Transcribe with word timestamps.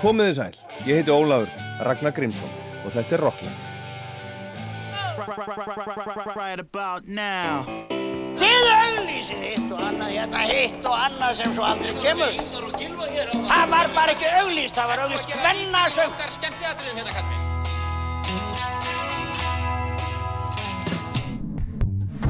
Komiði 0.00 0.32
sæl, 0.38 0.54
ég 0.86 1.02
heiti 1.02 1.12
Ólafur 1.12 1.50
Ragnar 1.84 2.14
Grímsson 2.16 2.48
og 2.86 2.92
þetta 2.94 3.18
er 3.18 3.20
Rockland. 3.20 3.66
Right 6.40 6.60
about 6.62 7.04
now 7.06 7.66
Þið 8.40 8.68
auglýsið 8.72 9.42
hitt 9.44 9.74
og 9.74 9.82
annað, 9.84 10.14
hérna 10.14 10.46
hitt 10.48 10.88
og 10.88 10.96
annað 10.96 11.34
sem 11.42 11.52
svo 11.52 11.66
aldrei 11.68 11.92
kemur. 12.00 12.40
Það 13.50 13.66
var 13.74 13.92
bara 13.98 14.14
ekki 14.16 14.32
auglýst, 14.40 14.78
það 14.78 14.88
var 14.94 15.04
auglýst 15.04 15.36
hvennasöng. 15.36 16.16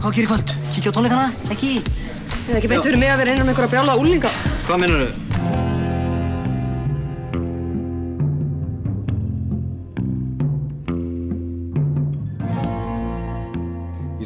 Hvað 0.01 0.13
gerir 0.19 0.31
kvöld? 0.35 0.59
Kíkja 0.75 0.91
á 0.91 0.97
tónleikana? 0.99 1.31
Ekki? 1.55 1.75
Eða 2.49 2.59
ekki 2.59 2.75
beint 2.75 2.87
fyrir 2.91 2.99
mig 2.99 3.15
að 3.15 3.23
vera 3.23 3.37
innan 3.37 3.47
um 3.47 3.55
einhverja 3.55 3.77
brjála 3.77 4.01
úlinga. 4.03 4.39
Hvað 4.67 4.83
minnur 4.89 5.07
þau? 5.07 5.30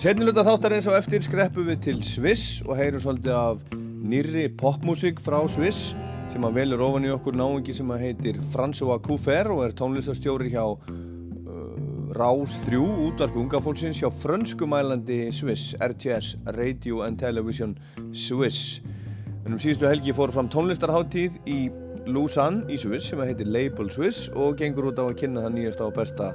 Setniluta 0.05 0.43
þáttarins 0.45 0.85
á 0.85 0.93
eftir 0.99 1.23
skreppum 1.25 1.65
við 1.65 1.79
til 1.81 2.01
Sviss 2.05 2.59
og 2.67 2.77
heyrum 2.77 3.01
svolítið 3.01 3.37
af 3.39 3.61
nýri 4.05 4.51
popmusík 4.53 5.23
frá 5.25 5.39
Sviss 5.49 5.95
sem 6.29 6.45
að 6.45 6.59
velur 6.59 6.83
ofan 6.85 7.07
í 7.09 7.13
okkur 7.15 7.39
náingi 7.41 7.73
sem 7.73 7.89
að 7.95 8.03
heitir 8.03 8.41
François 8.53 9.01
Coufer 9.01 9.49
og 9.55 9.63
er 9.65 9.73
tónlistastjóri 9.79 10.51
hjá 10.53 10.67
uh, 10.67 12.11
Rás 12.19 12.53
3 12.67 12.83
útvarpi 13.07 13.41
unga 13.41 13.63
fólksins 13.65 14.03
hjá 14.03 14.11
frönskumælandi 14.13 15.23
Sviss, 15.33 15.73
RTS, 15.81 16.35
Radio 16.59 17.01
and 17.07 17.23
Television 17.23 17.73
Swiss. 18.13 18.83
En 19.47 19.57
um 19.57 19.63
síðustu 19.63 19.89
helgi 19.89 20.13
fór 20.13 20.35
fram 20.37 20.53
tónlistarháttíð 20.53 21.41
í 21.49 21.63
Lausanne 22.05 22.69
í 22.69 22.77
Sviss 22.77 23.09
sem 23.15 23.25
heitir 23.25 23.49
Label 23.49 23.89
Swiss 23.95 24.29
og 24.37 24.61
gengur 24.61 24.93
út 24.93 25.01
á 25.01 25.09
að 25.09 25.17
kynna 25.25 25.49
það 25.49 25.57
nýjasta 25.57 25.89
og 25.89 25.97
besta 25.97 26.35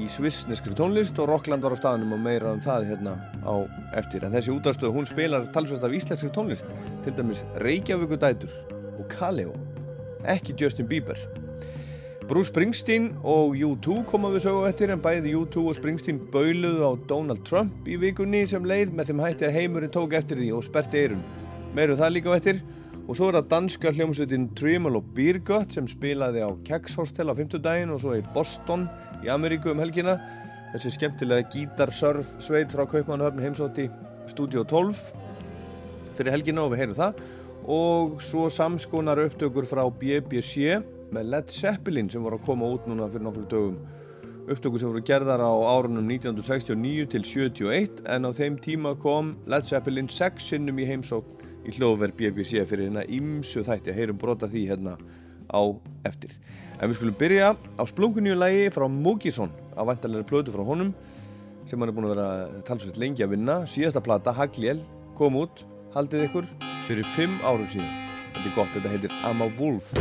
í 0.00 0.08
svissneskri 0.10 0.74
tónlist 0.76 1.18
og 1.22 1.30
Rockland 1.30 1.64
var 1.64 1.74
á 1.74 1.78
staðnum 1.80 2.14
og 2.16 2.20
meira 2.22 2.52
um 2.52 2.60
það 2.64 2.90
hérna 2.90 3.14
á 3.44 3.54
eftir. 3.98 4.26
En 4.26 4.34
þessi 4.34 4.52
útastöð, 4.52 4.92
hún 4.94 5.08
spilar 5.08 5.48
talsvægt 5.54 5.86
af 5.86 5.96
íslenskri 5.96 6.30
tónlist, 6.34 6.68
til 7.04 7.16
dæmis 7.16 7.42
Reykjavíku 7.62 8.18
dætur 8.20 8.52
og 8.98 9.08
Kaleo, 9.12 9.56
ekki 10.24 10.56
Justin 10.60 10.88
Bieber. 10.90 11.18
Bruce 12.26 12.50
Springsteen 12.50 13.12
og 13.22 13.54
U2 13.54 14.00
koma 14.10 14.32
við 14.34 14.48
sögu 14.48 14.64
eftir 14.66 14.90
en 14.90 15.02
bæði 15.02 15.36
U2 15.38 15.68
og 15.70 15.76
Springsteen 15.78 16.18
bauluðu 16.32 16.82
á 16.82 16.92
Donald 17.06 17.44
Trump 17.46 17.86
í 17.86 17.98
vikunni 18.02 18.42
sem 18.50 18.64
leið 18.66 18.96
með 18.98 19.12
þeim 19.12 19.22
hætti 19.22 19.46
að 19.46 19.58
heimurinn 19.60 19.92
tók 19.94 20.16
eftir 20.18 20.40
því 20.40 20.48
og 20.56 20.64
sperti 20.66 21.04
eirun. 21.04 21.22
Meiru 21.76 21.94
það 21.94 22.16
líka 22.16 22.34
eftir 22.34 22.58
og 23.06 23.14
svo 23.14 23.28
er 23.30 23.36
það 23.38 23.50
danska 23.52 23.90
hljómsveitin 23.94 24.48
Tremolo 24.58 24.98
Beer 25.14 25.38
Gut 25.46 25.76
sem 25.76 25.86
spilaði 25.86 26.42
á 26.42 26.50
Keks 26.66 26.96
Hostel 26.98 27.30
á 27.30 27.34
50 27.38 27.62
daginn 27.62 27.92
og 27.94 28.00
svo 28.02 28.16
í 28.18 28.24
Boston 28.34 28.88
í 29.22 29.30
Ameríku 29.30 29.70
um 29.70 29.82
helgina. 29.82 30.16
Þessi 30.72 30.90
skemmtilega 30.96 31.46
gítar-surf 31.52 32.34
sveit 32.42 32.74
frá 32.74 32.82
Kaupmannhöfn 32.90 33.44
heimsótti 33.44 33.86
Studio 34.26 34.64
12 34.66 35.04
fyrir 36.18 36.34
helgina 36.34 36.64
og 36.66 36.74
við 36.74 36.82
heyrum 36.82 36.98
það. 36.98 37.22
Og 37.70 38.18
svo 38.22 38.48
samskonar 38.50 39.22
upptökur 39.22 39.70
frá 39.70 39.84
BBC 39.86 40.80
með 41.14 41.30
Led 41.30 41.54
Zeppelin 41.54 42.10
sem 42.10 42.26
voru 42.26 42.40
að 42.40 42.46
koma 42.48 42.72
út 42.74 42.90
núna 42.90 43.06
fyrir 43.12 43.28
nokkru 43.28 43.46
dögum. 43.52 43.78
Upptökur 44.50 44.82
sem 44.82 44.90
voru 44.90 45.06
gerðar 45.06 45.46
á 45.46 45.54
árunum 45.54 46.10
1969 46.10 47.06
til 47.14 47.22
71 47.22 48.02
en 48.02 48.26
á 48.26 48.30
þeim 48.34 48.58
tíma 48.58 48.96
kom 48.98 49.36
Led 49.46 49.70
Zeppelin 49.70 50.10
6 50.10 50.50
sinnum 50.50 50.82
í 50.82 50.90
heimsókn 50.90 51.36
í 51.66 51.74
hljóðverð 51.74 52.16
BBC 52.18 52.62
fyrir 52.68 52.88
hérna 52.88 53.04
ímsu 53.10 53.64
þætti 53.66 53.92
að 53.92 53.98
heyrum 54.00 54.20
brota 54.20 54.48
því 54.50 54.62
hérna 54.70 54.96
á 55.50 55.62
eftir. 56.06 56.32
En 56.78 56.90
við 56.90 56.98
skulum 56.98 57.18
byrja 57.18 57.52
á 57.56 57.82
splunkunju 57.88 58.36
lægi 58.36 58.70
frá 58.74 58.86
Múkisson 58.88 59.52
á 59.74 59.82
vantarlega 59.86 60.28
plötu 60.28 60.54
frá 60.54 60.62
honum 60.66 60.94
sem 61.66 61.80
hann 61.80 61.90
er 61.90 61.96
búin 61.96 62.06
að 62.06 62.14
vera 62.14 62.62
talsveit 62.68 63.00
lengi 63.00 63.24
að 63.26 63.32
vinna. 63.34 63.56
Síðasta 63.66 64.02
plata, 64.04 64.34
Hagliel, 64.36 64.80
kom 65.18 65.38
út, 65.40 65.64
haldið 65.96 66.28
ykkur, 66.28 66.46
fyrir 66.86 67.06
5 67.16 67.40
árum 67.42 67.66
síðan. 67.72 67.94
Þetta 68.36 68.46
er 68.46 68.54
gott, 68.54 68.72
þetta 68.76 68.92
heitir 68.94 69.12
I'm 69.24 69.42
a 69.42 69.50
Wolf. 69.58 69.94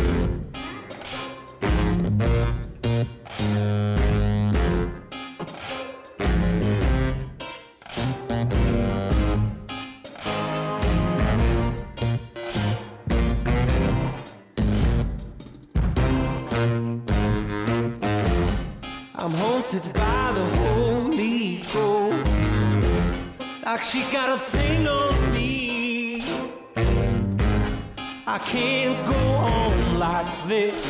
I 28.35 28.39
can't 28.39 29.07
go 29.07 29.15
on 29.15 29.97
like 29.97 30.47
this. 30.49 30.85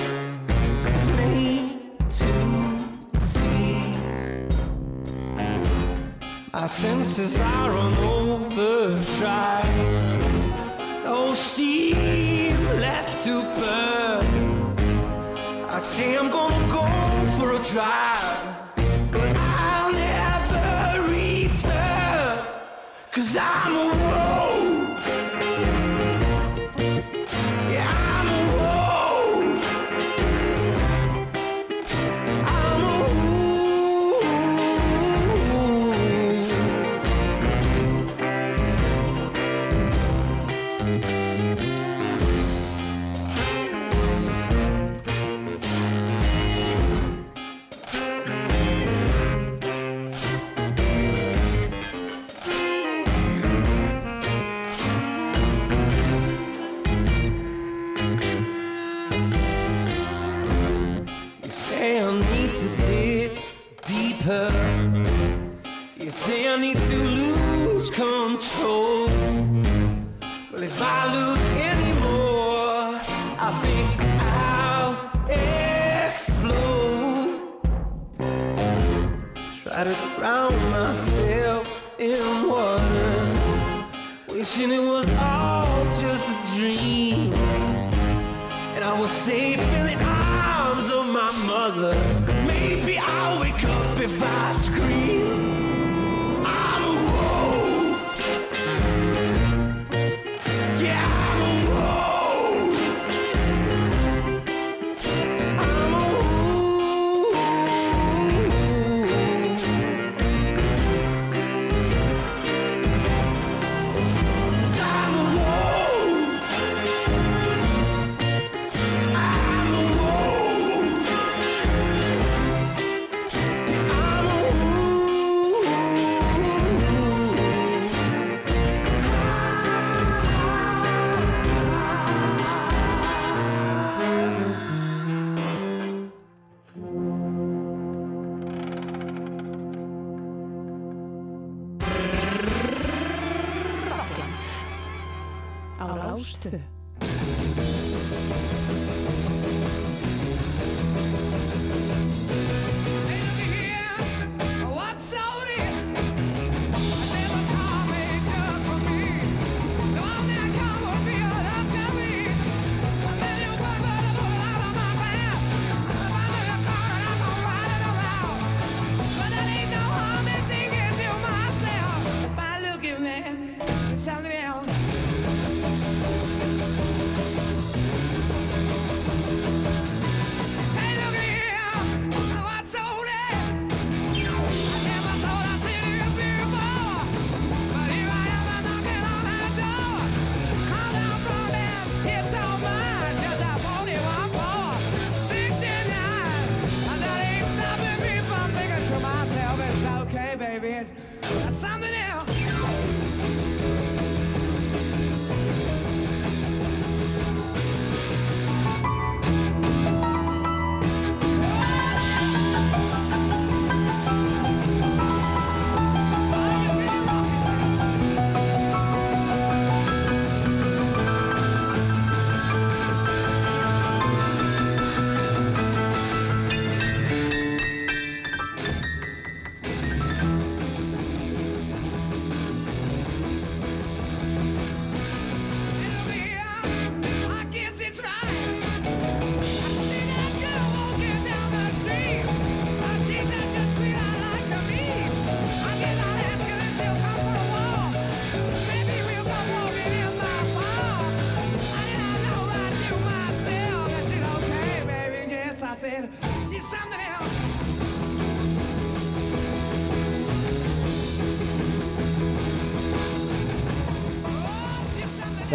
It's 0.50 0.82
plain 0.82 1.92
to 2.10 2.32
see. 3.22 3.94
My 6.52 6.66
senses 6.66 7.38
are 7.38 7.72
on 7.72 7.94
overdrive. 7.98 9.64
No 11.04 11.36
steam 11.36 12.58
left 12.80 13.24
to 13.26 13.44
burn. 13.60 14.26
I 15.70 15.78
say 15.78 16.18
I'm 16.18 16.32
gonna 16.32 16.68
go 16.80 16.88
for 17.38 17.54
a 17.54 17.60
drive, 17.72 18.56
but 19.12 19.38
I'll 19.38 19.92
never 19.92 21.04
return, 21.14 22.40
cause 23.12 23.38
I'm 23.38 23.76
a 23.76 24.05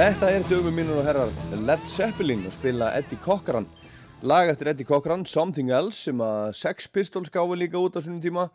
Þetta 0.00 0.30
er 0.32 0.44
dögum 0.48 0.72
mínur 0.72 0.96
og 0.96 1.04
herrar 1.04 1.28
Led 1.60 1.82
Zeppelin 1.92 2.46
og 2.48 2.54
spila 2.54 2.86
Eddie 2.96 3.20
Cochran 3.20 3.66
lag 4.24 4.48
eftir 4.48 4.70
Eddie 4.70 4.86
Cochran, 4.88 5.26
Something 5.28 5.68
Else 5.76 6.06
sem 6.06 6.22
að 6.24 6.54
Sex 6.56 6.86
Pistols 6.88 7.28
gáði 7.28 7.58
líka 7.60 7.76
út 7.76 7.98
á 7.98 8.00
svonum 8.00 8.22
tíma 8.24 8.46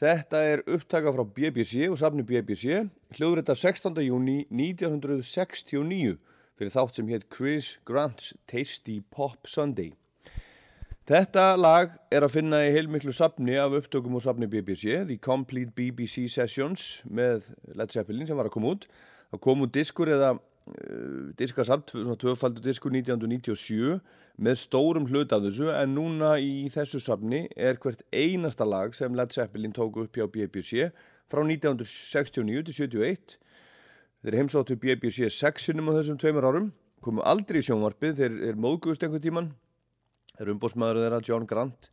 Þetta 0.00 0.40
er 0.40 0.62
upptaka 0.64 1.12
frá 1.12 1.20
BBC 1.36 1.84
og 1.90 1.98
safni 2.00 2.24
BBC 2.24 2.78
hljóðrita 3.18 3.52
16. 3.52 4.00
júni 4.06 4.38
1969 4.48 6.14
fyrir 6.56 6.74
þátt 6.78 6.96
sem 6.96 7.12
hétt 7.12 7.28
Chris 7.28 7.74
Grant's 7.84 8.32
Tasty 8.48 9.02
Pop 9.04 9.44
Sunday 9.44 9.92
Þetta 11.04 11.58
lag 11.60 11.92
er 12.08 12.24
að 12.24 12.38
finna 12.38 12.62
í 12.64 12.72
heilmiklu 12.72 13.12
safni 13.12 13.60
af 13.60 13.76
upptökum 13.82 14.16
og 14.16 14.24
safni 14.24 14.48
BBC, 14.48 15.04
The 15.04 15.20
Complete 15.20 15.76
BBC 15.76 16.24
Sessions 16.32 17.02
með 17.04 17.52
Led 17.76 17.92
Zeppelin 17.92 18.24
sem 18.24 18.40
var 18.40 18.48
að 18.48 18.56
koma 18.56 18.72
út. 18.72 18.88
Það 19.28 19.42
kom 19.44 19.66
út 19.66 19.76
diskur 19.76 20.08
eða 20.08 20.32
uh, 20.68 21.32
diskasamt, 21.38 21.92
svona 21.94 22.18
tvöfaldur 22.20 22.64
diskur 22.64 22.94
1997 22.94 23.98
með 24.44 24.60
stórum 24.60 25.08
hlut 25.10 25.32
af 25.34 25.44
þessu 25.44 25.70
en 25.74 25.94
núna 25.96 26.34
í 26.42 26.68
þessu 26.74 27.00
safni 27.02 27.44
er 27.56 27.78
hvert 27.82 28.02
einasta 28.12 28.66
lag 28.66 28.94
sem 28.96 29.14
Led 29.14 29.34
Zeppelin 29.34 29.74
tók 29.74 29.98
upp 30.02 30.16
hjá 30.16 30.26
BBC 30.26 30.88
frá 31.30 31.42
1969 31.42 32.64
til 32.68 32.78
71. 32.88 33.36
Þeir 34.24 34.38
heimsóttu 34.40 34.78
BBC 34.80 35.28
sexinum 35.32 35.92
á 35.92 35.96
þessum 35.98 36.18
tveimur 36.20 36.48
árum, 36.48 36.72
komu 37.04 37.20
aldrei 37.28 37.60
í 37.60 37.66
sjónvarpið, 37.66 38.18
þeir 38.20 38.40
er 38.50 38.58
móðgust 38.60 39.04
einhvern 39.04 39.24
tíman 39.24 39.52
er 40.40 40.50
umbósmaður 40.50 41.04
þeirra 41.04 41.22
John 41.24 41.46
Grant 41.46 41.90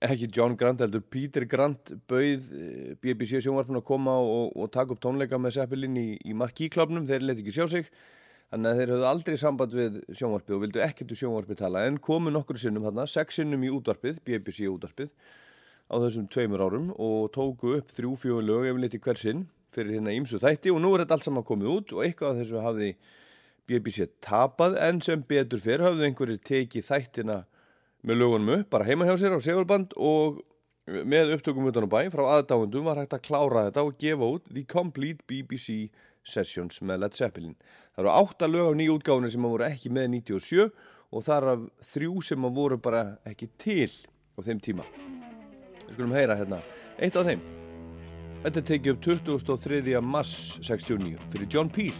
ekki 0.00 0.30
John 0.32 0.56
Grant, 0.56 0.80
heldur 0.80 1.02
Peter 1.04 1.44
Grant 1.48 1.92
bauð 2.08 2.46
eh, 2.56 2.94
BBC 3.02 3.42
sjónvarpun 3.44 3.80
að 3.80 3.86
koma 3.90 4.16
og, 4.22 4.54
og 4.56 4.70
taka 4.72 4.94
upp 4.94 5.02
tónleika 5.04 5.40
með 5.40 5.58
Zeppelin 5.58 5.98
í, 6.00 6.08
í 6.24 6.36
markíklubnum, 6.36 7.04
þeir 7.08 7.26
leti 7.26 7.44
ekki 7.44 7.56
sjá 7.58 7.66
sig 7.68 7.90
þannig 8.50 8.70
að 8.70 8.80
þeir 8.80 8.92
höfðu 8.94 9.08
aldrei 9.10 9.36
samband 9.38 9.76
við 9.76 10.00
sjónvarpið 10.16 10.56
og 10.56 10.64
vildu 10.64 10.82
ekkert 10.86 11.12
um 11.12 11.20
sjónvarpið 11.20 11.60
tala 11.60 11.84
en 11.86 12.00
komu 12.02 12.32
nokkur 12.34 12.58
sinnum 12.58 12.88
þarna, 12.88 13.06
sex 13.06 13.38
sinnum 13.38 13.62
í 13.62 13.70
útvarpið 13.76 14.22
BBC 14.26 14.66
útvarpið 14.72 15.12
á 15.90 15.94
þessum 15.98 16.26
tveimur 16.30 16.64
árum 16.64 16.90
og 16.96 17.30
tóku 17.34 17.76
upp 17.78 17.94
þrjú 17.94 18.16
fjögur 18.18 18.46
lög 18.46 18.68
ef 18.70 18.80
liti 18.80 19.00
hver 19.02 19.18
sinn 19.20 19.46
fyrir 19.74 19.98
hérna 19.98 20.14
ímsu 20.14 20.40
þætti. 20.42 20.72
Og 20.74 20.80
nú 20.82 20.92
er 20.94 21.04
þetta 21.04 21.18
allt 21.18 21.26
saman 21.26 21.46
komið 21.46 21.72
út 21.74 21.94
og 21.94 22.04
eitthvað 22.06 22.32
af 22.32 22.40
þessu 22.40 22.62
hafði 22.64 22.90
BBC 23.70 24.06
tapað 24.24 24.78
en 24.82 25.00
sem 25.04 25.22
betur 25.22 25.62
fyrr 25.62 25.84
hafðu 25.86 26.06
einhverjir 26.06 26.42
tekið 26.46 26.86
þættina 26.88 27.40
með 28.06 28.22
lögunum 28.22 28.54
upp, 28.58 28.70
bara 28.72 28.86
heima 28.88 29.08
hjá 29.08 29.16
sér 29.20 29.36
á 29.36 29.40
segurband 29.44 29.92
og 29.96 30.40
með 30.86 31.34
upptökum 31.36 31.68
utan 31.70 31.86
á 31.86 31.90
bæ 31.92 32.00
frá 32.12 32.22
aðdáendum 32.38 32.86
var 32.88 32.98
hægt 32.98 33.14
að 33.14 33.26
klára 33.28 33.66
þetta 33.68 33.84
og 33.86 33.98
gefa 34.00 34.30
út 34.36 34.48
The 34.50 34.64
Complete 34.68 35.26
BBC 35.28 35.90
Sessions 36.26 36.80
með 36.82 37.04
Led 37.04 37.18
Zeppelin. 37.18 37.54
Það 37.94 38.04
eru 38.04 38.14
átta 38.14 38.48
lög 38.50 38.72
á 38.72 38.78
nýju 38.78 38.96
útgáfunu 38.98 39.30
sem 39.32 39.44
að 39.46 39.54
voru 39.54 39.68
ekki 39.68 39.92
með 39.92 40.10
97 40.16 40.66
og 41.10 41.24
þar 41.26 41.48
af 41.54 41.64
þrjú 41.92 42.24
sem 42.26 42.46
að 42.46 42.58
voru 42.58 42.80
bara 42.82 43.04
ekki 43.28 43.50
til 43.60 43.90
á 44.34 44.38
þeim 44.46 44.60
tíma. 44.62 44.86
Við 45.86 45.96
skulum 45.96 46.14
heyra 46.14 46.38
hérna 46.38 46.60
eitt 46.98 47.16
af 47.18 47.26
þeim. 47.28 47.42
Þetta 48.40 48.64
tekið 48.70 48.94
upp 48.94 49.02
23. 49.04 50.00
mars 50.00 50.34
69 50.64 51.18
fyrir 51.32 51.50
John 51.52 51.70
Peel. 51.72 51.96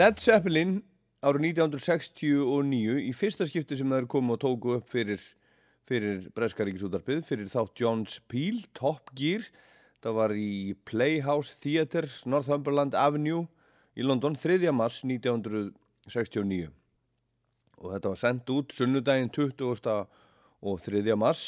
Led 0.00 0.16
Zeppelin 0.16 0.78
árið 1.20 1.50
1969 1.50 3.00
í 3.04 3.10
fyrsta 3.12 3.44
skipti 3.44 3.76
sem 3.76 3.90
það 3.90 3.98
er 4.00 4.06
komið 4.08 4.32
og 4.32 4.38
tóku 4.40 4.74
upp 4.78 4.86
fyrir, 4.88 5.20
fyrir 5.84 6.22
Breskaríkisútarpið, 6.32 7.18
fyrir 7.26 7.50
þátt 7.52 7.82
Johns 7.82 8.14
Peel, 8.30 8.62
Top 8.72 9.10
Gear 9.18 9.44
það 10.00 10.14
var 10.16 10.32
í 10.32 10.72
Playhouse 10.88 11.58
Theatre 11.60 12.08
Northumberland 12.24 12.96
Avenue 12.96 13.42
í 13.92 14.06
London 14.06 14.38
3. 14.40 14.70
mars 14.72 15.02
1969 15.04 16.70
og 17.76 17.92
þetta 17.92 18.12
var 18.14 18.20
sendt 18.22 18.52
út 18.54 18.72
sunnudaginn 18.72 19.28
20. 19.36 19.66
og 20.64 20.86
3. 20.86 21.02
mars 21.20 21.42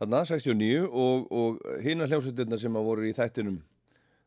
þarna 0.00 0.24
69 0.26 0.88
og, 0.88 1.30
og 1.30 1.62
hinn 1.84 2.02
að 2.02 2.16
hljómsveitirna 2.16 2.58
sem 2.58 2.80
að 2.80 2.90
voru 2.90 3.06
í 3.06 3.14
þættinum 3.14 3.60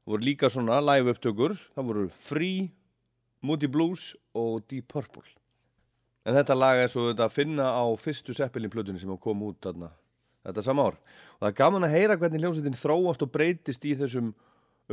voru 0.07 0.29
líka 0.29 0.47
svona 0.53 0.79
live 0.85 1.11
upptökur 1.17 1.57
það 1.73 1.91
voru 1.91 2.07
Free, 2.13 2.71
Moody 3.43 3.69
Blues 3.71 4.13
og 4.33 4.63
Deep 4.71 4.87
Purple. 4.93 5.25
En 6.23 6.37
þetta 6.37 6.55
lag 6.55 6.79
er 6.79 6.91
svo 6.91 7.09
þetta 7.09 7.27
að 7.27 7.35
finna 7.35 7.67
á 7.75 7.83
fyrstu 7.99 8.35
Zeppelin 8.35 8.71
plötunni 8.71 9.01
sem 9.01 9.11
kom 9.19 9.43
út 9.43 9.59
þarna, 9.65 9.89
þetta 10.47 10.63
sama 10.63 10.87
ár. 10.87 10.99
Og 11.35 11.43
það 11.43 11.49
er 11.51 11.57
gaman 11.59 11.87
að 11.87 11.95
heyra 11.97 12.17
hvernig 12.19 12.43
hljómsveitin 12.43 12.79
þróast 12.79 13.25
og 13.25 13.33
breytist 13.33 13.83
í 13.83 13.95
þessum 13.99 14.31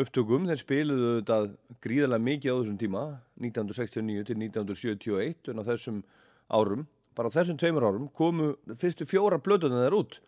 upptökum. 0.00 0.48
Þeir 0.50 0.62
spiluðu 0.64 1.12
þetta 1.20 1.38
gríðarlega 1.86 2.26
mikið 2.26 2.50
á 2.50 2.58
þessum 2.58 2.80
tíma 2.80 3.04
1969 3.38 4.26
til 4.26 4.40
1971 4.42 5.52
en 5.52 5.62
á 5.62 5.64
þessum 5.70 6.02
árum 6.50 6.88
bara 7.14 7.30
á 7.30 7.36
þessum 7.36 7.58
tveimur 7.60 7.86
árum 7.86 8.10
komu 8.16 8.52
fyrstu 8.78 9.06
fjóra 9.06 9.38
plötunni 9.42 9.78
þeir 9.84 9.98
út. 9.98 10.20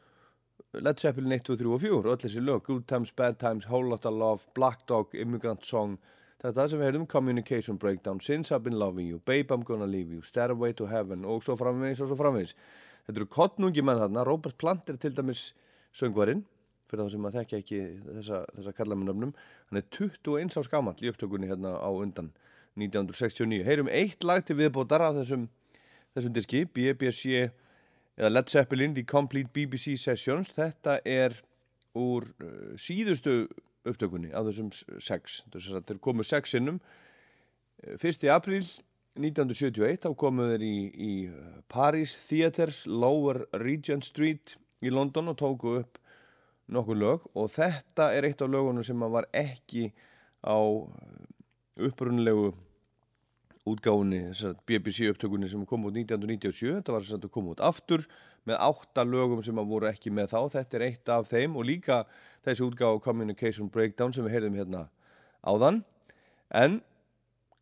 Led 0.73 1.03
Zeppelin 1.03 1.35
1, 1.35 1.45
2, 1.51 1.59
3 1.61 1.75
og 1.75 1.81
4 1.83 2.11
öll 2.15 2.21
þessi 2.23 2.41
lög, 2.41 2.63
Good 2.65 2.87
Times, 2.89 3.11
Bad 3.13 3.39
Times, 3.41 3.67
Whole 3.69 3.91
Lotta 3.91 4.11
Love 4.11 4.47
Black 4.55 4.87
Dog, 4.89 5.13
Immigrant 5.13 5.67
Song 5.67 5.99
þetta 6.43 6.69
sem 6.69 6.81
við 6.81 6.89
heyrðum, 6.89 7.09
Communication 7.11 7.79
Breakdown 7.81 8.21
Since 8.21 8.53
I've 8.53 8.67
Been 8.67 8.79
Loving 8.79 9.09
You, 9.09 9.21
Babe 9.25 9.55
I'm 9.55 9.63
Gonna 9.67 9.87
Leave 9.87 10.13
You 10.15 10.23
Stairway 10.27 10.75
to 10.79 10.89
Heaven 10.91 11.25
og 11.25 11.45
svo 11.47 11.57
framvegis 11.59 12.03
og 12.03 12.11
svo 12.11 12.19
framvegis. 12.19 12.57
Þetta 13.07 13.19
eru 13.23 13.29
kottnungi 13.31 13.85
menn 13.85 14.01
þarna. 14.03 14.27
Robert 14.27 14.59
Plant 14.59 14.91
er 14.91 14.99
til 15.03 15.15
dæmis 15.17 15.53
söngvarinn 15.97 16.45
fyrir 16.93 17.07
þá 17.07 17.13
sem 17.15 17.27
að 17.27 17.37
þekka 17.39 17.59
ekki 17.63 17.81
þessa, 18.05 18.39
þessa 18.53 18.73
kallamennöfnum 18.77 19.33
hann 19.33 19.81
er 19.81 19.87
21 19.97 20.59
árs 20.61 20.69
gammal 20.69 20.99
í 21.01 21.09
upptökunni 21.09 21.49
hérna 21.49 21.73
á 21.81 21.89
undan 21.89 22.29
1969 22.77 23.65
heyrum 23.65 23.89
eitt 23.93 24.25
lag 24.25 24.45
til 24.45 24.59
viðbótar 24.59 25.05
af 25.05 25.17
þessum, 25.21 25.47
þessum 26.13 26.37
diski, 26.37 26.65
BBC 26.69 27.49
eða 28.19 28.33
Led 28.33 28.53
Zeppelin 28.53 28.97
The 28.97 29.05
Complete 29.09 29.53
BBC 29.53 29.97
Sessions. 30.01 30.53
Þetta 30.57 30.99
er 31.09 31.39
úr 31.97 32.29
uh, 32.45 32.73
síðustu 32.81 33.47
upptökunni 33.89 34.33
af 34.35 34.47
þessum 34.49 34.71
sex. 35.03 35.43
Þetta 35.53 35.95
er 35.95 36.03
komið 36.03 36.29
sex 36.31 36.55
sinnum. 36.55 36.81
1. 37.83 38.27
april 38.31 38.63
1971 39.19 40.05
þá 40.05 40.11
komuð 40.17 40.55
þeir 40.55 40.67
í, 40.67 40.77
í 40.93 41.13
Paris 41.73 42.15
Theatre 42.29 42.73
Lower 42.87 43.43
Regent 43.61 44.07
Street 44.07 44.55
í 44.83 44.93
London 44.93 45.33
og 45.33 45.39
tóku 45.41 45.77
upp 45.83 45.99
nokkuð 46.73 47.01
lög. 47.03 47.31
Og 47.37 47.51
þetta 47.53 48.13
er 48.17 48.29
eitt 48.29 48.43
af 48.45 48.53
lögunum 48.53 48.87
sem 48.87 49.09
var 49.13 49.29
ekki 49.37 49.91
á 50.43 50.59
upprunlegu 51.83 52.53
útgáðunni, 53.69 54.25
þessar 54.33 54.57
BBC 54.67 55.07
upptökunni 55.13 55.49
sem 55.51 55.63
kom 55.69 55.87
út 55.87 55.95
1997, 55.95 56.81
þetta 56.81 56.95
var 56.95 57.05
þess 57.05 57.19
að 57.19 57.31
koma 57.35 57.53
út 57.55 57.63
aftur 57.63 58.03
með 58.49 58.59
átta 58.67 59.05
lögum 59.07 59.43
sem 59.47 59.61
voru 59.71 59.87
ekki 59.87 60.11
með 60.11 60.33
þá, 60.33 60.39
þetta 60.57 60.79
er 60.79 60.85
eitt 60.89 61.13
af 61.15 61.29
þeim 61.31 61.55
og 61.61 61.69
líka 61.69 62.01
þessi 62.47 62.67
útgáð 62.67 63.03
Communication 63.05 63.71
Breakdown 63.73 64.13
sem 64.13 64.27
við 64.27 64.37
heyrðum 64.37 64.59
hérna 64.61 64.87
áðan 65.43 65.83
en 66.63 66.81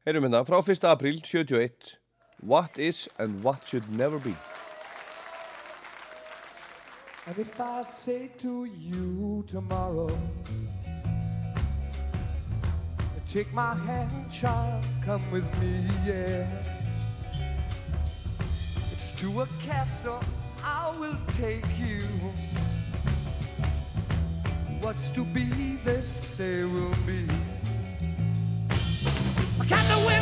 heyrðum 0.06 0.28
hérna 0.28 0.44
frá 0.48 0.60
1. 0.60 0.86
apríl 0.90 1.20
71 1.24 1.96
What 2.40 2.78
is 2.80 3.08
and 3.18 3.42
what 3.44 3.68
should 3.68 3.90
never 3.92 4.18
be 4.18 4.34
And 7.26 7.38
if 7.38 7.60
I 7.60 7.82
say 7.82 8.30
to 8.38 8.64
you 8.64 9.44
tomorrow 9.46 10.08
Take 13.30 13.54
my 13.54 13.76
hand, 13.76 14.10
child, 14.32 14.84
come 15.04 15.22
with 15.30 15.46
me, 15.60 15.84
yeah. 16.04 16.48
It's 18.90 19.12
to 19.20 19.42
a 19.42 19.46
castle 19.62 20.20
I 20.64 20.92
will 20.98 21.16
take 21.28 21.64
you. 21.78 22.02
What's 24.80 25.10
to 25.10 25.24
be, 25.24 25.76
they 25.84 26.00
say 26.00 26.64
will 26.64 26.94
be. 27.06 27.26
I 29.60 29.64
Can 29.66 29.84
the 29.88 30.19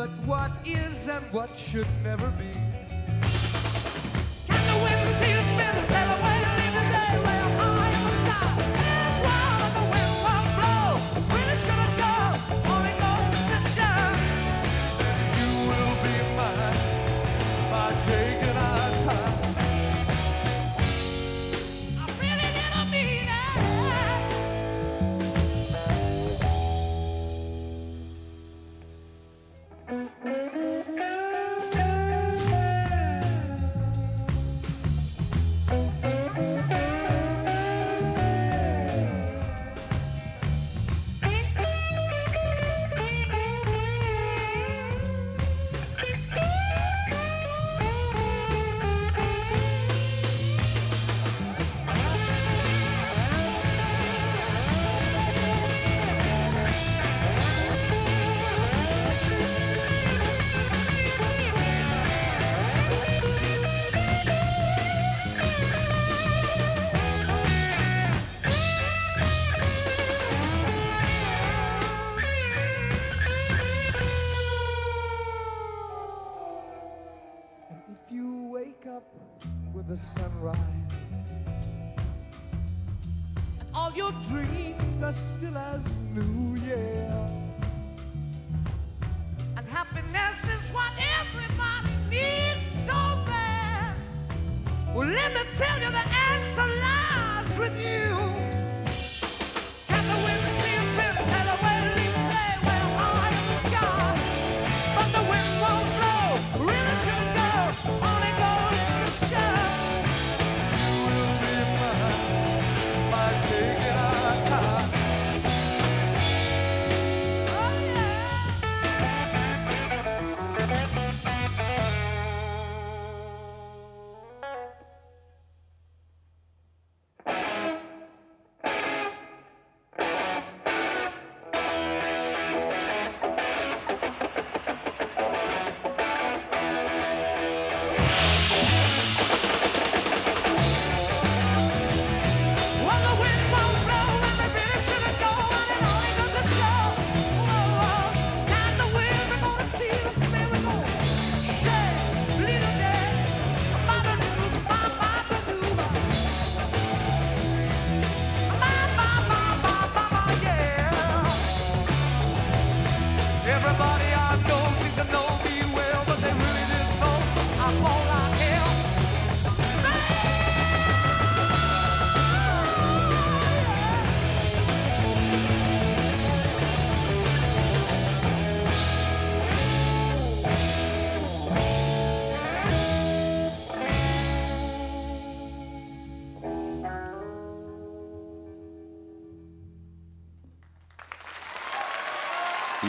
But 0.00 0.08
what 0.24 0.50
is 0.64 1.08
and 1.08 1.22
what 1.30 1.54
should 1.54 1.86
never 2.02 2.30
be? 2.30 2.79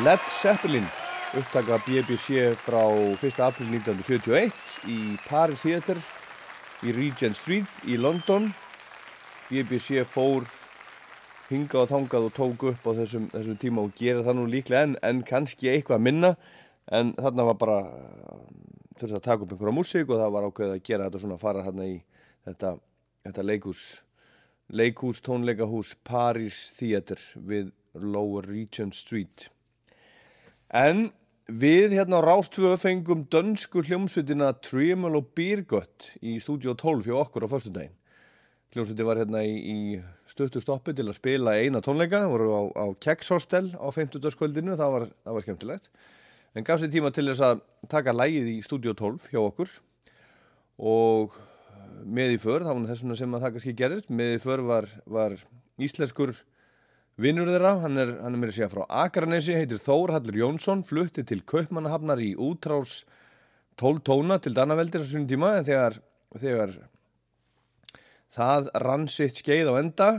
Led 0.02 0.20
Zeppelin 0.30 0.86
upptaka 1.38 1.78
BBC 1.86 2.56
frá 2.58 2.82
1. 2.90 3.40
april 3.46 3.68
1971 3.70 4.88
í 4.90 4.96
Paris 5.28 5.62
Theatre 5.62 6.02
í 6.82 6.94
Regent 6.96 7.38
Street 7.38 7.84
í 7.86 8.00
London 8.02 8.48
BBC 9.52 10.02
fór 10.10 10.48
hingað 11.52 11.84
og 11.84 11.92
þangað 11.92 12.26
og 12.32 12.34
tók 12.40 12.66
upp 12.72 12.90
á 12.90 12.92
þessum, 13.04 13.30
þessum 13.36 13.62
tíma 13.62 13.86
og 13.86 13.94
gera 14.02 14.26
það 14.26 14.40
nú 14.40 14.48
líklega 14.50 14.90
en, 14.90 14.98
en 15.06 15.22
kannski 15.28 15.70
eitthvað 15.70 16.04
minna 16.08 16.34
en 16.90 17.14
þarna 17.22 17.48
var 17.52 17.62
bara 17.62 17.80
þurfti 18.98 19.20
að 19.20 19.26
taka 19.30 19.46
upp 19.46 19.54
einhverja 19.54 19.78
músík 19.84 20.10
og 20.10 20.18
það 20.24 20.36
var 20.40 20.50
ákveðið 20.50 20.76
að 20.80 20.86
gera 20.90 21.12
þetta 21.12 21.26
svona 21.28 21.38
að 21.38 21.46
fara 21.46 21.66
þarna 21.70 21.90
í 21.94 21.96
þetta, 22.50 22.76
þetta 23.30 23.50
leikús 23.54 23.88
leikús, 24.82 25.22
tónleikahús 25.22 25.94
Paris 26.02 26.72
Theatre 26.82 27.22
við 27.38 27.74
Lower 27.94 28.50
Regent 28.50 28.98
Street 28.98 29.52
en 30.72 31.10
við 31.52 31.98
hérna 31.98 32.22
á 32.24 32.28
Rástvöðu 32.32 32.78
fengum 32.80 33.26
dönsku 33.32 33.84
hljómsveitina 33.84 34.54
Tremel 34.64 35.18
og 35.20 35.34
Birgött 35.36 36.14
í 36.24 36.38
stúdíu 36.40 36.76
12 36.80 37.10
hjá 37.10 37.18
okkur 37.26 37.44
á 37.44 37.52
föstudaginn 37.52 37.98
hljómsveiti 38.72 39.04
var 39.04 39.20
hérna 39.20 39.44
í, 39.44 39.52
í 39.60 39.80
stuttu 40.32 40.62
stoppi 40.64 40.96
til 40.96 41.10
að 41.10 41.18
spila 41.18 41.58
eina 41.60 41.82
tónleika 41.84 42.24
voru 42.32 42.48
á, 42.56 42.62
á 42.72 42.86
Kekshostel 43.04 43.74
á 43.76 43.88
50. 43.92 44.24
kvöldinu 44.40 44.78
það 44.80 44.94
var, 44.96 45.08
það 45.28 45.36
var 45.36 45.46
skemmtilegt 45.46 45.92
en 46.56 46.68
gaf 46.68 46.80
sér 46.80 46.94
tíma 46.94 47.12
til 47.12 47.28
þess 47.28 47.44
að 47.50 47.64
taka 47.92 48.16
lægið 48.16 48.54
í 48.54 48.58
stúdíu 48.64 48.96
12 48.96 49.28
hjá 49.34 49.42
okkur 49.44 49.74
og 50.80 51.36
með 52.08 52.38
í 52.38 52.40
för, 52.42 52.64
það 52.64 52.78
var 52.78 52.88
þessuna 52.94 53.20
sem 53.20 53.36
að 53.36 53.44
það 53.44 53.54
kannski 53.58 53.76
gerist 53.78 54.16
með 54.16 54.38
í 54.38 54.42
för 54.42 54.64
var, 54.66 54.88
var 55.06 55.36
íslenskur 55.82 56.34
vinnur 57.22 57.50
þeirra, 57.52 57.76
hann 57.84 58.00
er, 58.02 58.16
er 58.18 58.38
mér 58.38 58.52
að 58.52 58.58
segja 58.58 58.72
frá 58.72 58.86
Akranesi, 59.04 59.54
heitir 59.54 59.82
Þór 59.82 60.16
Hallur 60.16 60.38
Jónsson 60.40 60.82
flutti 60.88 61.24
til 61.28 61.44
Kaupmannahafnar 61.46 62.22
í 62.24 62.32
útrás 62.40 63.02
12 63.82 64.02
tóna 64.08 64.40
til 64.42 64.56
Danaveldir 64.58 65.04
á 65.04 65.06
svonum 65.06 65.28
tíma 65.30 65.52
en 65.60 65.68
þegar, 65.68 66.00
þegar 66.42 66.74
það 68.34 68.72
rann 68.86 69.06
sitt 69.12 69.42
skeið 69.42 69.70
á 69.70 69.74
enda 69.82 70.10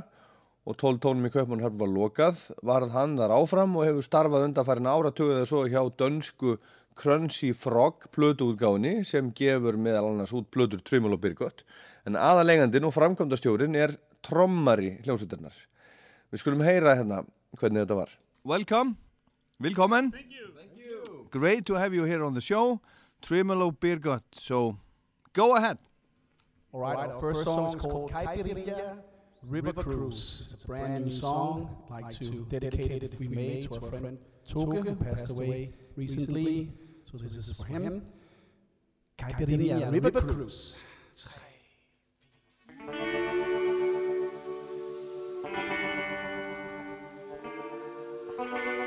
og 0.62 0.78
12 0.78 1.00
tónum 1.02 1.26
í 1.26 1.32
Kaupmannahafn 1.34 1.80
var 1.80 1.90
lokað 1.90 2.44
varð 2.62 2.94
hann 2.94 3.18
þar 3.18 3.34
áfram 3.38 3.74
og 3.80 3.88
hefur 3.88 4.06
starfað 4.06 4.46
undanfærin 4.50 4.92
áratögu 4.92 5.36
eða 5.38 5.50
svo 5.50 5.64
hjá 5.66 5.82
dönsku 5.98 6.56
Crunchy 6.98 7.50
Frog 7.56 8.06
plötuútgáni 8.14 9.00
sem 9.08 9.32
gefur 9.34 9.80
meðal 9.80 10.12
annars 10.12 10.34
út 10.36 10.50
plötur 10.52 10.82
Trymul 10.84 11.16
og 11.16 11.22
Birgott. 11.24 11.64
En 12.06 12.20
aðalegandin 12.20 12.84
og 12.84 12.94
framkvæmdastjórin 12.94 13.78
er 13.80 13.96
trommari 14.22 14.98
hljómsveitarnar 15.02 15.56
við 16.32 16.42
skulum 16.42 16.64
heyra 16.64 16.96
hérna 16.98 17.22
hvernig 17.60 17.84
þetta 17.84 17.98
var 18.02 18.18
Welcome, 18.44 18.96
velkommen 19.62 20.10
Thank 20.10 20.32
you. 20.32 20.48
Thank 20.56 20.76
you 20.80 21.26
Great 21.30 21.66
to 21.66 21.78
have 21.78 21.94
you 21.94 22.04
here 22.04 22.24
on 22.24 22.34
the 22.34 22.40
show 22.40 22.80
Trymul 23.22 23.62
og 23.62 23.78
Birgott 23.78 24.24
so 24.32 24.76
go 25.32 25.54
ahead 25.56 25.78
All 26.72 26.80
right, 26.80 26.96
our 26.96 27.20
first 27.20 27.44
song 27.44 27.66
is 27.66 27.74
called 27.76 28.10
Caipirinha 28.10 28.96
River 29.42 29.72
Cruise. 29.74 30.48
It's 30.54 30.64
a 30.64 30.66
brand 30.66 31.04
new 31.04 31.10
song. 31.12 31.68
I'd 31.90 32.02
like 32.04 32.18
to 32.20 32.46
dedicate 32.48 33.02
it 33.02 33.18
we 33.18 33.28
made 33.28 33.64
to 33.64 33.74
our 33.74 33.80
friend 33.90 34.18
Toge, 34.48 34.86
who 34.86 34.96
passed 34.96 35.30
away 35.30 35.72
recently. 35.96 36.70
So 37.04 37.18
this 37.18 37.36
is 37.36 37.60
for 37.60 37.66
him. 37.66 38.06
Caipirinha 39.18 39.92
River 39.92 40.12
Cruise. 40.12 40.82
Bye. 48.50 48.81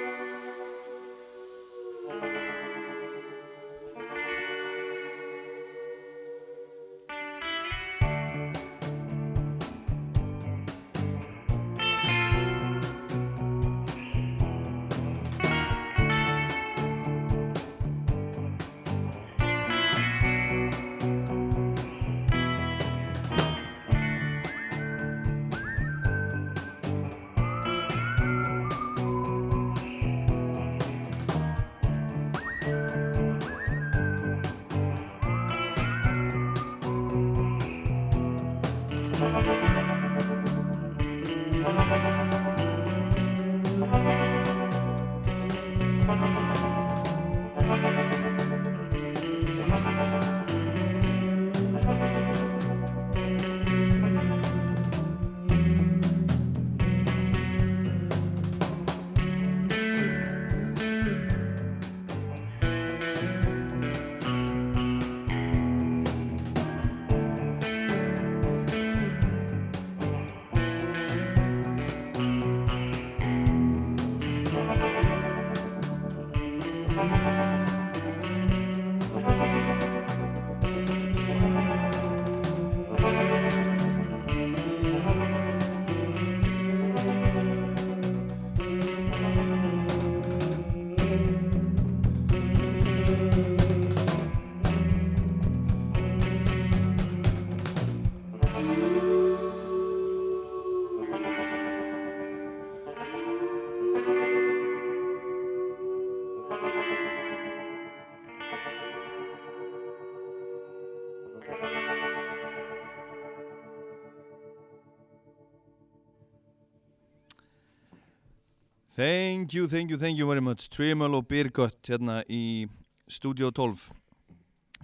Thank 118.95 119.53
you, 119.53 119.67
thank 119.67 119.89
you, 119.89 119.97
thank 119.97 120.17
you 120.17 120.25
very 120.25 120.39
much. 120.39 120.69
Tremel 120.69 121.17
og 121.17 121.25
Birgött 121.27 121.83
hérna 121.83 122.21
í 122.31 122.63
Studio 123.11 123.49
12 123.51 123.89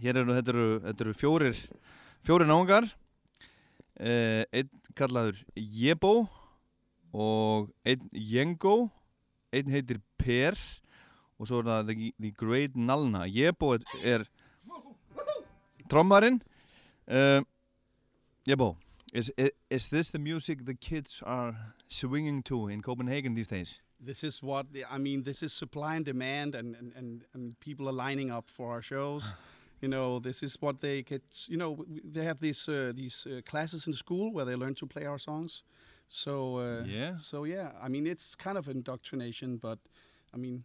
Hér 0.03 0.17
eru, 0.19 0.33
þetta 0.35 0.51
eru, 0.51 0.63
þetta 0.83 1.03
eru 1.05 1.13
fjórir 1.15 1.59
fjórir 2.19 2.49
náungar. 2.49 2.89
Eh, 3.95 4.43
einn 4.51 4.67
kallaður 4.99 5.39
Jebo 5.55 6.25
og 7.15 7.69
einn 7.87 8.09
Jengo. 8.11 8.89
Einn 9.55 9.71
heitir 9.71 10.01
Per 10.19 10.59
og 11.39 11.47
svo 11.47 11.61
er 11.61 11.69
það 11.69 11.93
The, 11.93 12.09
the 12.19 12.31
Great 12.35 12.75
Nalna. 12.75 13.21
Jebo 13.31 13.77
er, 13.77 13.85
er 14.03 14.25
trommarinn. 15.87 16.41
Uh, 17.07 17.39
Jebo 18.43 18.73
is, 19.13 19.31
is, 19.37 19.55
is 19.69 19.87
this 19.87 20.11
the 20.11 20.19
music 20.19 20.65
the 20.65 20.75
kids 20.75 21.23
are 21.23 21.55
swinging 21.87 22.43
to 22.43 22.67
in 22.67 22.81
Copenhagen 22.81 23.35
these 23.35 23.47
days? 23.47 23.79
This 24.03 24.23
is 24.23 24.41
what 24.41 24.65
I 24.89 24.97
mean. 24.97 25.23
This 25.23 25.43
is 25.43 25.53
supply 25.53 25.95
and 25.95 26.05
demand, 26.05 26.55
and 26.55 26.75
and, 26.75 26.93
and, 26.95 27.23
and 27.33 27.59
people 27.59 27.87
are 27.87 28.07
lining 28.07 28.31
up 28.31 28.49
for 28.49 28.71
our 28.71 28.81
shows. 28.81 29.33
you 29.81 29.87
know, 29.87 30.19
this 30.19 30.43
is 30.43 30.57
what 30.61 30.79
they 30.79 31.03
get. 31.03 31.21
You 31.47 31.57
know, 31.57 31.85
they 32.03 32.23
have 32.23 32.39
these 32.39 32.67
uh, 32.71 32.93
these 32.95 33.27
uh, 33.27 33.41
classes 33.45 33.87
in 33.87 33.93
school 33.93 34.33
where 34.33 34.45
they 34.45 34.55
learn 34.55 34.75
to 34.75 34.87
play 34.87 35.05
our 35.05 35.19
songs. 35.19 35.63
So 36.07 36.57
uh, 36.57 36.83
Yeah. 36.85 37.17
So 37.17 37.45
yeah, 37.45 37.71
I 37.81 37.89
mean, 37.89 38.07
it's 38.07 38.35
kind 38.35 38.57
of 38.57 38.67
indoctrination, 38.67 39.57
but 39.57 39.79
I 40.33 40.37
mean, 40.37 40.63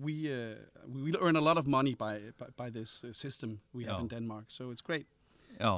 we 0.00 0.32
uh, 0.32 0.54
we 0.86 1.12
earn 1.20 1.36
a 1.36 1.40
lot 1.40 1.58
of 1.58 1.66
money 1.66 1.94
by 1.94 2.20
by, 2.38 2.46
by 2.56 2.70
this 2.70 3.04
uh, 3.04 3.12
system 3.12 3.60
we 3.72 3.84
have 3.84 4.00
in 4.00 4.08
Denmark. 4.08 4.44
So 4.48 4.70
it's 4.70 4.82
great. 4.82 5.06
Já, 5.56 5.72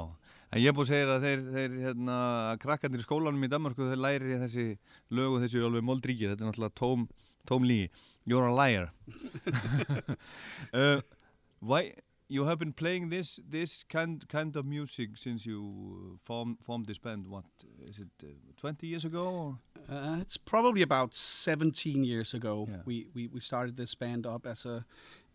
en 0.49 0.61
ég 0.61 0.69
er 0.71 0.75
búin 0.75 0.87
að 0.87 0.91
segja 0.91 1.15
að 1.15 1.25
þeir, 1.27 1.45
þeir 1.55 1.77
hérna, 1.85 2.17
krakkarnir 2.63 3.03
í 3.03 3.05
skólanum 3.05 3.45
í 3.47 3.51
Danmarku 3.51 3.87
þeir 3.89 4.03
læri 4.03 4.41
þessi 4.43 4.67
lög 5.15 5.37
og 5.37 5.43
þessi 5.45 5.59
eru 5.61 5.69
alveg 5.69 5.87
moldríkir, 5.87 6.33
þetta 6.33 6.45
er 6.45 6.51
náttúrulega 6.51 6.77
tóm, 6.79 7.07
Tom 7.47 7.65
Lee, 7.65 7.89
you're 8.25 8.45
a 8.45 8.53
liar. 8.53 8.91
uh, 10.73 11.01
why 11.59 11.93
you 12.29 12.45
have 12.45 12.59
been 12.59 12.73
playing 12.73 13.09
this 13.09 13.39
this 13.49 13.83
kind 13.83 14.27
kind 14.29 14.55
of 14.55 14.65
music 14.65 15.17
since 15.17 15.45
you 15.45 16.13
uh, 16.13 16.17
formed 16.21 16.57
formed 16.61 16.85
this 16.85 16.99
band? 16.99 17.27
What 17.27 17.45
is 17.85 17.99
it? 17.99 18.07
Uh, 18.23 18.27
Twenty 18.55 18.87
years 18.87 19.03
ago? 19.03 19.25
Or? 19.25 19.57
Uh, 19.89 20.17
it's 20.21 20.37
probably 20.37 20.83
about 20.83 21.15
17 21.15 22.03
years 22.03 22.33
ago. 22.35 22.67
Yeah. 22.69 22.77
We, 22.85 23.07
we 23.15 23.27
we 23.27 23.39
started 23.39 23.77
this 23.77 23.95
band 23.95 24.27
up 24.27 24.45
as 24.45 24.65
a 24.65 24.85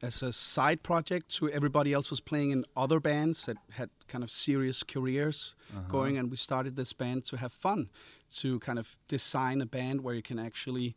as 0.02 0.22
a 0.22 0.32
side 0.32 0.82
project 0.82 1.28
to 1.36 1.50
everybody 1.50 1.92
else 1.92 2.10
was 2.10 2.20
playing 2.20 2.50
in 2.50 2.64
other 2.76 3.00
bands 3.00 3.46
that 3.46 3.56
had 3.70 3.90
kind 4.08 4.22
of 4.22 4.30
serious 4.30 4.82
careers 4.82 5.54
going, 5.88 6.18
and 6.18 6.30
we 6.30 6.36
started 6.36 6.76
this 6.76 6.92
band 6.92 7.24
to 7.26 7.36
have 7.36 7.52
fun, 7.52 7.88
to 8.36 8.58
kind 8.60 8.78
of 8.78 8.96
design 9.08 9.60
a 9.60 9.66
band 9.66 10.02
where 10.02 10.14
you 10.14 10.22
can 10.22 10.38
actually 10.38 10.94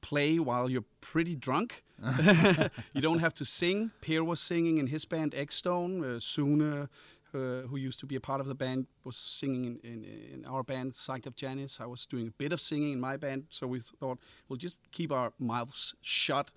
play 0.00 0.38
while 0.38 0.70
you're 0.70 0.84
pretty 1.00 1.36
drunk. 1.36 1.84
you 2.94 3.00
don't 3.00 3.18
have 3.18 3.34
to 3.34 3.44
sing. 3.44 3.90
Pierre 4.00 4.24
was 4.24 4.40
singing 4.40 4.78
in 4.78 4.86
his 4.86 5.04
band 5.04 5.34
X 5.34 5.56
Stone. 5.56 6.04
Uh, 6.04 6.86
uh, 7.32 7.62
who 7.68 7.76
used 7.76 8.00
to 8.00 8.06
be 8.06 8.16
a 8.16 8.20
part 8.20 8.40
of 8.40 8.48
the 8.48 8.56
band, 8.56 8.88
was 9.04 9.16
singing 9.16 9.78
in, 9.84 10.04
in, 10.04 10.04
in 10.34 10.44
our 10.46 10.64
band 10.64 10.90
Psyched 10.90 11.28
Up 11.28 11.36
Janice. 11.36 11.78
I 11.80 11.86
was 11.86 12.04
doing 12.04 12.26
a 12.26 12.30
bit 12.32 12.52
of 12.52 12.60
singing 12.60 12.94
in 12.94 13.00
my 13.00 13.16
band, 13.16 13.44
so 13.50 13.68
we 13.68 13.78
thought 13.78 14.18
we'll 14.48 14.56
just 14.56 14.76
keep 14.90 15.12
our 15.12 15.32
mouths 15.38 15.94
shut, 16.02 16.50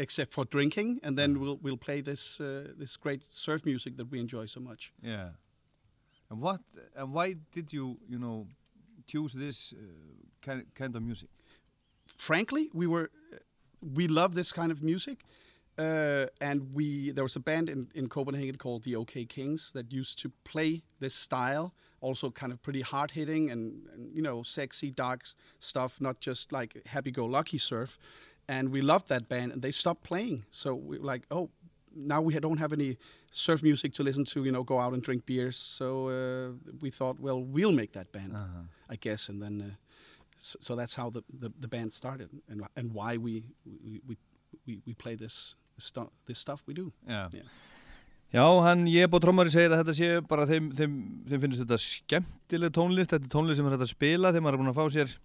except 0.00 0.32
for 0.32 0.44
drinking, 0.44 1.00
and 1.02 1.16
then 1.16 1.38
we'll 1.40 1.58
we'll 1.62 1.76
play 1.76 2.02
this 2.02 2.40
uh, 2.40 2.72
this 2.78 2.96
great 2.96 3.22
surf 3.22 3.64
music 3.64 3.96
that 3.96 4.10
we 4.10 4.18
enjoy 4.18 4.46
so 4.46 4.60
much. 4.60 4.92
Yeah. 5.02 5.28
And 6.30 6.40
what 6.40 6.60
and 6.94 7.12
why 7.12 7.36
did 7.52 7.72
you 7.72 7.98
you 8.08 8.18
know 8.18 8.46
choose 9.06 9.32
this 9.32 9.72
uh, 9.72 9.76
kind 10.42 10.64
kind 10.74 10.96
of 10.96 11.02
music? 11.02 11.28
frankly, 12.16 12.70
we 12.72 12.86
were 12.86 13.10
we 13.80 14.06
love 14.08 14.34
this 14.34 14.52
kind 14.52 14.70
of 14.70 14.82
music, 14.82 15.24
uh, 15.78 16.26
and 16.40 16.74
we 16.74 17.10
there 17.12 17.24
was 17.24 17.36
a 17.36 17.40
band 17.40 17.70
in, 17.70 17.88
in 17.94 18.08
Copenhagen 18.08 18.56
called 18.56 18.84
the 18.84 18.96
OK 18.96 19.24
Kings 19.24 19.72
that 19.72 19.92
used 19.92 20.18
to 20.20 20.32
play 20.44 20.82
this 20.98 21.14
style, 21.14 21.74
also 22.00 22.30
kind 22.30 22.52
of 22.52 22.62
pretty 22.62 22.82
hard 22.82 23.12
hitting 23.12 23.50
and, 23.50 23.86
and 23.94 24.14
you 24.14 24.22
know 24.22 24.42
sexy 24.42 24.90
dark 24.90 25.22
stuff, 25.58 26.00
not 26.00 26.20
just 26.20 26.52
like 26.52 26.82
happy 26.86 27.10
go 27.10 27.24
lucky 27.24 27.58
surf, 27.58 27.98
and 28.50 28.64
we 28.74 28.80
loved 28.82 29.06
that 29.08 29.24
band, 29.28 29.52
and 29.52 29.62
they 29.62 29.72
stopped 29.72 30.02
playing, 30.10 30.44
so 30.50 30.74
we 30.74 30.98
were 30.98 31.12
like, 31.12 31.24
oh. 31.30 31.48
Now 31.92 32.20
we 32.22 32.38
don't 32.38 32.60
have 32.60 32.72
any 32.72 32.98
surf 33.32 33.62
music 33.62 33.92
to 33.94 34.04
listen 34.04 34.24
to, 34.24 34.44
you 34.44 34.52
know, 34.52 34.62
go 34.62 34.78
out 34.78 34.92
and 34.94 35.02
drink 35.02 35.26
beers. 35.26 35.56
So 35.78 35.86
uh, 36.08 36.48
we 36.80 36.88
thought, 36.98 37.16
well, 37.18 37.42
we'll 37.42 37.72
make 37.72 37.90
that 37.98 38.12
band, 38.12 38.32
I 38.94 38.96
guess, 39.06 39.28
and 39.28 39.42
then 39.42 39.54
uh, 39.60 39.74
so, 40.38 40.58
so 40.60 40.76
that's 40.76 40.94
how 40.94 41.10
the, 41.10 41.22
the, 41.42 41.50
the 41.58 41.66
band 41.66 41.92
started 41.92 42.30
and 42.48 42.62
and 42.76 42.94
why 42.94 43.16
we 43.16 43.42
we 43.66 44.00
we, 44.06 44.16
we, 44.66 44.78
we 44.86 44.94
play 44.94 45.16
this 45.16 45.56
stu- 45.78 46.12
this 46.26 46.38
stuff 46.38 46.62
we 46.68 46.74
do. 46.74 46.92
Já. 47.08 47.28
Yeah. 47.34 47.50
Já, 48.32 48.46
hann 48.62 48.86
Jebo 48.86 49.18
Trommari 49.18 49.50
segir 49.50 49.74
að 49.74 49.80
þetta 49.82 49.94
sé 49.98 50.08
bara 50.30 50.46
þeim, 50.46 50.70
þeim, 50.78 50.92
þeim 51.26 51.40
finnst 51.42 51.62
þetta 51.64 51.78
skemmtileg 51.82 52.70
tónlist, 52.76 53.10
þetta 53.10 53.26
er 53.26 53.32
tónlist 53.34 53.58
sem 53.58 53.66
er 53.66 53.74
hægt 53.74 53.88
að 53.88 53.96
spila 53.96 54.30
þegar 54.30 54.44
maður 54.46 54.54
er 54.54 54.62
búin 54.62 54.70
að 54.70 54.78
fá 54.78 54.86
sér, 54.94 55.16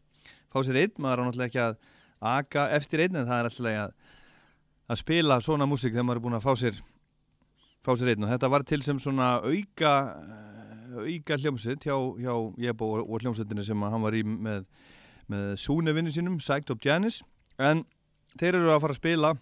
fá 0.50 0.58
sér 0.66 0.80
einn, 0.82 0.96
maður 0.98 1.22
er 1.22 1.28
náttúrulega 1.30 1.52
ekki 1.52 1.62
að 1.68 1.78
aka 2.21 2.69
eftir 2.75 3.06
einn 3.06 3.15
en 3.19 3.28
það 3.28 3.39
er 3.39 3.49
alltaf 3.49 3.69
að, 3.71 3.95
að 4.89 5.01
spila 5.01 5.39
svona 5.43 5.67
músík 5.69 5.93
þegar 5.93 6.08
maður 6.08 6.21
er 6.21 6.25
búin 6.25 6.38
að 6.39 6.45
fá 6.45 6.54
sér, 6.62 6.82
fá 7.86 7.91
sér 7.95 8.13
einn. 8.13 8.25
Og 8.25 8.34
þetta 8.34 8.51
var 8.54 8.65
til 8.67 8.82
sem 8.86 8.99
svona 9.01 9.32
auka, 9.43 9.93
eh, 10.21 10.99
auka 11.15 11.39
hljómsveit 11.41 11.88
hjá, 11.88 11.95
hjá 12.21 12.36
Jebo 12.67 12.91
og, 12.97 13.10
og 13.10 13.25
hljómsveitinni 13.25 13.65
sem 13.65 13.88
hann 13.88 14.06
var 14.06 14.17
í 14.17 14.23
með, 14.25 14.65
með 15.32 15.51
súnevinni 15.65 16.13
sínum, 16.13 16.39
Psyched 16.39 16.71
Up 16.73 16.86
Janice 16.86 17.25
en 17.60 17.86
þeir 18.36 18.60
eru 18.60 18.73
að 18.73 18.82
fara 18.84 18.95
að 18.95 19.01
spila 19.01 19.34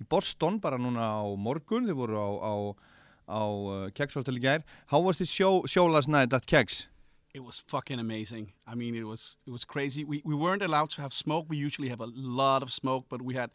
í 0.00 0.06
Boston 0.08 0.60
bara 0.60 0.80
núna 0.80 1.12
á 1.20 1.24
morgun. 1.36 1.88
Þið 1.88 1.98
voru 1.98 2.20
á, 2.20 2.28
á, 2.40 2.54
á 3.28 3.42
uh, 3.44 3.84
Keks 3.96 4.18
Hostel 4.18 4.40
í 4.40 4.44
gær. 4.44 4.64
How 4.92 5.02
was 5.04 5.20
the 5.20 5.28
show, 5.28 5.66
show 5.66 5.86
last 5.88 6.08
night 6.08 6.32
at 6.36 6.48
Keks? 6.48 6.86
It 7.32 7.44
was 7.44 7.60
fucking 7.68 8.00
amazing. 8.00 8.52
I 8.66 8.74
mean, 8.74 8.94
it 8.96 9.04
was 9.06 9.36
it 9.46 9.50
was 9.50 9.64
crazy. 9.64 10.04
We 10.04 10.20
we 10.24 10.34
weren't 10.34 10.62
allowed 10.62 10.90
to 10.90 11.00
have 11.02 11.12
smoke. 11.12 11.46
We 11.48 11.56
usually 11.56 11.88
have 11.88 12.00
a 12.00 12.08
lot 12.14 12.62
of 12.62 12.70
smoke, 12.72 13.04
but 13.08 13.22
we 13.22 13.34
had, 13.34 13.50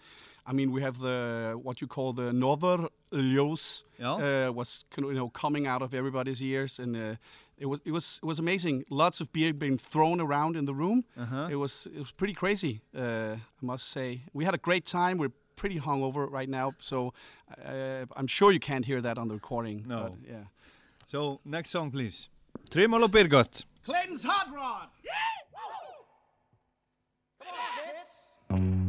I 0.48 0.54
mean, 0.54 0.72
we 0.72 0.82
have 0.82 1.00
the 1.00 1.60
what 1.62 1.82
you 1.82 1.88
call 1.88 2.14
the 2.14 2.32
Northern 2.32 2.88
Ljos 3.12 3.84
Yeah. 4.00 4.48
uh, 4.48 4.52
was 4.54 4.86
you 4.98 5.14
know 5.14 5.30
coming 5.30 5.68
out 5.68 5.82
of 5.82 5.94
everybody's 5.94 6.42
ears, 6.42 6.80
and 6.80 6.96
uh, 6.96 7.16
it 7.58 7.66
was 7.66 7.80
it 7.86 7.92
was 7.92 8.20
it 8.24 8.26
was 8.26 8.40
amazing. 8.40 8.86
Lots 8.90 9.22
of 9.22 9.28
beer 9.34 9.54
being 9.54 9.78
thrown 9.78 10.22
around 10.22 10.56
in 10.56 10.66
the 10.66 10.74
room. 10.74 11.04
Uh-huh. 11.18 11.50
It 11.52 11.56
was 11.58 11.86
it 11.88 12.00
was 12.00 12.12
pretty 12.14 12.34
crazy. 12.34 12.80
Uh, 12.98 13.36
I 13.62 13.66
must 13.66 13.90
say, 13.90 14.22
we 14.34 14.46
had 14.46 14.54
a 14.56 14.62
great 14.62 14.86
time. 14.86 15.18
We're 15.18 15.34
pretty 15.56 15.80
hungover 15.80 16.32
right 16.32 16.50
now, 16.50 16.72
so 16.80 17.14
uh, 17.66 18.06
I'm 18.16 18.28
sure 18.28 18.52
you 18.54 18.60
can't 18.60 18.86
hear 18.86 19.02
that 19.02 19.18
on 19.18 19.28
the 19.28 19.34
recording. 19.34 19.84
No. 19.88 20.00
but, 20.04 20.14
yeah. 20.32 20.44
So, 21.08 21.40
next 21.46 21.70
song 21.72 21.92
please 21.92 22.30
Trimmal 22.72 23.04
og 23.04 23.12
Birgott 23.12 23.66
Clayton's 23.86 24.26
Hot 24.26 24.50
Rod. 24.56 24.90
Thank 28.50 28.85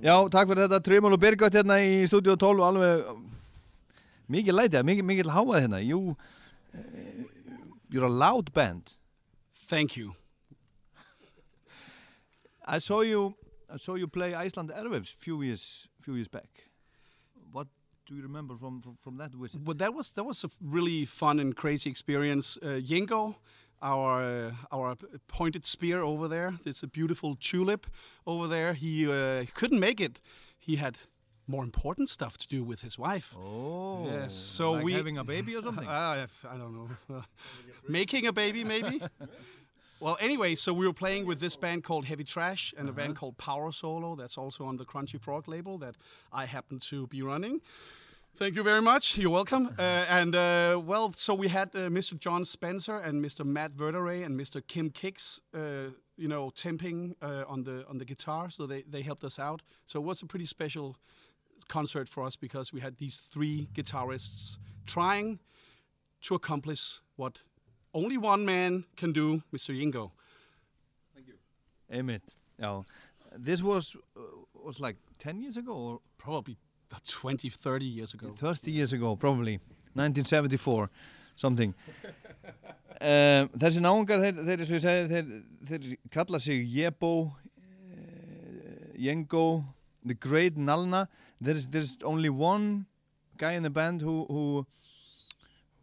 Já, 0.00 0.14
takk 0.32 0.48
fyrir 0.48 0.64
þetta 0.64 0.78
Trimól 0.80 1.12
og 1.12 1.20
Birgött 1.20 1.52
hérna 1.58 1.74
í 1.84 2.06
stúdíu 2.08 2.32
12 2.40 2.62
alveg 2.64 3.08
mikið 4.32 4.54
lætið, 4.56 4.86
mikið, 4.88 5.06
mikið 5.10 5.28
háað 5.34 5.58
hérna 5.60 5.80
you, 5.84 6.14
uh, 6.72 6.80
You're 7.92 8.06
a 8.06 8.08
loud 8.08 8.48
band 8.54 8.94
Thank 9.68 9.98
you. 9.98 10.14
I 12.64 12.78
saw 12.78 13.02
you 13.02 13.34
I 13.68 13.76
saw 13.76 13.94
you 13.94 14.08
play 14.08 14.32
Iceland 14.32 14.72
Airwaves 14.72 15.12
few 15.12 15.42
years 15.42 15.88
few 16.00 16.14
years 16.14 16.28
back 16.28 16.70
What 17.52 17.68
do 18.08 18.16
you 18.16 18.22
remember 18.22 18.56
from 18.56 18.80
from, 18.80 18.96
from 18.96 19.18
that 19.18 19.34
visit? 19.34 19.60
Well, 19.60 19.76
that 19.76 19.92
was 19.92 20.12
that 20.12 20.24
was 20.24 20.44
a 20.44 20.50
really 20.64 21.04
fun 21.04 21.38
and 21.40 21.54
crazy 21.54 21.90
experience. 21.90 22.56
Uh, 22.62 22.80
Yengo, 22.80 23.34
our 23.82 24.22
uh, 24.22 24.52
our 24.72 24.96
pointed 25.26 25.64
spear 25.64 26.02
over 26.02 26.28
there. 26.28 26.54
It's 26.64 26.82
a 26.82 26.86
beautiful 26.86 27.36
tulip 27.36 27.86
over 28.26 28.46
there. 28.46 28.74
He 28.74 29.10
uh, 29.10 29.44
couldn't 29.54 29.80
make 29.80 30.00
it. 30.00 30.20
He 30.58 30.76
had 30.76 30.98
more 31.46 31.64
important 31.64 32.08
stuff 32.08 32.38
to 32.38 32.46
do 32.46 32.62
with 32.62 32.82
his 32.82 32.98
wife. 32.98 33.36
Oh, 33.36 34.06
yes. 34.06 34.34
So 34.34 34.72
like 34.72 34.84
we 34.84 34.92
having 34.92 35.18
a 35.18 35.24
baby 35.24 35.56
or 35.56 35.62
something? 35.62 35.86
Uh, 36.00 36.26
I 36.48 36.56
don't 36.56 36.74
know. 36.74 37.22
Making 37.88 38.26
a 38.26 38.32
baby, 38.32 38.64
maybe. 38.64 39.02
Well, 40.02 40.16
anyway, 40.18 40.54
so 40.54 40.72
we 40.72 40.86
were 40.86 40.94
playing 40.94 41.26
with 41.26 41.40
this 41.40 41.56
band 41.56 41.84
called 41.84 42.06
Heavy 42.06 42.24
Trash 42.24 42.72
and 42.78 42.88
a 42.88 42.92
band 42.92 43.16
called 43.16 43.36
Power 43.36 43.70
Solo. 43.70 44.16
That's 44.16 44.38
also 44.38 44.64
on 44.64 44.78
the 44.78 44.86
Crunchy 44.86 45.20
Frog 45.20 45.46
label 45.46 45.76
that 45.76 45.94
I 46.32 46.46
happen 46.46 46.78
to 46.88 47.06
be 47.08 47.20
running. 47.20 47.60
Thank 48.34 48.54
you 48.54 48.62
very 48.62 48.80
much. 48.80 49.18
You're 49.18 49.30
welcome. 49.30 49.68
Uh, 49.78 49.82
and 50.08 50.34
uh, 50.34 50.80
well, 50.82 51.12
so 51.12 51.34
we 51.34 51.48
had 51.48 51.68
uh, 51.74 51.88
Mr. 51.90 52.18
John 52.18 52.44
Spencer 52.44 52.96
and 52.96 53.22
Mr. 53.22 53.44
Matt 53.44 53.76
Verderay 53.76 54.24
and 54.24 54.38
Mr. 54.38 54.62
Kim 54.66 54.90
Kicks, 54.90 55.40
uh, 55.54 55.90
you 56.16 56.28
know, 56.28 56.50
temping 56.50 57.14
uh, 57.20 57.44
on 57.46 57.64
the 57.64 57.84
on 57.88 57.98
the 57.98 58.04
guitar. 58.04 58.48
So 58.48 58.66
they 58.66 58.82
they 58.82 59.02
helped 59.02 59.24
us 59.24 59.38
out. 59.38 59.62
So 59.84 60.00
it 60.00 60.06
was 60.06 60.22
a 60.22 60.26
pretty 60.26 60.46
special 60.46 60.96
concert 61.68 62.08
for 62.08 62.24
us 62.24 62.36
because 62.36 62.72
we 62.72 62.80
had 62.80 62.96
these 62.96 63.18
three 63.18 63.68
guitarists 63.74 64.58
trying 64.86 65.38
to 66.22 66.34
accomplish 66.34 67.00
what 67.16 67.42
only 67.92 68.16
one 68.16 68.44
man 68.44 68.84
can 68.96 69.12
do, 69.12 69.42
Mr. 69.52 69.74
Yingo. 69.74 70.12
Einmitt, 71.90 72.36
já 72.58 72.84
This 73.44 73.62
was 73.62 73.96
uh, 74.16 74.20
was 74.64 74.80
like 74.80 74.96
10 75.18 75.40
years 75.40 75.56
ago 75.56 75.72
or 75.72 76.00
Probably 76.18 76.58
20, 76.98 77.48
30 77.48 77.84
years 77.84 78.14
ago. 78.14 78.34
30 78.36 78.70
years 78.70 78.92
ago, 78.92 79.16
probably. 79.16 79.58
1974, 79.94 80.90
something. 81.36 81.74
Um, 83.02 83.46
Þessi 83.56 83.80
náungar 83.80 84.20
þeir, 84.20 84.40
þeir, 84.44 84.60
eins 84.60 84.70
og 84.70 84.76
ég 84.76 84.82
segi, 84.84 85.04
þeir, 85.08 85.28
þeir 85.70 85.84
kalla 86.12 86.36
sig 86.36 86.66
Jebo 86.68 87.12
uh, 87.32 88.90
Yengo 89.00 89.64
The 90.04 90.12
Great 90.12 90.58
Nalna. 90.60 91.06
There's, 91.40 91.66
there's 91.68 91.96
only 92.04 92.28
one 92.28 92.84
guy 93.38 93.52
in 93.52 93.62
the 93.62 93.70
band 93.70 94.02
who, 94.02 94.26
who 94.28 94.66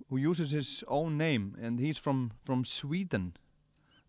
who 0.09 0.17
uses 0.17 0.51
his 0.51 0.83
own 0.87 1.17
name 1.17 1.55
and 1.61 1.79
he's 1.79 1.97
from, 1.97 2.31
from 2.45 2.63
Sweden. 2.65 3.33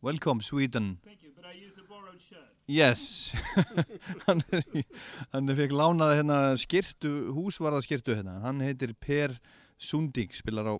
Welcome 0.00 0.40
Sweden. 0.40 0.98
Thank 1.04 1.22
you, 1.22 1.30
but 1.34 1.44
I 1.44 1.52
use 1.52 1.76
a 1.78 1.88
borrowed 1.88 2.20
shirt. 2.20 2.54
Yes 2.68 3.32
hann, 4.26 4.42
hann 5.32 5.54
fekk 5.56 5.72
lánaði 5.72 6.20
hérna 6.20 6.40
skirtu, 6.60 7.12
húsvarða 7.36 7.80
skirtu 7.84 8.16
hérna 8.18 8.38
hann 8.44 8.60
heitir 8.64 8.92
Per 9.00 9.38
Sundig 9.78 10.34
spilar 10.36 10.68
á, 10.68 10.76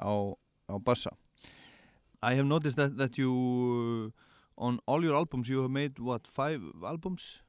á, 0.00 0.12
á 0.72 0.74
bassa 0.80 1.12
I 2.22 2.34
have 2.34 2.46
noticed 2.46 2.76
that, 2.76 2.96
that 2.96 3.18
you 3.18 4.12
uh, 4.14 4.64
on 4.64 4.78
all 4.86 5.02
your 5.02 5.14
albums 5.14 5.48
you 5.48 5.62
have 5.62 5.70
made 5.70 5.98
what, 5.98 6.26
five 6.26 6.62
albums? 6.84 7.40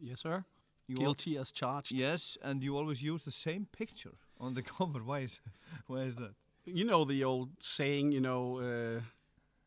Yes, 0.00 0.20
sir. 0.20 0.44
You 0.88 0.96
Guilty 0.96 1.36
as 1.38 1.52
charged. 1.52 1.92
Yes, 1.92 2.36
and 2.42 2.62
you 2.62 2.76
always 2.76 3.02
use 3.02 3.22
the 3.22 3.30
same 3.30 3.66
picture 3.70 4.14
on 4.40 4.54
the 4.54 4.62
cover. 4.78 5.00
Why 5.00 5.20
is, 5.20 5.40
why 5.86 6.00
is 6.00 6.16
that? 6.16 6.34
You 6.64 6.84
know 6.84 7.04
the 7.04 7.22
old 7.22 7.50
saying, 7.62 8.10
you 8.12 8.20
know, 8.20 8.58
uh, 8.58 9.00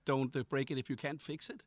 don't 0.06 0.50
break 0.50 0.72
it 0.72 0.78
if 0.78 0.90
you 0.90 0.98
can't 0.98 1.22
fix 1.22 1.50
it. 1.50 1.64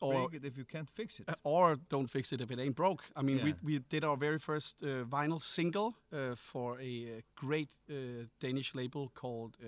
Or- 0.00 0.28
break 0.28 0.42
it 0.42 0.46
if 0.46 0.56
you 0.56 0.64
can't 0.64 0.88
fix 0.90 1.20
it. 1.20 1.28
Uh, 1.28 1.34
or 1.44 1.76
don't 1.88 2.08
fix 2.10 2.32
it 2.32 2.40
if 2.40 2.50
it 2.50 2.58
ain't 2.58 2.74
broke. 2.76 3.02
I 3.16 3.22
mean, 3.22 3.42
we, 3.42 3.50
Yeah. 3.50 3.56
we 3.62 3.78
did 3.88 4.04
our 4.04 4.16
very 4.16 4.38
first 4.38 4.82
uh, 4.82 5.04
vinyl 5.04 5.40
single 5.40 5.94
uh, 6.12 6.34
for 6.36 6.78
a 6.80 7.06
uh, 7.18 7.20
great 7.36 7.68
uh, 7.90 7.94
Danish 8.38 8.74
label 8.74 9.10
called 9.14 9.56
uh, 9.62 9.66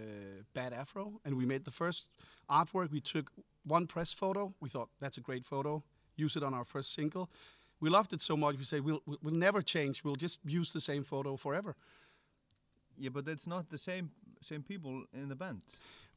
Bad 0.55 0.73
Afro, 0.73 1.21
and 1.25 1.37
we 1.37 1.45
made 1.47 1.65
the 1.65 1.71
first 1.71 2.09
artwork. 2.49 2.91
We 2.91 3.01
took 3.01 3.31
one 3.67 3.87
press 3.87 4.13
photo. 4.15 4.55
We 4.61 4.69
thought 4.69 4.89
that's 5.01 5.19
a 5.19 5.23
great 5.23 5.45
photo. 5.45 5.83
Use 6.17 6.37
it 6.37 6.43
on 6.43 6.55
our 6.55 6.65
first 6.65 6.93
single. 6.95 7.29
We 7.81 7.91
loved 7.91 8.13
it 8.13 8.23
so 8.23 8.37
much. 8.37 8.57
We 8.59 8.65
said 8.65 8.81
we'll 8.85 9.03
we'll 9.07 9.19
we'll 9.23 9.35
never 9.39 9.63
change. 9.63 10.03
We'll 10.05 10.17
just 10.23 10.41
use 10.45 10.73
the 10.73 10.81
same 10.81 11.05
photo 11.05 11.37
forever. 11.37 11.75
Yeah, 12.97 13.11
but 13.13 13.27
it's 13.29 13.47
not 13.47 13.69
the 13.69 13.79
same 13.79 14.11
same 14.41 14.63
people 14.63 15.05
in 15.13 15.29
the 15.29 15.35
band. 15.37 15.61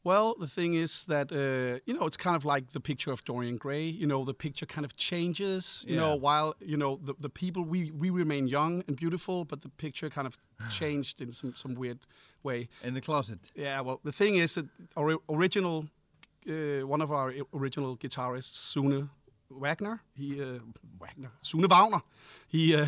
Well, 0.06 0.36
the 0.40 0.48
thing 0.48 0.76
is 0.76 1.06
that 1.06 1.32
uh, 1.32 1.80
you 1.86 1.98
know 1.98 2.06
it's 2.06 2.16
kind 2.18 2.36
of 2.36 2.46
like 2.46 2.72
the 2.74 2.80
picture 2.80 3.12
of 3.12 3.24
Dorian 3.24 3.58
Gray. 3.58 3.86
You 3.86 4.06
know, 4.06 4.24
the 4.24 4.36
picture 4.36 4.68
kind 4.68 4.86
of 4.86 4.96
changes. 4.96 5.84
You 5.88 5.96
know, 5.96 6.16
while 6.16 6.54
you 6.60 6.78
know 6.78 7.00
the, 7.04 7.16
the 7.20 7.30
people 7.30 7.64
we 7.64 7.92
we 7.92 8.12
remain 8.12 8.48
young 8.48 8.84
and 8.88 8.96
beautiful, 8.96 9.46
but 9.46 9.62
the 9.62 9.70
picture 9.70 10.10
kind 10.12 10.28
of 10.28 10.38
changed 10.70 11.22
in 11.22 11.32
some 11.32 11.56
some 11.56 11.74
weird 11.74 12.00
way. 12.44 12.70
In 12.84 12.94
the 12.94 13.02
closet. 13.02 13.40
Yeah. 13.56 13.82
Well, 13.82 14.00
the 14.04 14.12
thing 14.12 14.36
is 14.36 14.54
that 14.54 14.66
our 14.96 15.18
original 15.28 15.86
uh, 16.48 16.88
one 16.88 17.02
of 17.02 17.12
our 17.12 17.34
original 17.52 17.98
guitarists, 17.98 18.74
Sune 18.74 19.10
Wagner, 19.50 20.02
he 20.14 20.40
uh, 20.40 20.60
Wagner 21.00 21.32
Sune 21.40 21.68
Wagner, 21.68 22.02
he 22.48 22.76
uh, 22.76 22.86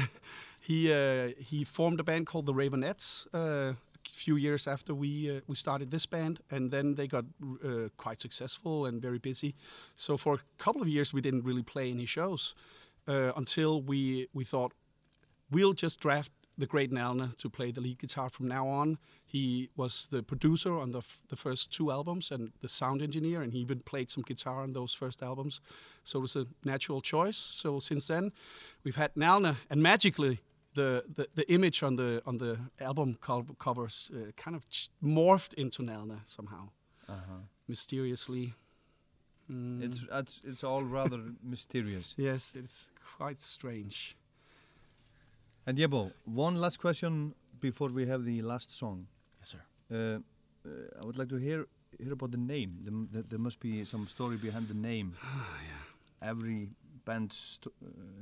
he 0.59 0.93
uh, 0.93 1.29
he 1.39 1.63
formed 1.63 1.99
a 1.99 2.03
band 2.03 2.27
called 2.27 2.45
the 2.45 2.53
Ravenettes. 2.53 3.27
Few 4.09 4.35
years 4.37 4.67
after 4.67 4.93
we 4.93 5.37
uh, 5.37 5.41
we 5.47 5.55
started 5.55 5.91
this 5.91 6.05
band, 6.05 6.39
and 6.49 6.71
then 6.71 6.95
they 6.95 7.07
got 7.07 7.25
uh, 7.63 7.89
quite 7.97 8.21
successful 8.21 8.85
and 8.85 9.01
very 9.01 9.19
busy. 9.19 9.53
So 9.95 10.17
for 10.17 10.33
a 10.33 10.63
couple 10.63 10.81
of 10.81 10.87
years, 10.87 11.13
we 11.13 11.21
didn't 11.21 11.43
really 11.43 11.63
play 11.63 11.91
any 11.91 12.05
shows 12.05 12.55
uh, 13.07 13.31
until 13.35 13.81
we 13.81 14.27
we 14.33 14.43
thought 14.43 14.73
we'll 15.51 15.73
just 15.73 15.99
draft 15.99 16.31
the 16.57 16.65
great 16.65 16.91
Nalna 16.91 17.35
to 17.35 17.49
play 17.49 17.71
the 17.71 17.81
lead 17.81 17.99
guitar 17.99 18.29
from 18.29 18.47
now 18.47 18.67
on. 18.67 18.97
He 19.25 19.69
was 19.75 20.07
the 20.07 20.23
producer 20.23 20.73
on 20.79 20.91
the, 20.91 21.01
the 21.27 21.35
first 21.35 21.71
two 21.71 21.91
albums 21.91 22.31
and 22.31 22.51
the 22.61 22.69
sound 22.69 23.01
engineer, 23.01 23.41
and 23.41 23.53
he 23.53 23.59
even 23.59 23.81
played 23.81 24.09
some 24.09 24.23
guitar 24.23 24.63
on 24.63 24.73
those 24.73 24.93
first 24.93 25.21
albums. 25.21 25.61
So 26.03 26.19
it 26.19 26.21
was 26.21 26.35
a 26.35 26.47
natural 26.63 27.01
choice. 27.01 27.37
So 27.37 27.79
since 27.79 28.07
then, 28.07 28.31
we've 28.83 28.95
had 28.95 29.13
Nalna, 29.15 29.57
and 29.69 29.83
magically, 29.83 30.39
the, 30.77 31.03
the, 31.17 31.25
the 31.35 31.45
image 31.53 31.83
on 31.83 31.95
the 31.97 32.21
on 32.25 32.37
the 32.37 32.57
album 32.79 33.15
co- 33.19 33.55
covers 33.65 34.11
uh, 34.13 34.31
kind 34.43 34.55
of 34.55 34.63
ch- 34.69 34.89
morphed 35.01 35.53
into 35.57 35.83
Nalna 35.83 36.19
somehow, 36.25 36.69
Uh-huh. 37.07 37.41
mysteriously. 37.67 38.53
Mm. 39.49 39.81
It's, 39.85 39.99
it's, 40.19 40.39
it's 40.49 40.63
all 40.63 40.83
rather 40.83 41.19
mysterious. 41.53 42.13
yes, 42.17 42.55
it's 42.55 42.91
quite 43.17 43.41
strange. 43.41 44.15
And 45.65 45.77
Jebo, 45.77 46.11
one 46.25 46.55
last 46.61 46.77
question 46.79 47.33
before 47.59 47.89
we 47.93 48.07
have 48.07 48.23
the 48.25 48.41
last 48.41 48.69
song. 48.77 49.07
Yes, 49.39 49.49
sir. 49.53 49.61
Uh, 49.91 50.19
uh, 50.69 51.01
I 51.01 51.05
would 51.05 51.17
like 51.17 51.29
to 51.29 51.37
hear 51.37 51.65
hear 52.03 52.13
about 52.13 52.31
the 52.31 52.37
name. 52.53 52.69
There, 52.83 52.93
m- 52.93 53.25
there, 53.29 53.39
must 53.39 53.59
be 53.59 53.85
some 53.85 54.07
story 54.07 54.37
behind 54.37 54.67
the 54.67 54.73
name. 54.89 55.13
Every 56.21 56.69
band's 57.05 57.59
uh, 57.65 57.69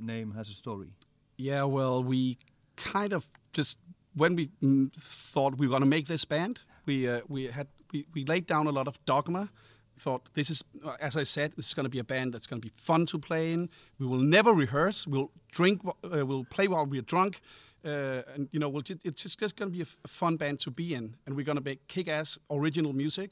name 0.00 0.32
has 0.36 0.48
a 0.48 0.54
story. 0.54 0.88
Yeah, 1.36 1.64
well, 1.64 2.02
we 2.02 2.38
kind 2.76 3.12
of 3.12 3.30
just 3.52 3.78
when 4.14 4.34
we 4.34 4.50
mm, 4.62 4.92
thought 4.94 5.58
we 5.58 5.66
were 5.66 5.70
going 5.70 5.82
to 5.82 5.88
make 5.88 6.06
this 6.06 6.24
band, 6.24 6.62
we 6.86 7.08
uh, 7.08 7.20
we 7.28 7.44
had 7.44 7.68
we, 7.92 8.06
we 8.14 8.24
laid 8.24 8.46
down 8.46 8.66
a 8.66 8.70
lot 8.70 8.88
of 8.88 9.04
dogma. 9.04 9.50
Thought 9.98 10.28
this 10.34 10.50
is, 10.50 10.62
as 11.00 11.16
I 11.16 11.22
said, 11.22 11.52
this 11.52 11.68
is 11.68 11.74
going 11.74 11.84
to 11.84 11.90
be 11.90 11.98
a 11.98 12.04
band 12.04 12.34
that's 12.34 12.46
going 12.46 12.60
to 12.60 12.66
be 12.66 12.72
fun 12.74 13.06
to 13.06 13.18
play 13.18 13.54
in. 13.54 13.70
We 13.98 14.06
will 14.06 14.18
never 14.18 14.52
rehearse. 14.52 15.06
We'll 15.06 15.30
drink. 15.50 15.80
Uh, 15.86 16.26
we'll 16.26 16.44
play 16.44 16.68
while 16.68 16.84
we're 16.84 17.00
drunk, 17.00 17.40
uh, 17.82 18.22
and 18.34 18.48
you 18.52 18.60
know, 18.60 18.68
we'll 18.68 18.82
it's 18.86 19.22
just, 19.22 19.38
just 19.40 19.56
going 19.56 19.72
to 19.72 19.76
be 19.76 19.82
a 19.82 20.08
fun 20.08 20.36
band 20.36 20.60
to 20.60 20.70
be 20.70 20.94
in. 20.94 21.16
And 21.24 21.34
we're 21.34 21.46
going 21.46 21.56
to 21.56 21.64
make 21.64 21.86
kick-ass 21.88 22.36
original 22.50 22.92
music. 22.92 23.30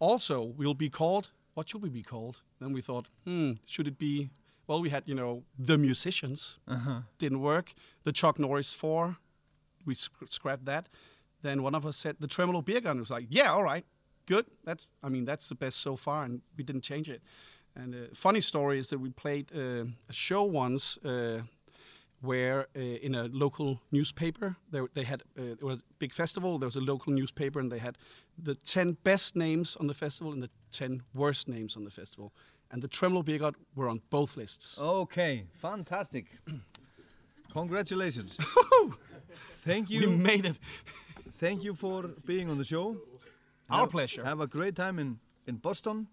Also, 0.00 0.42
we'll 0.42 0.74
be 0.74 0.90
called. 0.90 1.30
What 1.54 1.68
should 1.68 1.82
we 1.82 1.88
be 1.88 2.02
called? 2.02 2.42
Then 2.60 2.72
we 2.72 2.82
thought, 2.82 3.06
hmm, 3.24 3.52
should 3.64 3.86
it 3.86 3.96
be? 3.96 4.30
Well, 4.68 4.80
we 4.82 4.90
had 4.90 5.02
you 5.06 5.14
know 5.14 5.42
the 5.66 5.76
musicians 5.78 6.58
Uh-huh. 6.66 7.00
didn't 7.18 7.40
work. 7.40 7.72
The 8.04 8.12
Chuck 8.12 8.38
Norris 8.38 8.72
Four, 8.74 9.16
we 9.86 9.94
sc- 9.94 10.28
scrapped 10.28 10.64
that. 10.66 10.88
Then 11.42 11.62
one 11.62 11.76
of 11.76 11.84
us 11.86 11.96
said 11.96 12.16
the 12.20 12.26
Tremolo 12.26 12.62
Beer 12.62 12.80
Gun. 12.80 12.96
It 12.96 13.00
was 13.00 13.10
like, 13.10 13.26
yeah, 13.30 13.52
all 13.52 13.62
right, 13.64 13.84
good. 14.26 14.46
That's 14.64 14.86
I 15.02 15.08
mean 15.08 15.24
that's 15.26 15.48
the 15.48 15.54
best 15.54 15.80
so 15.80 15.96
far, 15.96 16.24
and 16.24 16.40
we 16.56 16.64
didn't 16.64 16.82
change 16.84 17.08
it. 17.10 17.22
And 17.74 17.94
uh, 17.94 17.98
funny 18.14 18.40
story 18.40 18.78
is 18.78 18.88
that 18.88 18.98
we 19.00 19.10
played 19.10 19.50
uh, 19.54 19.84
a 20.08 20.12
show 20.12 20.42
once 20.44 20.98
uh, 21.04 21.42
where 22.20 22.66
uh, 22.76 22.80
in 22.80 23.14
a 23.14 23.28
local 23.32 23.80
newspaper 23.90 24.56
there, 24.72 24.86
they 24.94 25.04
had 25.04 25.22
uh, 25.38 25.42
it 25.42 25.62
was 25.62 25.78
a 25.78 25.82
big 25.98 26.12
festival. 26.12 26.58
There 26.58 26.66
was 26.66 26.76
a 26.76 26.80
local 26.92 27.12
newspaper, 27.12 27.60
and 27.60 27.70
they 27.70 27.78
had 27.80 27.96
the 28.44 28.54
ten 28.54 28.96
best 29.02 29.36
names 29.36 29.76
on 29.76 29.86
the 29.86 29.94
festival 29.94 30.32
and 30.32 30.42
the 30.42 30.50
ten 30.70 31.02
worst 31.12 31.48
names 31.48 31.76
on 31.76 31.84
the 31.84 31.90
festival. 31.90 32.32
And 32.70 32.82
the 32.82 32.88
Tremolo 32.88 33.22
Beergot 33.22 33.54
were 33.74 33.88
on 33.88 34.00
both 34.10 34.36
lists. 34.36 34.80
Okay, 34.80 35.44
fantastic. 35.60 36.26
Congratulations. 37.52 38.36
Thank 39.58 39.90
you. 39.90 40.00
We 40.10 40.16
made 40.16 40.44
it. 40.44 40.58
Thank 41.38 41.62
you 41.64 41.74
for 41.74 42.02
being 42.24 42.50
on 42.50 42.58
the 42.58 42.64
show. 42.64 42.96
Our 43.70 43.80
Have- 43.80 43.90
pleasure. 43.90 44.24
Have 44.24 44.40
a 44.40 44.46
great 44.46 44.74
time 44.76 44.98
in, 44.98 45.18
in 45.46 45.56
Boston 45.56 46.08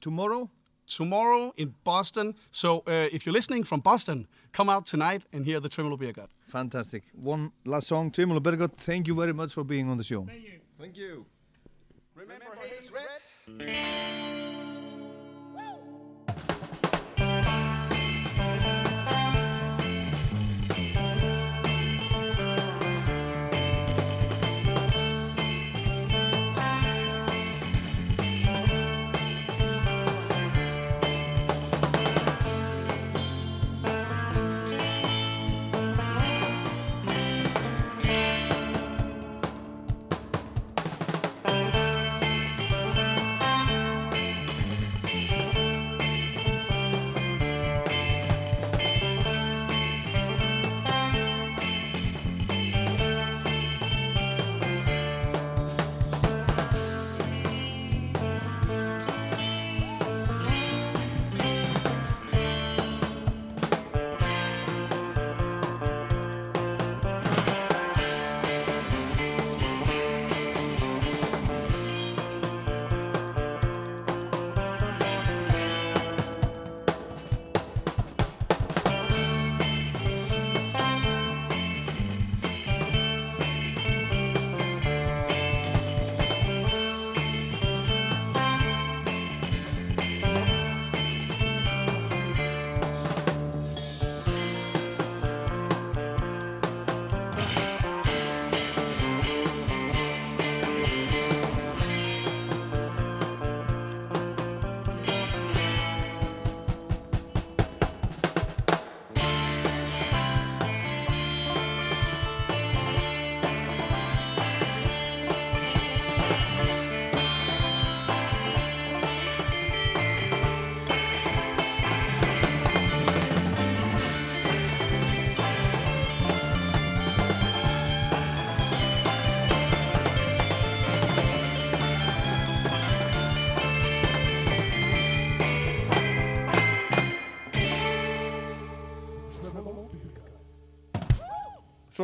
tomorrow. 0.00 0.50
Tomorrow 0.86 1.52
in 1.56 1.74
Boston. 1.82 2.34
So 2.50 2.82
uh, 2.86 3.08
if 3.12 3.24
you're 3.24 3.32
listening 3.32 3.64
from 3.64 3.80
Boston, 3.80 4.26
come 4.52 4.68
out 4.68 4.84
tonight 4.84 5.24
and 5.32 5.44
hear 5.44 5.60
the 5.60 5.68
Tremolo 5.68 5.96
Beergot. 5.96 6.28
Fantastic. 6.48 7.04
One 7.14 7.52
last 7.64 7.86
song, 7.88 8.10
Tremolo 8.10 8.40
Bergot. 8.40 8.76
Thank 8.76 9.06
you 9.06 9.14
very 9.14 9.32
much 9.32 9.52
for 9.54 9.64
being 9.64 9.88
on 9.88 9.96
the 9.96 10.04
show. 10.04 10.24
Thank 10.24 10.44
you. 10.44 10.60
Thank 10.78 10.96
you. 10.96 11.26
Remember 12.14 12.54
Hayes 12.60 12.90
Red? 12.92 14.40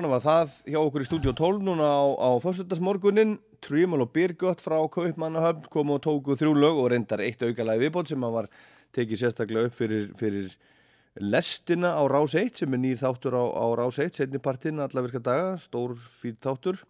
Svona 0.01 0.14
var 0.16 0.22
það 0.24 0.53
hjá 0.72 0.76
okkur 0.80 1.03
í 1.03 1.05
stúdíu 1.05 1.32
12 1.36 1.59
núna 1.61 1.84
á, 1.84 2.01
á 2.09 2.30
föstudagsmorgunin 2.40 3.34
Tremolo 3.61 4.07
Birgött 4.09 4.62
frá 4.64 4.78
Kaupmannahöfn 4.88 5.66
komu 5.68 5.98
og 5.98 6.05
tóku 6.07 6.32
þrjú 6.40 6.55
lög 6.57 6.78
og 6.80 6.86
reyndar 6.88 7.20
eitt 7.20 7.42
aukalagi 7.44 7.82
viðbót 7.82 8.09
sem 8.09 8.22
var 8.24 8.46
tekið 8.96 9.18
sérstaklega 9.20 9.68
upp 9.68 9.74
fyrir, 9.76 10.07
fyrir 10.16 10.55
lestina 11.20 11.90
á 12.01 12.03
Rás 12.09 12.32
1 12.32 12.62
sem 12.62 12.72
er 12.72 12.80
nýr 12.80 12.96
þáttur 12.96 13.36
á, 13.36 13.44
á 13.44 13.66
Rás 13.76 13.98
1 14.01 14.16
setni 14.16 14.40
partinn 14.40 14.80
alla 14.80 15.03
virka 15.05 15.20
daga, 15.20 15.51
stór 15.61 15.92
fýtt 15.92 16.40
þáttur. 16.48 16.80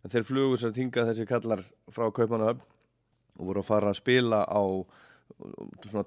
En 0.00 0.14
þeir 0.14 0.24
flugur 0.30 0.62
sér 0.62 0.72
tinga 0.78 1.04
þessi 1.10 1.26
kallar 1.28 1.60
frá 1.92 2.06
Kaupmannahöfn 2.08 2.64
og 3.36 3.50
voru 3.50 3.60
að 3.60 3.68
fara 3.68 3.90
að 3.92 3.98
spila 4.00 4.46
á 4.48 4.64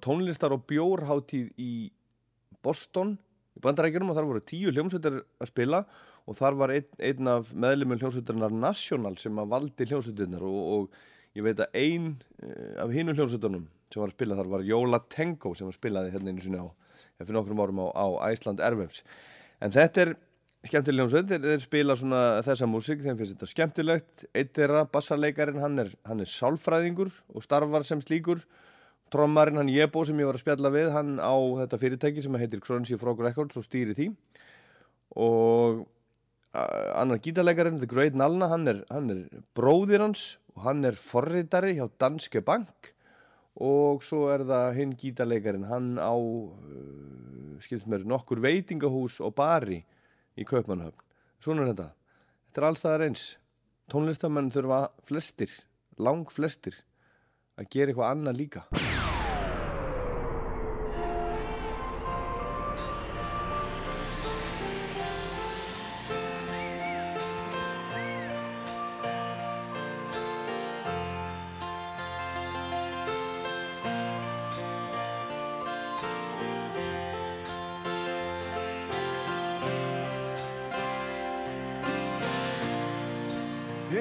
tónlistar 0.02 0.58
og 0.58 0.66
bjórháttíð 0.66 1.54
í 1.62 1.92
Boston 2.66 3.20
í 3.54 3.62
bandarækjunum 3.62 4.10
og 4.10 4.18
þar 4.18 4.30
voru 4.32 4.44
tíu 4.50 4.74
hljómsveitar 4.74 5.20
að 5.22 5.54
spila. 5.54 5.84
og 5.84 6.02
þar 6.32 6.60
var 6.60 6.72
einn, 6.72 6.90
einn 7.04 7.28
af 7.28 7.52
meðlumum 7.52 8.00
hljómsveitarinnar 8.00 8.54
National 8.56 9.18
sem 9.20 9.40
að 9.42 9.52
valdi 9.52 9.88
hljómsveitarnar 9.90 10.46
og, 10.48 10.62
og 10.76 11.36
ég 11.36 11.44
veit 11.44 11.60
að 11.60 11.80
ein 11.80 12.12
eh, 12.40 12.76
af 12.80 12.94
hinu 12.96 13.16
hljómsveitarnum 13.18 13.68
sem 13.92 14.02
var 14.02 14.10
að 14.10 14.16
spila 14.16 14.38
þar 14.40 14.52
var 14.54 14.68
Jóla 14.68 15.02
Tengo 15.12 15.54
sem 15.58 15.68
að 15.70 15.78
spilaði 15.78 16.14
hérna 16.14 16.32
einu 16.32 16.44
sinni 16.44 16.62
á 16.64 16.68
fyrir 17.20 17.36
nokkrum 17.38 17.62
árum 17.62 17.82
á, 17.84 17.88
á 17.94 18.06
Æsland 18.32 18.64
Airwaves. 18.64 19.04
En 19.64 19.74
þetta 19.74 20.06
er 20.06 20.14
skemmtileg 20.64 21.04
hljómsveit 21.04 21.30
þeir, 21.30 21.46
þeir 21.52 21.64
spila 21.64 21.96
svona 22.00 22.22
þessa 22.46 22.68
músík 22.70 23.04
þeim 23.04 23.20
finnst 23.20 23.36
þetta 23.36 23.52
skemmtilegt. 23.52 24.26
Eitt 24.32 24.54
þeirra, 24.58 24.86
bassarleikarin, 24.92 25.62
hann 25.64 25.86
er, 25.86 25.94
hann 26.08 26.24
er 26.24 26.30
sálfræðingur 26.32 27.12
og 27.34 27.46
starfar 27.46 27.86
sem 27.88 28.02
slíkur. 28.04 28.44
Trommarinn 29.14 29.60
hann 29.62 29.72
Jebo 29.72 30.06
sem 30.08 30.18
ég 30.20 30.30
var 30.30 30.40
að 30.40 30.46
spjalla 30.46 30.72
við 30.74 30.94
hann 30.96 31.18
á 31.22 31.36
þetta 31.64 31.82
fyrirtæki 31.82 32.24
sem 32.26 32.40
heitir 32.42 32.64
Crunchy 32.64 32.98
Frog 33.00 33.22
Records 33.22 33.60
og 33.60 33.68
stýri 33.68 33.96
því. 33.98 34.08
Og 35.22 35.84
annar 36.54 37.22
gítarleikarinn 37.24 37.80
The 37.82 37.90
Great 37.90 38.18
Nalna 38.18 38.50
hann 38.52 38.68
er, 38.70 38.84
hann 38.94 39.10
er 39.10 39.44
bróðir 39.58 40.04
hans 40.06 40.38
og 40.54 40.68
hann 40.68 40.86
er 40.86 40.98
forritari 40.98 41.78
hjá 41.80 41.88
Danske 42.02 42.44
Bank. 42.46 42.94
Og 43.54 44.02
svo 44.06 44.28
er 44.34 44.46
það 44.50 44.78
hinn 44.78 44.94
gítarleikarinn 44.98 45.70
hann 45.70 45.96
á 46.02 46.14
uh, 46.14 47.58
skilst 47.62 47.90
mér 47.90 48.06
nokkur 48.10 48.42
veitingahús 48.42 49.20
og 49.22 49.36
bari 49.38 49.84
í 50.38 50.46
Kaupmannhöfn 50.46 51.04
svona 51.44 51.66
er 51.66 51.74
þetta. 51.74 51.90
Þetta 52.48 52.62
er 52.62 52.70
alls 52.70 52.84
það 52.86 53.08
eins. 53.08 53.24
Tónlistamenn 53.92 54.52
þurfa 54.54 54.82
flestir 55.06 55.52
lang 56.02 56.26
flestir 56.32 56.80
að 57.60 57.74
gera 57.76 57.94
eitthvað 57.94 58.14
annað 58.16 58.40
líka 58.40 59.03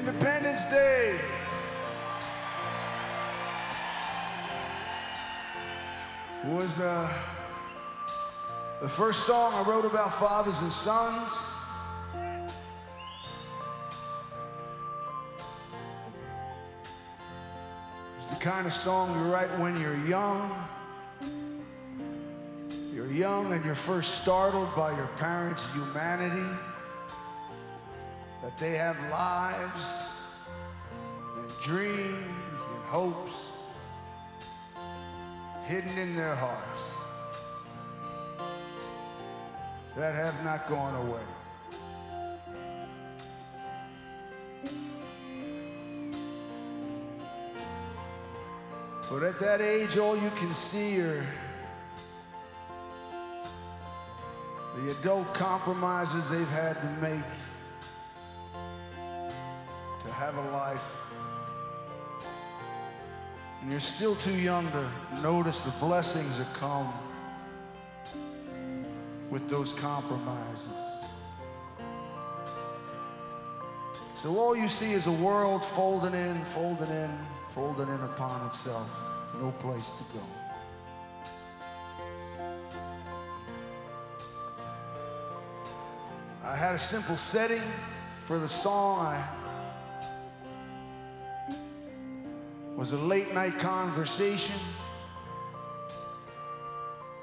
Independence 0.05 0.67
Day. 0.67 1.17
Was 6.47 6.81
uh, 6.81 7.09
the 8.81 8.89
first 8.89 9.25
song 9.29 9.53
I 9.55 9.63
wrote 9.63 9.85
about 9.85 10.13
fathers 10.19 10.61
and 10.61 10.73
sons. 10.73 11.31
It's 18.19 18.37
the 18.37 18.43
kind 18.43 18.67
of 18.67 18.73
song 18.73 19.17
you 19.25 19.33
write 19.33 19.57
when 19.61 19.81
you're 19.81 20.05
young. 20.05 20.53
You're 22.93 23.03
You're 23.03 23.13
young 23.13 23.53
and 23.53 23.65
you're 23.65 23.75
first 23.75 24.15
startled 24.17 24.75
by 24.77 24.97
your 24.97 25.09
parents' 25.17 25.73
humanity, 25.75 26.47
that 28.43 28.57
they 28.59 28.73
have 28.73 28.99
lives 29.11 30.09
and 31.39 31.49
dreams 31.63 32.61
and 32.75 32.83
hopes 32.87 33.53
hidden 35.67 35.97
in 35.97 36.17
their 36.17 36.35
hearts 36.35 36.81
that 39.97 40.15
have 40.15 40.45
not 40.45 40.69
gone 40.69 40.95
away. 41.07 41.21
But 49.11 49.23
at 49.25 49.39
that 49.41 49.61
age, 49.61 49.99
all 49.99 50.17
you 50.17 50.31
can 50.31 50.51
see 50.51 50.99
are 51.01 51.27
the 54.79 54.91
adult 54.91 55.33
compromises 55.35 56.31
they've 56.31 56.49
had 56.49 56.81
to 56.81 56.89
make 57.03 57.21
have 60.23 60.37
a 60.37 60.51
life. 60.53 60.99
And 63.61 63.73
you're 63.73 63.81
still 63.81 64.15
too 64.15 64.37
young 64.37 64.71
to 64.71 64.89
notice 65.21 65.63
the 65.63 65.73
blessings 65.73 66.39
that 66.39 66.47
come 66.55 66.93
with 69.31 69.49
those 69.49 69.73
compromises. 69.73 70.69
So 74.15 74.39
all 74.39 74.55
you 74.55 74.69
see 74.69 74.93
is 74.93 75.09
a 75.09 75.13
world 75.13 75.65
folding 75.65 76.15
in, 76.15 76.45
folding 76.45 76.91
in, 76.91 77.11
folding 77.53 77.89
in 77.89 78.01
upon 78.03 78.47
itself. 78.47 78.89
No 79.41 79.51
place 79.59 79.91
to 79.91 80.05
go. 80.15 80.25
I 86.45 86.55
had 86.55 86.77
a 86.77 86.79
simple 86.79 87.17
setting 87.17 87.63
for 88.25 88.39
the 88.39 88.49
song. 88.49 89.07
I 89.07 89.42
was 92.83 92.91
a 92.91 92.97
late 92.97 93.33
night 93.33 93.57
conversation 93.61 94.57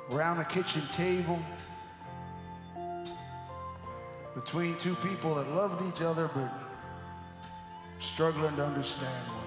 around 0.10 0.40
a 0.40 0.46
kitchen 0.46 0.82
table 0.94 1.38
between 4.36 4.78
two 4.78 4.96
people 4.96 5.36
that 5.36 5.46
loved 5.50 5.86
each 5.90 6.02
other 6.02 6.30
but 6.34 6.50
struggling 8.00 8.56
to 8.56 8.64
understand 8.64 9.28
one 9.28 9.44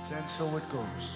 another. 0.00 0.16
And 0.18 0.28
so 0.28 0.56
it 0.56 0.68
goes. 0.70 1.14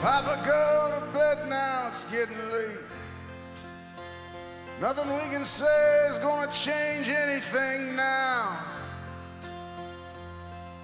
Papa, 0.00 0.42
go 0.44 0.98
to 0.98 1.06
bed 1.16 1.48
now, 1.48 1.86
it's 1.86 2.04
getting 2.06 2.36
late. 2.50 2.97
Nothing 4.80 5.12
we 5.12 5.28
can 5.34 5.44
say 5.44 6.06
is 6.08 6.18
gonna 6.18 6.50
change 6.52 7.08
anything 7.08 7.96
now. 7.96 8.60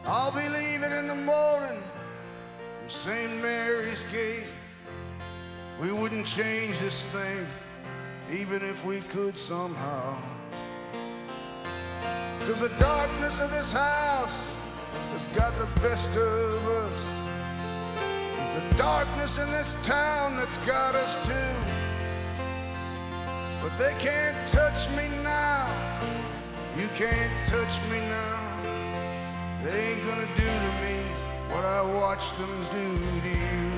I'll 0.04 0.32
be 0.32 0.48
leaving 0.48 0.90
in 0.90 1.06
the 1.06 1.14
morning 1.14 1.80
from 2.80 2.90
St. 2.90 3.40
Mary's 3.40 4.04
Gate. 4.10 4.52
We 5.80 5.92
wouldn't 5.92 6.26
change 6.26 6.76
this 6.80 7.04
thing, 7.06 7.46
even 8.32 8.64
if 8.64 8.84
we 8.84 8.98
could 8.98 9.38
somehow. 9.38 10.16
Cause 12.48 12.60
the 12.60 12.72
darkness 12.80 13.40
of 13.40 13.52
this 13.52 13.70
house 13.70 14.56
has 15.12 15.28
got 15.28 15.56
the 15.56 15.68
best 15.80 16.10
of 16.10 16.68
us. 16.68 17.06
There's 17.96 18.70
the 18.70 18.76
darkness 18.76 19.38
in 19.38 19.48
this 19.52 19.76
town 19.82 20.36
that's 20.36 20.58
got 20.58 20.96
us 20.96 21.24
too. 21.24 21.73
They 23.76 23.92
can't 23.98 24.36
touch 24.46 24.88
me 24.90 25.08
now. 25.24 25.68
You 26.76 26.86
can't 26.94 27.32
touch 27.44 27.80
me 27.90 27.98
now. 28.00 28.54
They 29.64 29.94
ain't 29.94 30.06
gonna 30.06 30.28
do 30.36 30.44
to 30.44 30.70
me 30.80 30.96
what 31.50 31.64
I 31.64 31.82
watched 31.82 32.38
them 32.38 32.60
do 32.70 32.98
to 33.22 33.28
you. 33.28 33.70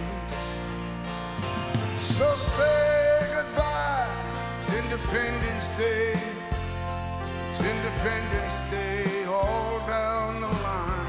So 1.96 2.36
say 2.36 3.26
goodbye. 3.34 4.06
It's 4.58 4.68
Independence 4.74 5.68
Day. 5.78 6.12
It's 7.48 7.60
Independence 7.60 8.60
Day 8.70 9.24
all 9.24 9.78
down 9.86 10.42
the 10.42 10.48
line. 10.48 11.06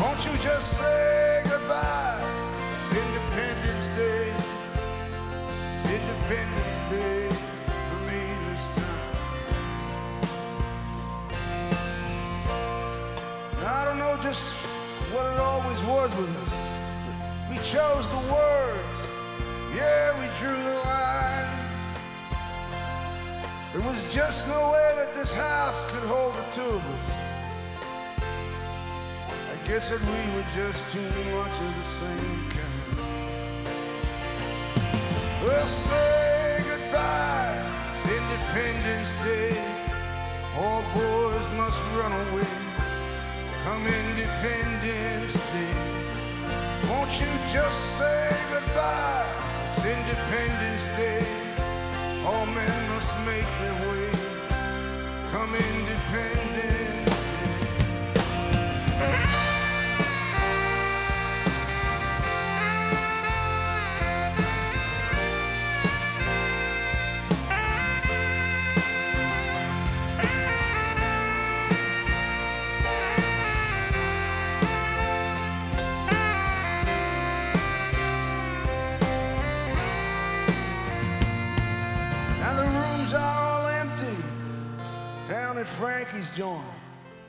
Won't 0.00 0.24
you 0.24 0.36
just 0.38 0.78
say 0.78 1.42
goodbye? 1.48 2.19
Independence 6.30 6.78
Day 6.88 7.28
for 7.90 7.98
me 8.06 8.22
this 8.46 8.64
time. 8.78 9.10
I 13.66 13.84
don't 13.84 13.98
know 13.98 14.16
just 14.22 14.54
what 15.12 15.26
it 15.26 15.40
always 15.40 15.82
was 15.82 16.14
with 16.14 16.30
us. 16.44 16.54
We 17.50 17.56
chose 17.56 18.08
the 18.10 18.22
words. 18.32 18.98
Yeah, 19.74 20.12
we 20.20 20.28
drew 20.38 20.56
the 20.62 20.74
lines. 20.84 21.82
There 23.72 23.82
was 23.82 24.04
just 24.14 24.46
no 24.46 24.70
way 24.70 24.92
that 24.98 25.12
this 25.16 25.34
house 25.34 25.84
could 25.86 26.04
hold 26.04 26.34
the 26.36 26.44
two 26.52 26.62
of 26.62 26.86
us. 26.94 27.10
I 29.26 29.56
guess 29.66 29.88
that 29.88 30.00
we 30.00 30.36
were 30.36 30.46
just 30.54 30.88
too 30.90 31.10
much 31.34 31.60
of 31.60 31.74
the 31.76 31.84
same 31.84 32.50
kind. 32.50 32.79
Well, 35.42 35.66
say 35.66 36.62
goodbye. 36.68 37.56
It's 37.92 38.04
Independence 38.04 39.14
Day. 39.24 39.56
All 40.58 40.82
boys 40.92 41.48
must 41.56 41.80
run 41.96 42.12
away. 42.12 42.44
Come 43.64 43.86
Independence 43.86 45.34
Day. 45.34 45.76
Won't 46.90 47.18
you 47.18 47.32
just 47.48 47.96
say 47.96 48.28
goodbye? 48.50 49.32
It's 49.70 49.84
Independence 49.86 50.86
Day. 50.98 51.24
All 52.26 52.44
men 52.44 52.88
must 52.90 53.14
make 53.24 53.48
their 53.60 53.76
way. 53.88 54.10
Come 55.32 55.54
Independence 55.54 56.49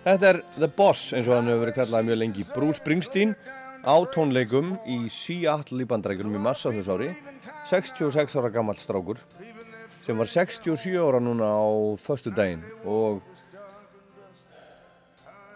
Þetta 0.01 0.29
er 0.29 0.39
The 0.57 0.67
Boss 0.69 1.11
eins 1.15 1.27
og 1.29 1.37
hann 1.37 1.49
hefur 1.49 1.65
verið 1.65 1.77
kallað 1.79 2.07
mjög 2.09 2.19
lengi. 2.21 2.45
Bruce 2.53 2.79
Springsteen 2.81 3.35
á 3.81 3.95
tónleikum 4.13 4.75
í 4.89 4.97
Seattle 5.09 5.83
í 5.83 5.89
bandrækjunum 5.89 6.37
í 6.37 6.41
massa 6.41 6.73
þess 6.73 6.91
ári. 6.93 7.09
66 7.69 8.37
ára 8.37 8.51
gammal 8.53 8.77
strákur 8.77 9.21
sem 10.05 10.17
var 10.17 10.29
67 10.29 10.97
ára 10.97 11.21
núna 11.21 11.49
á 11.49 11.65
förstu 12.01 12.33
daginn 12.33 12.63
og 12.85 13.21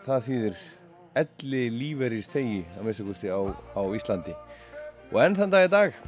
það 0.06 0.28
þýðir 0.30 0.60
elli 1.22 1.64
líferis 1.74 2.30
tegi 2.30 2.64
að 2.76 2.86
minnstu 2.86 3.06
gusti 3.08 3.30
á, 3.30 3.42
á 3.50 3.82
Íslandi. 3.98 4.34
Og 5.14 5.22
enn 5.22 5.38
þann 5.38 5.54
dag 5.54 5.66
í 5.66 5.72
dag 5.74 6.00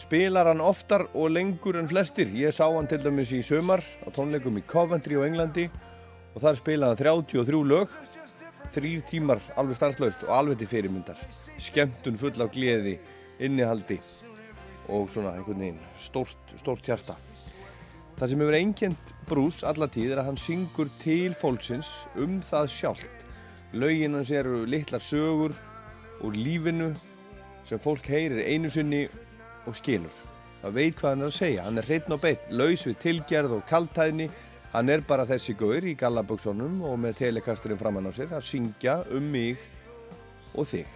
spilar 0.00 0.48
hann 0.48 0.64
oftar 0.64 1.06
og 1.12 1.32
lengur 1.32 1.76
en 1.80 1.88
flestir. 1.88 2.32
Ég 2.32 2.52
sá 2.56 2.64
hann 2.68 2.88
til 2.88 3.00
dæmis 3.02 3.32
í 3.32 3.42
sömar 3.44 3.84
á 4.04 4.08
tónleikum 4.12 4.56
í 4.60 4.64
Coventry 4.68 5.20
á 5.20 5.28
Englandi 5.28 5.68
og 6.32 6.42
þar 6.42 6.58
spilaði 6.58 6.92
hann 6.92 7.02
33 7.28 7.62
lög 7.68 7.94
þrýr 8.72 9.02
tímar 9.04 9.40
alveg 9.60 9.76
stanslaust 9.76 10.22
og 10.26 10.32
alveg 10.32 10.62
til 10.62 10.70
fyrirmyndar. 10.70 11.18
Skemmtun 11.60 12.18
full 12.20 12.40
af 12.40 12.52
gleði, 12.54 12.96
innihaldi 13.42 13.98
og 14.92 15.10
svona 15.12 15.34
einhvern 15.36 15.60
veginn 15.60 15.82
stórt, 16.00 16.54
stórt 16.60 16.88
hjarta. 16.88 17.16
Það 18.18 18.30
sem 18.30 18.42
hefur 18.42 18.56
einkend 18.56 19.12
brús 19.28 19.62
alla 19.66 19.88
tíð 19.90 20.14
er 20.14 20.22
að 20.22 20.30
hann 20.30 20.40
syngur 20.40 20.90
til 21.00 21.34
fólksins 21.36 21.92
um 22.20 22.40
það 22.44 22.70
sjálft. 22.76 23.14
Lögin 23.72 24.16
hans 24.18 24.32
eru 24.36 24.64
litlar 24.68 25.02
sögur 25.02 25.54
úr 26.22 26.36
lífinu 26.36 26.92
sem 27.66 27.80
fólk 27.80 28.06
heyrir 28.12 28.44
einu 28.46 28.70
sinni 28.70 29.06
og 29.66 29.76
skilur. 29.78 30.12
Það 30.62 30.76
veit 30.76 30.98
hvað 30.98 31.10
hann 31.10 31.24
er 31.24 31.30
að 31.30 31.38
segja. 31.38 31.64
Hann 31.66 31.80
er 31.80 31.88
hreitn 31.88 32.14
og 32.14 32.22
beitt, 32.22 32.44
laus 32.50 32.86
við 32.86 32.98
tilgerð 33.02 33.56
og 33.58 33.64
kaltæðni 33.70 34.28
Hann 34.72 34.88
er 34.88 35.02
bara 35.04 35.26
þessi 35.28 35.52
gaur 35.60 35.84
í 35.84 35.92
gallaböksunum 36.00 36.80
og 36.88 36.96
með 37.02 37.18
telekasturinn 37.18 37.76
framann 37.76 38.08
á 38.08 38.12
sér 38.16 38.30
að 38.32 38.46
syngja 38.48 39.02
um 39.12 39.26
mig 39.34 39.60
og 40.56 40.64
þig. 40.70 40.88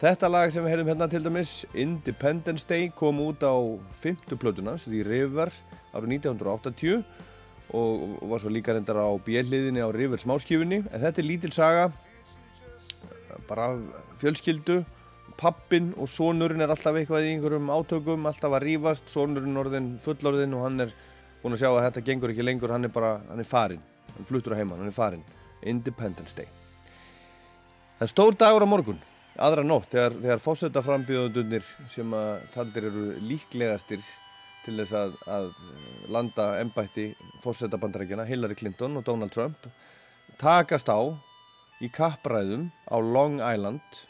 Þetta 0.00 0.28
lag 0.28 0.52
sem 0.52 0.64
við 0.64 0.74
heyrðum 0.74 0.90
hérna 0.92 1.08
til 1.12 1.22
dæmis, 1.24 1.54
Independence 1.72 2.68
Day, 2.68 2.90
kom 2.96 3.18
út 3.24 3.40
á 3.44 3.56
50 4.02 4.36
plötunans, 4.40 4.84
því 4.84 5.02
River 5.08 5.52
árið 5.92 6.14
1980 6.20 7.02
og 7.76 8.20
var 8.28 8.42
svo 8.42 8.52
líka 8.52 8.74
reyndar 8.74 9.00
á 9.00 9.08
bjelliðinni 9.24 9.80
á 9.84 9.88
River 9.92 10.20
smáskífunni. 10.20 10.82
En 10.88 11.04
þetta 11.04 11.22
er 11.22 11.28
lítil 11.28 11.52
saga, 11.56 11.90
bara 13.48 13.74
fjölskyldu, 14.20 14.82
pappin 15.40 15.94
og 15.96 16.08
sonurinn 16.08 16.64
er 16.64 16.72
alltaf 16.72 16.96
eitthvað 17.00 17.28
í 17.28 17.34
einhverjum 17.34 17.72
átökum, 17.72 18.28
alltaf 18.28 18.56
að 18.56 18.66
rífast, 18.66 19.08
sonurinn 19.12 19.60
orðin 19.60 19.94
fullorðin 20.04 20.56
og 20.58 20.66
hann 20.68 20.84
er 20.84 20.96
búinn 21.42 21.56
að 21.56 21.62
sjá 21.62 21.70
að 21.70 21.84
þetta 21.86 22.06
gengur 22.06 22.32
ekki 22.34 22.46
lengur, 22.46 22.72
hann 22.74 22.88
er 22.88 22.92
bara, 22.94 23.12
hann 23.28 23.42
er 23.42 23.48
farinn, 23.48 23.84
hann 24.14 24.28
fluttur 24.28 24.56
á 24.56 24.60
heimann, 24.60 24.82
hann 24.82 24.92
er 24.92 24.96
farinn. 24.96 25.24
Independence 25.60 26.36
Day. 26.36 26.48
Það 27.98 28.06
er 28.06 28.12
stór 28.12 28.36
dagur 28.40 28.64
á 28.64 28.68
morgun, 28.68 29.00
aðra 29.36 29.64
nótt, 29.64 29.90
þegar, 29.92 30.16
þegar 30.22 30.44
fósetta 30.44 30.82
frambjöðundunir 30.84 31.66
sem 31.92 32.16
að 32.16 32.30
taldir 32.54 32.88
eru 32.88 33.06
líklegastir 33.28 34.04
til 34.64 34.76
þess 34.80 34.96
að, 34.96 35.16
að 35.32 35.50
landa 36.12 36.46
embætti 36.60 37.10
fósetta 37.44 37.80
bandarækjana, 37.80 38.28
Hillary 38.28 38.56
Clinton 38.56 39.00
og 39.00 39.04
Donald 39.08 39.32
Trump, 39.36 39.68
takast 40.40 40.88
á 40.92 41.00
í 41.80 41.88
kappræðum 41.92 42.68
á 42.88 42.96
Long 43.00 43.40
Island 43.40 44.00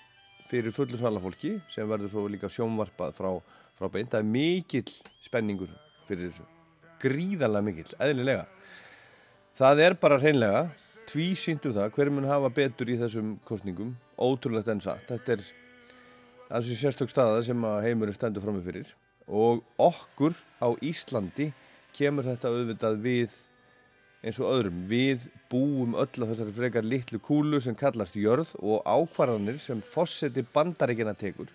fyrir 0.51 0.74
fullu 0.74 0.99
svalafólki 0.99 1.57
sem 1.70 1.87
verður 1.91 2.11
svo 2.14 2.26
líka 2.31 2.51
sjónvarpað 2.51 3.18
frá, 3.18 3.31
frá 3.78 3.91
beint. 3.91 4.11
Það 4.11 4.24
er 4.24 4.33
mikill 4.33 4.97
spenningur 5.22 5.70
fyrir 6.09 6.31
þessu. 6.31 6.60
Gríðarlega 7.01 7.67
mikill, 7.67 7.91
eðlilega. 7.99 8.47
Það 9.57 9.83
er 9.87 9.97
bara 10.01 10.19
hreinlega 10.21 10.63
tvísýnt 11.11 11.67
um 11.69 11.75
það 11.77 11.95
hver 11.97 12.11
mun 12.15 12.29
hafa 12.29 12.51
betur 12.55 12.91
í 12.93 12.99
þessum 13.01 13.35
kostningum. 13.49 13.95
Ótrúlegt 14.21 14.69
enn 14.71 14.83
satt. 14.85 15.07
Þetta 15.09 15.37
er 15.37 15.45
þessi 16.51 16.79
sérstök 16.79 17.13
staða 17.13 17.43
sem 17.47 17.69
heimurinn 17.85 18.17
stendur 18.17 18.45
fram 18.45 18.59
með 18.59 18.71
fyrir. 18.71 18.93
Og 19.31 19.63
okkur 19.81 20.37
á 20.63 20.69
Íslandi 20.85 21.51
kemur 21.97 22.27
þetta 22.29 22.53
auðvitað 22.53 23.01
við 23.05 23.37
eins 24.21 24.39
og 24.43 24.53
öðrum. 24.53 24.85
Við 24.91 25.27
búum 25.51 25.97
öll 25.99 26.25
á 26.25 26.29
þessari 26.31 26.55
frekar 26.57 26.87
litlu 26.87 27.21
kúlu 27.23 27.61
sem 27.63 27.77
kallast 27.79 28.19
jörð 28.19 28.53
og 28.61 28.85
ákvarðanir 28.85 29.61
sem 29.63 29.83
fósetti 29.85 30.45
bandaríkina 30.55 31.17
tekur 31.19 31.51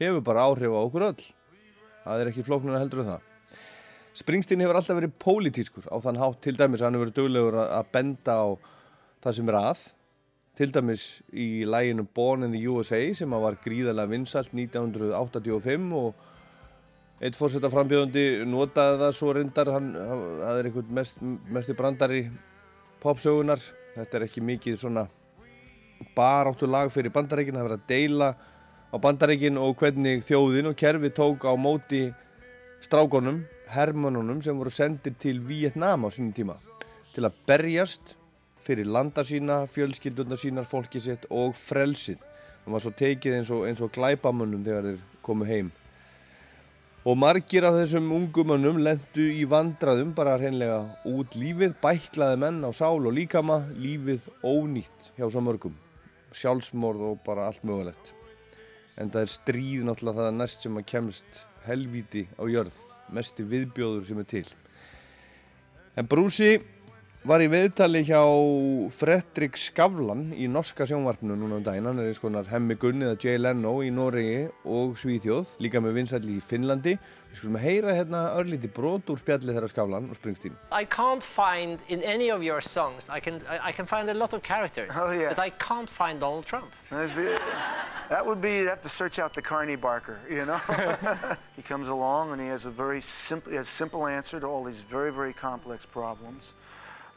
hefur 0.00 0.22
bara 0.24 0.46
áhrif 0.48 0.72
á 0.74 0.80
okkur 0.82 1.08
öll. 1.12 1.26
Það 2.04 2.22
er 2.22 2.32
ekki 2.32 2.46
flóknuna 2.46 2.80
heldur 2.80 3.04
en 3.04 3.12
það. 3.14 3.29
Springsteen 4.20 4.60
hefur 4.60 4.76
alltaf 4.80 4.98
verið 4.98 5.16
pólitískur 5.22 5.86
á 5.88 5.96
þann 6.04 6.20
hátt 6.20 6.42
til 6.44 6.56
dæmis 6.58 6.82
hann 6.84 6.96
hefur 6.96 7.08
verið 7.08 7.18
döglegur 7.20 7.56
að 7.62 7.92
benda 7.94 8.36
á 8.36 8.48
það 9.24 9.36
sem 9.38 9.52
er 9.52 9.58
að. 9.60 9.84
Til 10.60 10.68
dæmis 10.74 11.04
í 11.32 11.48
læginu 11.64 12.04
Born 12.14 12.44
in 12.44 12.52
the 12.52 12.60
USA 12.68 13.00
sem 13.16 13.32
var 13.32 13.56
gríðarlega 13.64 14.12
vinsalt 14.12 14.52
1985 14.52 15.94
og 15.96 16.26
Eitt 17.20 17.36
fórsetta 17.36 17.68
frambjöðundi 17.68 18.46
notaði 18.48 18.96
það 19.02 19.10
svo 19.12 19.32
reyndar, 19.36 19.68
hann, 19.74 19.90
það 19.92 20.56
er 20.56 20.66
einhvern 20.70 20.92
mest, 20.96 21.18
mestu 21.52 21.74
brandari 21.76 22.22
popsögunar. 23.02 23.60
Þetta 23.92 24.16
er 24.16 24.24
ekki 24.24 24.40
mikið 24.40 24.78
svona 24.80 25.02
baráttu 26.16 26.64
lag 26.64 26.88
fyrir 26.94 27.12
bandaríkin, 27.12 27.58
það 27.58 27.66
er 27.66 27.68
verið 27.68 27.82
að 27.82 27.90
deila 27.92 28.30
á 28.88 28.96
bandaríkin 29.04 29.60
og 29.60 29.76
hvernig 29.82 30.24
þjóðin 30.24 30.70
og 30.70 30.78
kerfi 30.80 31.12
tók 31.12 31.44
á 31.44 31.52
móti 31.60 32.06
strákonum, 32.80 33.44
hermönunum 33.70 34.42
sem 34.42 34.56
voru 34.58 34.70
sendir 34.70 35.14
til 35.18 35.40
Vietnam 35.46 36.04
á 36.04 36.08
sínum 36.10 36.32
tíma 36.34 36.56
til 37.14 37.26
að 37.26 37.38
berjast 37.46 38.14
fyrir 38.60 38.88
landa 38.88 39.24
sína, 39.26 39.64
fjölskylduna 39.70 40.38
sínar, 40.38 40.68
fólki 40.68 41.00
sitt 41.02 41.26
og 41.30 41.56
frelsið. 41.58 42.20
Það 42.64 42.74
var 42.74 42.84
svo 42.84 42.92
tekið 42.96 43.36
eins 43.38 43.52
og, 43.54 43.66
eins 43.68 43.82
og 43.82 43.92
glæpamönnum 43.94 44.64
þegar 44.66 44.88
þeir 44.90 44.98
komu 45.24 45.48
heim. 45.48 45.70
Og 47.08 47.16
margir 47.16 47.64
af 47.64 47.78
þessum 47.78 48.10
ungumönnum 48.12 48.82
lendu 48.84 49.24
í 49.32 49.46
vandraðum 49.48 50.12
bara 50.16 50.36
hreinlega 50.36 50.82
út 51.08 51.36
lífið, 51.40 51.78
bæklaði 51.80 52.40
menn 52.42 52.60
á 52.60 52.70
sál 52.76 53.00
og 53.00 53.14
líkama, 53.16 53.62
lífið 53.80 54.26
ónýtt 54.44 55.12
hjá 55.16 55.24
svo 55.24 55.40
mörgum. 55.44 55.76
Sjálfsmorð 56.36 57.06
og 57.08 57.22
bara 57.24 57.48
allt 57.48 57.64
mögulegt. 57.64 58.12
En 59.00 59.08
það 59.08 59.24
er 59.24 59.32
stríð 59.32 59.86
náttúrulega 59.88 60.26
það 60.28 60.36
næst 60.36 60.66
sem 60.66 60.76
að 60.76 60.90
kemst 60.92 61.40
helvíti 61.66 62.26
á 62.40 62.44
jörð, 62.48 62.74
mesti 63.12 63.44
viðbjóður 63.46 64.06
sem 64.08 64.20
er 64.22 64.28
til. 64.30 64.46
En 65.98 66.08
Brúsi 66.08 66.58
var 67.28 67.42
í 67.44 67.50
viðtali 67.52 68.00
hjá 68.08 68.20
Fredrik 68.96 69.58
Skavlan 69.60 70.30
í 70.32 70.46
norska 70.48 70.86
sjónvarpinu 70.88 71.34
núna 71.36 71.58
um 71.58 71.64
daginn. 71.64 71.84
Hann 71.90 72.00
er 72.00 72.08
eins 72.08 72.20
konar 72.22 72.48
hemmi 72.48 72.78
gunni 72.80 73.04
eða 73.04 73.18
Jay 73.20 73.36
Leno 73.36 73.74
í 73.84 73.90
Noregi 73.92 74.46
og 74.64 74.94
Svíþjóð, 74.96 75.58
líka 75.60 75.82
með 75.84 75.98
vinsætli 75.98 76.38
í 76.38 76.44
Finnlandi. 76.44 76.94
Við 77.30 77.38
skulum 77.42 77.58
heyra 77.60 77.92
hérna 77.94 78.22
örlíti 78.40 78.70
brot 78.72 79.12
úr 79.12 79.20
spjalli 79.20 79.52
þeirra 79.52 79.68
Skavlan 79.70 80.08
og 80.10 80.16
Springsteen. 80.16 80.56
I 80.72 80.86
can't 80.88 81.22
find 81.22 81.78
in 81.88 82.02
any 82.02 82.30
of 82.32 82.42
your 82.42 82.62
songs. 82.64 83.10
I 83.10 83.20
can 83.20 83.42
I, 83.46 83.70
can 83.70 83.86
find 83.86 84.08
a 84.08 84.14
lot 84.14 84.32
of 84.32 84.42
characters, 84.42 84.90
Oh, 84.96 85.12
yeah. 85.12 85.28
but 85.28 85.38
I 85.38 85.50
can't 85.50 85.90
find 85.90 86.20
Donald 86.20 86.46
Trump. 86.46 86.72
The- 86.88 87.38
that 88.08 88.26
would 88.26 88.40
be, 88.40 88.56
you'd 88.56 88.68
have 88.68 88.82
to 88.82 88.88
search 88.88 89.20
out 89.20 89.34
the 89.34 89.42
Carney 89.42 89.76
Barker, 89.76 90.18
you 90.28 90.44
know? 90.44 90.58
he 91.56 91.62
comes 91.62 91.86
along 91.86 92.32
and 92.32 92.40
he 92.40 92.48
has 92.48 92.66
a 92.66 92.70
very 92.70 93.00
simple, 93.00 93.50
he 93.52 93.56
has 93.56 93.68
simple 93.68 94.06
answer 94.08 94.40
to 94.40 94.46
all 94.46 94.64
these 94.64 94.80
very, 94.80 95.12
very 95.12 95.32
complex 95.32 95.86
problems. 95.86 96.54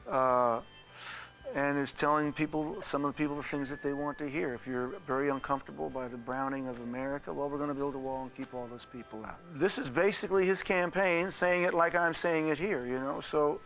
Uh, 0.07 0.61
and 1.55 1.77
is 1.77 1.91
telling 1.91 2.33
people, 2.33 2.81
some 2.81 3.05
of 3.05 3.13
the 3.13 3.17
people, 3.17 3.35
the 3.35 3.43
things 3.43 3.69
that 3.69 3.81
they 3.81 3.93
want 3.93 4.17
to 4.17 4.27
hear. 4.27 4.53
If 4.55 4.65
you're 4.65 4.87
very 5.05 5.29
uncomfortable 5.29 5.89
by 5.89 6.07
the 6.07 6.17
browning 6.17 6.67
of 6.67 6.81
America, 6.81 7.31
well, 7.31 7.47
we're 7.49 7.57
going 7.57 7.69
to 7.69 7.75
build 7.75 7.93
a 7.95 7.99
wall 7.99 8.23
and 8.23 8.35
keep 8.35 8.53
all 8.53 8.65
those 8.67 8.85
people 8.85 9.23
out. 9.23 9.37
This 9.53 9.77
is 9.77 9.89
basically 9.89 10.45
his 10.47 10.63
campaign, 10.63 11.29
saying 11.29 11.63
it 11.63 11.73
like 11.73 11.95
I'm 11.95 12.13
saying 12.13 12.47
it 12.47 12.57
here, 12.57 12.85
you 12.85 12.99
know? 12.99 13.21
So, 13.21 13.61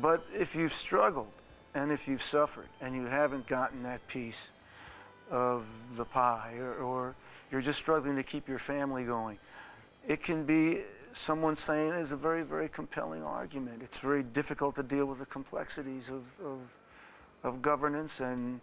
but 0.00 0.26
if 0.34 0.56
you've 0.56 0.72
struggled 0.72 1.30
and 1.74 1.92
if 1.92 2.08
you've 2.08 2.24
suffered 2.24 2.68
and 2.80 2.94
you 2.94 3.06
haven't 3.06 3.46
gotten 3.46 3.84
that 3.84 4.06
piece 4.08 4.50
of 5.30 5.64
the 5.96 6.04
pie 6.04 6.54
or, 6.58 6.74
or 6.74 7.14
you're 7.52 7.60
just 7.60 7.78
struggling 7.78 8.16
to 8.16 8.24
keep 8.24 8.48
your 8.48 8.58
family 8.58 9.04
going, 9.04 9.38
it 10.08 10.22
can 10.22 10.44
be 10.44 10.80
someone 11.16 11.56
saying 11.56 11.92
is 11.92 12.12
a 12.12 12.16
very, 12.16 12.42
very 12.42 12.68
compelling 12.68 13.22
argument. 13.22 13.80
It's 13.82 13.98
very 13.98 14.22
difficult 14.22 14.76
to 14.76 14.82
deal 14.82 15.06
with 15.06 15.18
the 15.18 15.26
complexities 15.26 16.10
of, 16.10 16.24
of, 16.44 16.58
of 17.42 17.62
governance 17.62 18.20
and, 18.20 18.60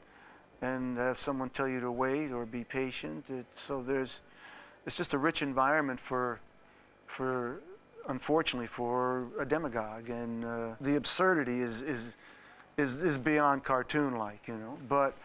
and 0.62 0.98
have 0.98 1.18
someone 1.18 1.50
tell 1.50 1.68
you 1.68 1.80
to 1.80 1.92
wait 1.92 2.32
or 2.32 2.46
be 2.46 2.64
patient. 2.64 3.26
So 3.56 3.82
there's, 3.82 4.22
it's 4.86 4.96
just 4.96 5.14
a 5.14 5.18
rich 5.18 5.42
environment 5.42 6.00
for, 6.00 6.40
for 7.08 7.60
unfortunately, 8.08 8.68
for 8.68 9.28
a 9.40 9.46
demagogue. 9.46 10.10
And 10.10 10.46
uh, 10.46 10.76
the 10.80 10.96
absurdity 10.96 11.60
is, 11.60 11.82
is, 11.82 12.18
is, 12.78 13.04
is 13.04 13.18
beyond 13.18 13.64
cartoon-like, 13.64 14.48
you 14.48 14.56
know. 14.56 14.78
But 14.88 15.18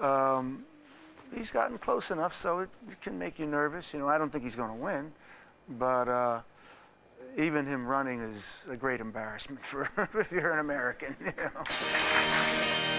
um, 0.00 0.64
he's 1.34 1.50
gotten 1.50 1.78
close 1.78 2.10
enough 2.10 2.34
so 2.34 2.58
it, 2.60 2.68
it 2.88 3.00
can 3.00 3.18
make 3.18 3.38
you 3.38 3.46
nervous. 3.46 3.94
You 3.94 4.00
know, 4.00 4.08
I 4.08 4.18
don't 4.18 4.30
think 4.30 4.44
he's 4.44 4.56
going 4.56 4.70
to 4.70 4.82
win, 4.82 5.12
but 5.78 6.08
uh, 6.08 6.40
even 7.38 7.66
him 7.66 7.86
running 7.86 8.20
is 8.20 8.66
a 8.70 8.76
great 8.76 9.00
embarrassment 9.00 9.64
for 9.64 9.88
if 10.14 10.32
you're 10.32 10.52
an 10.52 10.60
American. 10.60 11.16
You 11.20 11.32
know. 11.36 12.89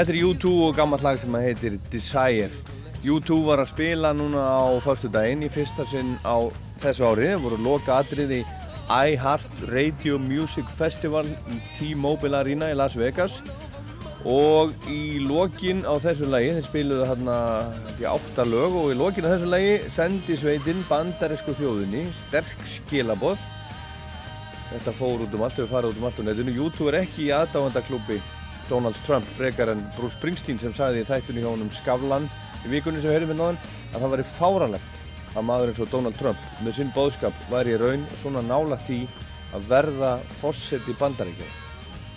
Þetta 0.00 0.14
er 0.14 0.24
U2 0.30 0.50
og 0.64 0.70
gammalt 0.78 1.02
lag 1.04 1.18
sem 1.20 1.34
heitir 1.36 1.74
Desire. 1.92 2.46
U2 3.04 3.36
var 3.44 3.60
að 3.60 3.66
spila 3.74 4.14
núna 4.16 4.40
á 4.40 4.72
förstu 4.80 5.10
daginn 5.12 5.44
í 5.44 5.50
fyrsta 5.52 5.84
sinn 5.84 6.14
á 6.24 6.48
þessu 6.80 7.04
ári. 7.04 7.26
Það 7.34 7.44
voru 7.44 7.58
loka 7.66 7.98
atriði 7.98 8.38
iHeart 8.88 9.60
Radio 9.68 10.16
Music 10.16 10.72
Festival 10.78 11.26
í 11.28 11.60
T-Mobile 11.74 12.40
Arena 12.40 12.70
í 12.72 12.78
Las 12.80 12.96
Vegas 12.96 13.42
og 14.24 14.72
í 14.88 15.20
lokin 15.20 15.84
á 15.84 15.92
þessu 16.00 16.32
lagi, 16.32 16.56
þeir 16.56 16.68
spiluðu 16.70 17.12
hérna 17.12 17.36
í 18.00 18.08
átta 18.08 18.48
lög 18.48 18.80
og 18.80 18.90
í 18.94 18.98
lokin 19.04 19.28
á 19.28 19.36
þessu 19.36 19.52
lagi 19.52 19.78
sendi 19.92 20.40
sveitinn 20.40 20.80
bandarísku 20.88 21.52
þjóðinni 21.60 22.06
sterk 22.24 22.64
skilaboð 22.64 23.36
Þetta 24.70 24.92
fór 24.94 25.26
út 25.26 25.32
um 25.34 25.40
allt, 25.44 25.56
hefur 25.58 25.74
farið 25.74 25.92
út 25.92 25.96
um 25.98 26.04
allt 26.06 26.20
á 26.22 26.28
netinu. 26.30 26.52
YouTube 26.54 26.92
er 26.92 27.02
ekki 27.02 27.26
í 27.26 27.32
aðdáðandaklúbi 27.34 28.22
Donald 28.70 28.98
Trump 29.06 29.26
frekar 29.36 29.72
en 29.72 29.82
Bruce 29.96 30.14
Springsteen 30.14 30.60
sem 30.62 30.74
sagði 30.76 31.02
í 31.02 31.08
þættunni 31.08 31.42
hjá 31.42 31.50
honum 31.50 31.70
Skavlan 31.74 32.28
í 32.64 32.70
vikunni 32.70 33.02
sem 33.02 33.10
heyrðum 33.10 33.32
við 33.32 33.40
náðan 33.40 33.58
að 33.90 33.96
það 33.96 34.12
væri 34.14 34.26
fáranlegt 34.30 35.00
að 35.34 35.46
maður 35.48 35.72
eins 35.72 35.80
og 35.82 35.90
Donald 35.90 36.18
Trump 36.18 36.44
með 36.64 36.76
sinn 36.78 36.92
bóðskap 36.94 37.42
væri 37.50 37.74
í 37.74 37.80
raun 37.80 38.06
svona 38.14 38.42
nálægt 38.46 38.92
í 38.94 39.00
að 39.56 39.66
verða 39.70 40.12
fósett 40.38 40.86
í 40.90 40.94
bandaríkjum. 41.00 41.56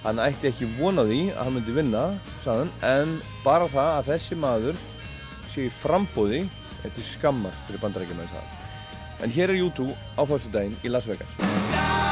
Hann 0.03 0.21
ætti 0.21 0.51
ekki 0.51 0.69
vona 0.77 1.05
því 1.07 1.21
að 1.31 1.41
hann 1.41 1.57
myndi 1.57 1.77
vinna, 1.77 2.03
sagðan, 2.43 2.73
en 2.85 3.15
bara 3.45 3.69
það 3.71 3.91
að 3.95 4.11
þessi 4.11 4.37
maður 4.37 4.81
sé 5.49 5.67
í 5.69 5.73
frambóði 5.73 6.43
eftir 6.83 7.09
skammar 7.13 7.55
fyrir 7.67 7.81
bandaríkjum 7.85 8.23
það. 8.27 8.55
En 9.23 9.33
hér 9.33 9.53
er 9.53 9.61
YouTube 9.63 9.95
á 10.19 10.21
fyrstu 10.21 10.53
daginn 10.53 10.77
í 10.83 10.91
Las 10.91 11.07
Vegas. 11.09 12.02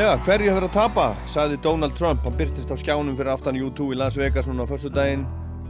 Nefnilega, 0.00 0.24
hverju 0.24 0.48
hefur 0.48 0.64
að 0.64 0.70
tapa, 0.72 1.02
sagði 1.28 1.56
Donald 1.60 1.92
Trump. 1.92 2.22
Hann 2.24 2.36
byrtist 2.38 2.70
á 2.72 2.76
skjánum 2.80 3.18
fyrir 3.18 3.34
aftan 3.34 3.58
U2 3.60 3.90
í 3.92 3.96
Las 4.00 4.14
Vegas 4.16 4.46
núna 4.48 4.64
á 4.64 4.70
förstu 4.70 4.88
daginn. 4.88 5.26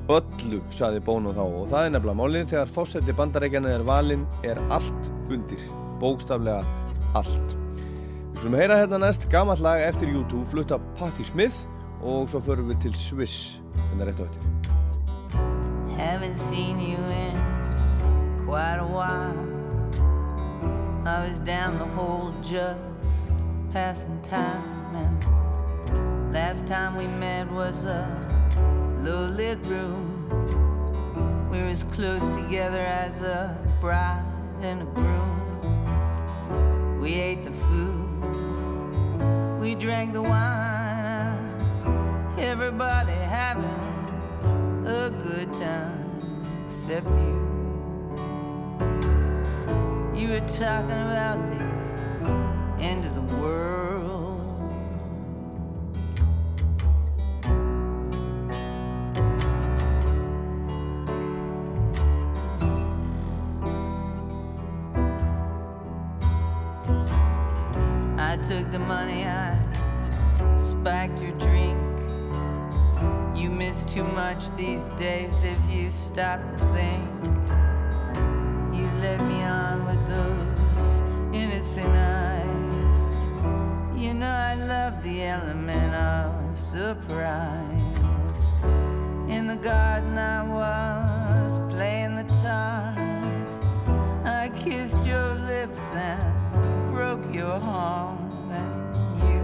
Öllu, 0.07 0.61
sagði 0.71 1.01
Bono 1.03 1.33
þá. 1.35 1.41
Og 1.43 1.65
það 1.73 1.87
er 1.89 1.91
nefnilega 1.97 2.21
málið, 2.21 2.45
þegar 2.53 2.71
fósetti 2.71 3.17
bandarækjana 3.19 3.73
er 3.75 3.83
valinn, 3.89 4.23
er 4.47 4.61
allt 4.71 5.09
undir. 5.35 5.65
Bókstaflega 5.99 6.63
allt. 7.19 7.57
Við 7.75 8.39
skulum 8.39 8.55
heyra 8.61 8.77
hérna 8.79 9.01
næst 9.03 9.27
gamalt 9.33 9.65
lag 9.67 9.83
eftir 9.83 10.15
U2, 10.15 10.45
flutt 10.53 10.77
af 10.77 10.85
Patti 11.01 11.27
Smith 11.27 11.67
og 11.99 12.31
svo 12.31 12.39
förum 12.39 12.71
við 12.71 12.85
til 12.87 12.95
Swiss. 12.95 13.59
Hérna 13.89 14.13
rétt 14.13 14.23
á 14.23 14.31
eftir. 14.31 14.47
Haven't 15.99 16.39
seen 16.39 16.79
you 16.79 17.03
in 17.19 17.35
quite 18.47 18.79
a 18.79 18.87
while. 18.87 19.35
I 21.03 21.27
was 21.27 21.41
down 21.41 21.75
the 21.83 21.91
hole 21.99 22.31
just 22.47 23.20
passing 23.73 24.21
time, 24.23 24.97
and 24.97 26.33
last 26.33 26.67
time 26.67 26.97
we 26.97 27.07
met 27.07 27.49
was 27.53 27.85
a 27.85 28.05
low 28.99 29.27
lit 29.27 29.65
room. 29.67 30.27
We 31.51 31.59
were 31.59 31.69
as 31.69 31.85
close 31.85 32.29
together 32.31 32.81
as 32.81 33.23
a 33.23 33.57
bride 33.81 34.25
and 34.61 34.83
a 34.83 34.87
groom. 34.87 36.99
We 37.01 37.15
ate 37.15 37.45
the 37.45 37.53
food, 37.53 39.61
we 39.61 39.77
drank 39.77 40.15
the 40.15 40.23
wine. 40.23 41.39
Everybody 42.39 43.13
having 43.13 44.11
a 44.85 45.11
good 45.11 45.55
time 45.55 46.35
except 46.65 47.15
you. 47.15 47.39
You 50.13 50.31
were 50.31 50.41
talking 50.49 50.91
about 50.91 51.39
the 51.51 51.70
end 52.81 53.05
of 53.05 53.15
the 53.15 53.37
world. 53.37 54.41
I 68.19 68.37
took 68.37 68.71
the 68.71 68.79
money, 68.79 69.25
I 69.27 69.59
spiked 70.57 71.21
your 71.21 71.33
drink. 71.33 71.79
You 73.37 73.51
miss 73.51 73.85
too 73.85 74.05
much 74.05 74.51
these 74.57 74.89
days 74.91 75.45
if 75.45 75.71
you 75.71 75.91
stop 75.91 76.41
to 76.57 76.65
think. 76.73 77.05
You 78.75 78.89
led 79.01 79.21
me 79.27 79.43
on 79.43 79.85
with 79.85 80.07
those 80.09 81.03
innocent 81.35 81.89
eyes. 81.89 82.30
Know 84.21 84.27
I 84.27 84.55
love 84.55 85.03
the 85.03 85.23
element 85.23 85.95
of 85.95 86.59
surprise. 86.59 88.43
In 89.31 89.47
the 89.47 89.57
garden 89.57 90.19
I 90.19 90.43
was 90.47 91.59
playing 91.71 92.17
the 92.17 92.25
tart. 92.43 92.99
I 94.27 94.51
kissed 94.55 95.07
your 95.07 95.37
lips 95.37 95.89
and 95.95 96.93
broke 96.93 97.33
your 97.33 97.59
heart. 97.59 98.21
And 98.61 98.95
you 99.25 99.41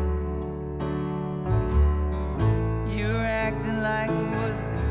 you 2.99 3.07
were 3.14 3.31
acting 3.49 3.81
like 3.81 4.11
it 4.11 4.29
was 4.43 4.64
the 4.64 4.86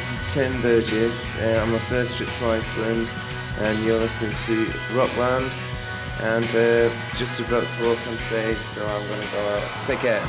this 0.00 0.12
is 0.18 0.32
Tim 0.32 0.62
Burgess. 0.62 1.30
Uh, 1.36 1.62
I'm 1.62 1.74
a 1.74 1.78
first 1.80 2.16
trip 2.16 2.30
to 2.30 2.46
Iceland, 2.46 3.06
and 3.58 3.84
you're 3.84 3.98
listening 3.98 4.32
to 4.32 4.54
Rockland. 4.96 5.52
And 6.22 6.46
uh, 6.56 6.88
just 7.18 7.38
about 7.38 7.68
to 7.68 7.86
walk 7.86 7.98
on 8.08 8.16
stage, 8.16 8.56
so 8.56 8.80
I'm 8.80 9.08
gonna 9.10 9.30
go 9.30 9.40
out. 9.50 9.84
Take 9.84 9.98
care. 9.98 10.22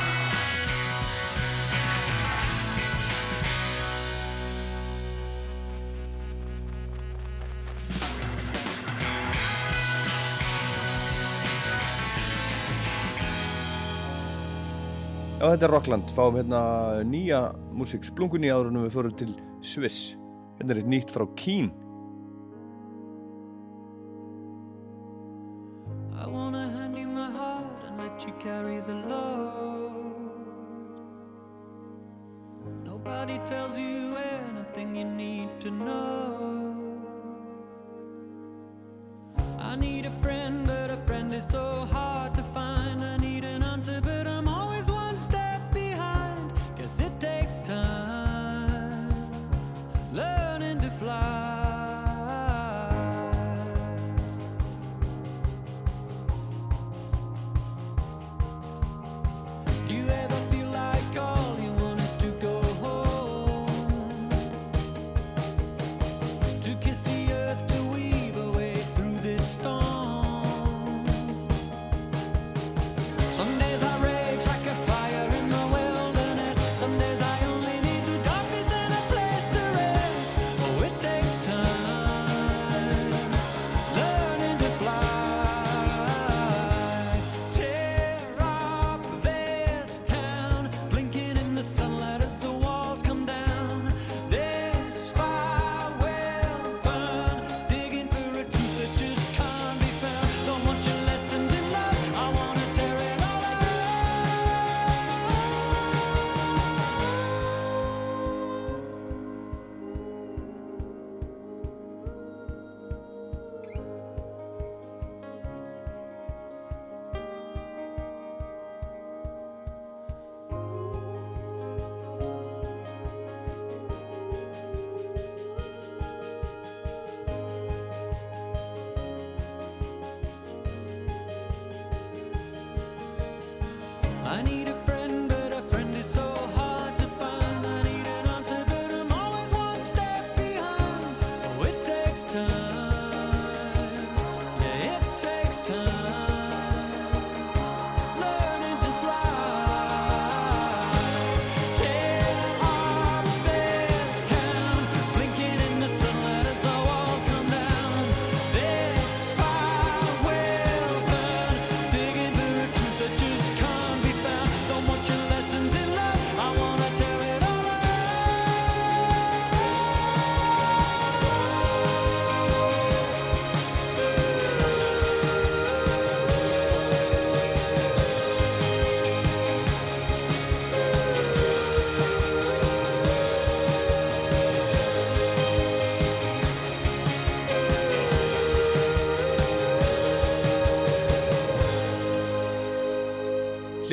Já, 15.40 15.56
þetta 15.56 15.66
er 15.66 15.72
Rockland, 15.72 16.12
fáum 16.12 16.36
hérna 16.38 16.60
nýja 17.08 17.40
músík, 17.74 18.04
splungun 18.06 18.44
í 18.46 18.52
árunum 18.54 18.84
við 18.86 18.94
fórum 18.94 19.16
til 19.18 19.32
Sviss. 19.62 20.18
Hérna 20.60 20.74
er 20.76 20.82
eitt 20.82 20.92
nýtt 20.92 21.14
frá 21.14 21.26
Kín. 21.38 21.72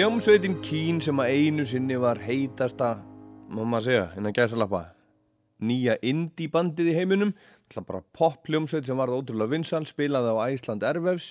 Hljómsveitin 0.08 0.54
Kín 0.64 1.02
sem 1.04 1.18
að 1.20 1.34
einu 1.36 1.64
sinni 1.68 1.98
var 2.00 2.16
heitasta, 2.24 2.94
má 3.52 3.58
maður 3.60 3.84
segja, 3.84 4.06
innan 4.16 4.32
gæsalappa, 4.32 4.80
nýja 5.60 5.98
indie 6.00 6.48
bandið 6.48 6.88
í 6.88 6.94
heiminum, 6.96 7.34
það 7.68 7.86
bara 7.90 8.00
pop 8.16 8.48
hljómsveit 8.48 8.88
sem 8.88 8.96
varð 8.96 9.18
ótrúlega 9.18 9.52
vinsal, 9.52 9.82
spilaði 9.84 10.32
á 10.32 10.48
Æsland 10.48 10.86
Ervefs 10.88 11.28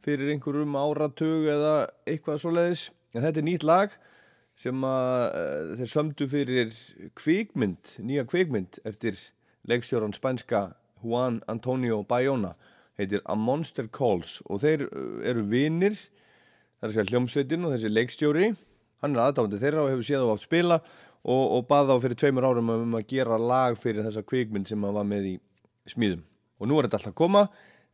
fyrir 0.00 0.32
einhverjum 0.32 0.78
áratug 0.80 1.50
eða 1.52 1.74
eitthvað 2.08 2.40
svoleiðis. 2.46 2.88
En 3.12 3.26
þetta 3.26 3.42
er 3.42 3.48
nýtt 3.50 3.68
lag 3.68 4.00
sem 4.56 4.88
að 4.88 5.20
uh, 5.28 5.76
þeir 5.82 5.92
sömdu 5.92 6.32
fyrir 6.32 6.74
kvikmynd, 7.20 7.98
nýja 8.00 8.24
kvikmynd 8.24 8.80
eftir 8.88 9.20
leikstjóran 9.68 10.16
spænska 10.16 10.70
Juan 11.04 11.42
Antonio 11.44 12.06
Bayona, 12.08 12.56
heitir 12.96 13.20
A 13.28 13.36
Monster 13.36 13.92
Calls 13.92 14.40
og 14.48 14.64
þeir 14.64 14.88
uh, 14.88 15.20
eru 15.28 15.44
vinir 15.52 16.00
það 16.78 16.88
er 16.88 16.94
segja 16.94 17.10
hljómsveitin 17.12 17.66
og 17.66 17.74
þessi 17.74 17.92
leikstjóri 17.92 18.48
hann 19.02 19.14
er 19.14 19.22
aðdáðandi 19.24 19.60
þeirra 19.62 19.84
og 19.84 19.92
hefur 19.92 20.06
séð 20.08 20.26
á 20.26 20.32
átt 20.32 20.44
spila 20.44 20.78
og, 20.78 21.44
og 21.58 21.64
baða 21.70 21.98
á 21.98 22.02
fyrir 22.02 22.18
tveimur 22.18 22.46
árum 22.48 22.72
um 22.74 22.98
að 22.98 23.08
gera 23.12 23.38
lag 23.38 23.78
fyrir 23.78 24.06
þessa 24.06 24.24
kvikmynd 24.26 24.70
sem 24.70 24.84
hann 24.84 24.96
var 24.96 25.06
með 25.06 25.32
í 25.32 25.34
smíðum. 25.88 26.22
Og 26.58 26.70
nú 26.70 26.78
er 26.78 26.88
þetta 26.88 27.00
alltaf 27.00 27.14
að 27.14 27.20
koma. 27.20 27.44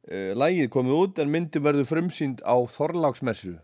Uh, 0.04 0.32
lagið 0.36 0.70
komið 0.72 0.98
út 0.98 1.20
en 1.22 1.32
myndin 1.32 1.64
verður 1.64 1.88
frumsýnd 1.88 2.44
á 2.44 2.56
Þorláksmessu 2.68 3.56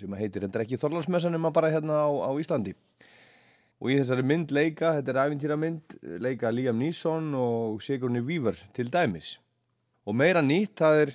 sem 0.00 0.14
heitir, 0.16 0.46
er 0.46 0.62
ekki 0.64 0.78
Þorláksmessa 0.80 1.30
nema 1.30 1.52
bara 1.54 1.70
hérna 1.72 2.00
á, 2.08 2.10
á 2.24 2.30
Íslandi. 2.40 2.72
Og 3.82 3.90
í 3.92 3.98
þessari 3.98 4.24
mynd 4.24 4.52
leika, 4.54 4.94
þetta 4.96 5.12
er 5.12 5.18
æfintýra 5.26 5.58
mynd 5.60 5.96
leika 6.24 6.52
Liam 6.54 6.78
Neeson 6.80 7.34
og 7.36 7.82
Sigourney 7.84 8.24
Weaver 8.24 8.56
til 8.74 8.88
dæmis. 8.92 9.36
Og 10.08 10.16
meira 10.16 10.40
nýtt, 10.44 10.72
það 10.80 11.00
er 11.02 11.14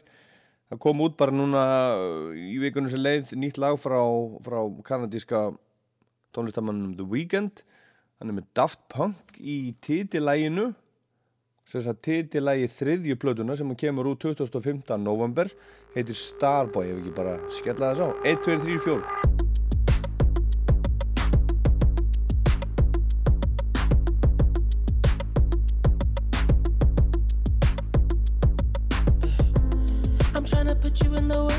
Það 0.70 0.82
kom 0.84 1.02
út 1.02 1.16
bara 1.18 1.34
núna 1.34 1.64
uh, 1.98 2.36
í 2.38 2.60
vikunum 2.62 2.92
sem 2.92 3.02
leið 3.02 3.34
nýtt 3.42 3.58
lag 3.62 3.80
frá, 3.82 3.98
frá 4.46 4.60
kanadíska 4.86 5.48
tónlistamannum 6.36 6.94
The 7.00 7.08
Weeknd. 7.10 7.64
Hann 8.20 8.30
er 8.30 8.38
með 8.38 8.52
Daft 8.58 8.84
Punk 8.92 9.40
í 9.40 9.74
titilæginu 9.82 10.70
þess 11.70 11.90
að 11.90 12.02
titilægi 12.06 12.70
þriðju 12.76 13.20
plötuna 13.22 13.58
sem 13.58 13.76
kemur 13.78 14.14
út 14.14 14.22
2015. 14.26 14.98
november 15.02 15.50
heitir 15.96 16.18
Starboy 16.18 16.90
ef 16.90 17.02
ekki 17.02 17.18
bara 17.18 17.38
skella 17.54 17.94
þess 17.94 18.06
á. 18.06 18.10
1, 18.34 18.44
2, 18.46 18.60
3, 18.66 18.82
4 18.90 19.49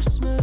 Christmas. 0.02 0.39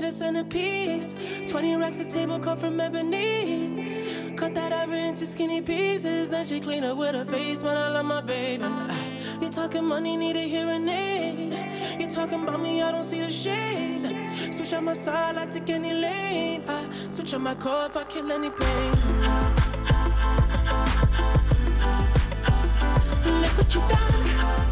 need 0.00 0.08
a 0.08 0.12
centerpiece. 0.12 1.14
20 1.48 1.76
racks 1.76 2.00
a 2.00 2.04
table 2.04 2.38
cut 2.38 2.58
from 2.58 2.80
ebony. 2.80 4.34
Cut 4.36 4.54
that 4.54 4.72
ivory 4.72 5.08
into 5.08 5.26
skinny 5.26 5.60
pieces. 5.60 6.28
Then 6.30 6.44
she 6.44 6.60
clean 6.60 6.84
up 6.84 6.96
with 6.96 7.14
her 7.14 7.24
face, 7.24 7.60
when 7.60 7.76
I 7.76 7.88
love 7.88 8.06
my 8.06 8.20
baby. 8.20 8.64
You 9.40 9.50
talking 9.50 9.84
money, 9.84 10.16
need 10.16 10.36
a 10.36 10.46
hearing 10.48 10.88
aid. 10.88 12.00
You 12.00 12.06
talking 12.06 12.42
about 12.42 12.60
me, 12.62 12.82
I 12.82 12.92
don't 12.92 13.04
see 13.04 13.20
the 13.20 13.30
shade. 13.30 14.54
Switch 14.54 14.72
on 14.72 14.84
my 14.84 14.94
side, 14.94 15.36
I 15.36 15.46
take 15.46 15.68
any 15.68 15.92
lane. 15.92 16.64
I 16.66 16.88
switch 17.10 17.34
on 17.34 17.42
my 17.42 17.54
core 17.54 17.86
if 17.86 17.96
I 17.96 18.04
kill 18.04 18.32
any 18.32 18.50
pain. 18.50 18.92
Look 23.42 23.58
what 23.58 23.74
you 23.74 23.80
done. 23.88 24.69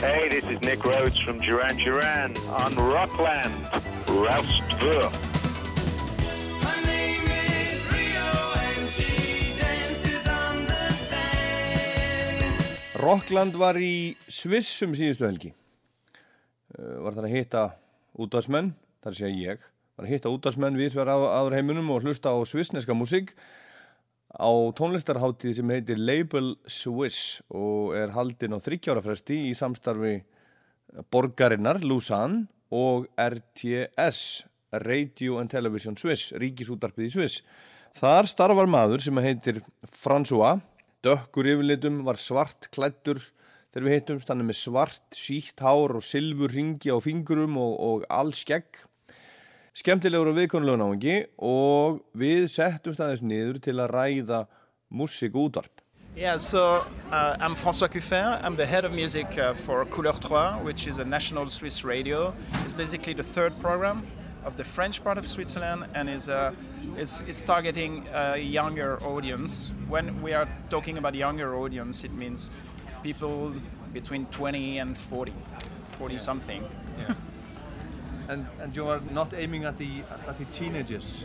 Hey, 0.00 0.28
this 0.28 0.44
is 0.44 0.60
Nick 0.62 0.84
Rhodes 0.84 1.18
from 1.18 1.38
Duran 1.38 1.76
Duran 1.76 2.36
on 2.48 2.74
Rockland. 2.76 3.52
Roust 4.08 4.62
Rokkland 13.08 13.54
var 13.56 13.78
í 13.80 14.18
Svissum 14.28 14.90
síðustu 14.92 15.24
helgi. 15.24 15.48
Eh, 16.76 16.96
var 17.00 17.14
það 17.16 17.24
að 17.24 17.34
hita 17.38 17.62
útdagsmenn, 18.20 18.74
þar 19.00 19.16
sé 19.16 19.30
ég 19.32 19.62
var 19.96 20.04
að 20.04 20.12
hita 20.12 20.32
útdagsmenn 20.34 20.76
við 20.76 20.92
sver 20.92 21.08
aður 21.14 21.56
heiminum 21.56 21.88
og 21.94 22.04
hlusta 22.04 22.34
á 22.36 22.38
svissneska 22.44 22.92
músík 22.92 23.32
á 24.28 24.52
tónlistarháttið 24.76 25.56
sem 25.56 25.72
heitir 25.72 25.96
Label 25.96 26.52
Swiss 26.68 27.40
og 27.48 27.96
er 27.96 28.12
haldinn 28.12 28.52
á 28.52 28.60
þryggjárafresti 28.60 29.40
í 29.48 29.56
samstarfi 29.56 30.18
borgarinnar 31.08 31.80
Lúsann 31.80 32.42
og 32.68 33.08
RTS 33.16 34.44
Radio 34.84 35.40
and 35.40 35.48
Television 35.48 35.96
Swiss, 35.96 36.34
ríkisútarpið 36.36 37.08
í 37.08 37.14
Sviss 37.16 37.40
þar 37.96 38.28
starfar 38.28 38.68
maður 38.68 39.00
sem 39.08 39.24
heitir 39.24 39.64
François 39.88 40.60
dökkur 41.04 41.46
yfirlitum, 41.54 42.02
var 42.06 42.18
svart 42.20 42.68
klættur 42.74 43.20
þegar 43.72 43.86
við 43.86 43.96
hittumst, 43.96 44.28
hann 44.30 44.42
er 44.42 44.48
með 44.48 44.60
svart 44.60 45.16
sítt 45.16 45.62
hár 45.62 45.96
og 45.98 46.04
silfur 46.04 46.52
ringi 46.52 46.90
á 46.90 46.98
fingurum 47.02 47.58
og, 47.60 47.74
og 47.78 48.06
all 48.10 48.32
skegg 48.36 48.80
skemmtilegur 49.78 50.32
og 50.32 50.38
viðkonulegur 50.40 50.80
náðungi 50.80 51.18
og 51.44 52.00
við 52.18 52.48
settumst 52.50 53.02
aðeins 53.02 53.22
niður 53.22 53.60
til 53.62 53.76
að 53.78 53.92
ræða 53.94 54.46
músikútarp 54.90 55.74
Yeah, 56.16 56.36
so 56.36 56.84
uh, 57.12 57.36
I'm 57.38 57.54
François 57.54 57.88
Cuffin. 57.88 58.24
I'm 58.42 58.56
the 58.56 58.66
head 58.66 58.84
of 58.84 58.92
music 58.92 59.38
uh, 59.38 59.54
for 59.54 59.84
Couleur 59.84 60.14
3, 60.14 60.64
which 60.64 60.88
is 60.88 60.98
a 60.98 61.04
national 61.04 61.46
Swiss 61.46 61.84
radio. 61.84 62.34
It's 62.64 62.72
basically 62.72 63.12
the 63.12 63.22
third 63.22 63.56
program 63.60 64.02
of 64.44 64.56
the 64.56 64.64
French 64.64 65.02
part 65.02 65.18
of 65.18 65.26
Switzerland 65.26 65.86
and 65.94 66.08
is, 66.08 66.28
uh, 66.28 66.54
is, 66.96 67.22
is, 67.22 67.42
targeting 67.42 68.06
a 68.14 68.38
younger 68.38 69.02
audience. 69.02 69.72
When 69.88 70.22
we 70.22 70.32
are 70.32 70.48
talking 70.70 70.98
about 70.98 71.14
younger 71.14 71.56
audience, 71.56 72.04
it 72.04 72.12
means 72.12 72.50
people 73.02 73.52
between 73.92 74.26
20 74.26 74.78
and 74.78 74.96
40, 74.96 75.32
40 75.92 76.14
yeah. 76.14 76.18
something. 76.18 76.64
Yeah. 76.98 77.14
and, 78.28 78.46
and 78.60 78.76
you 78.76 78.86
are 78.88 79.00
not 79.12 79.34
aiming 79.34 79.64
at 79.64 79.78
the, 79.78 79.88
at 80.28 80.38
the 80.38 80.44
teenagers? 80.46 81.24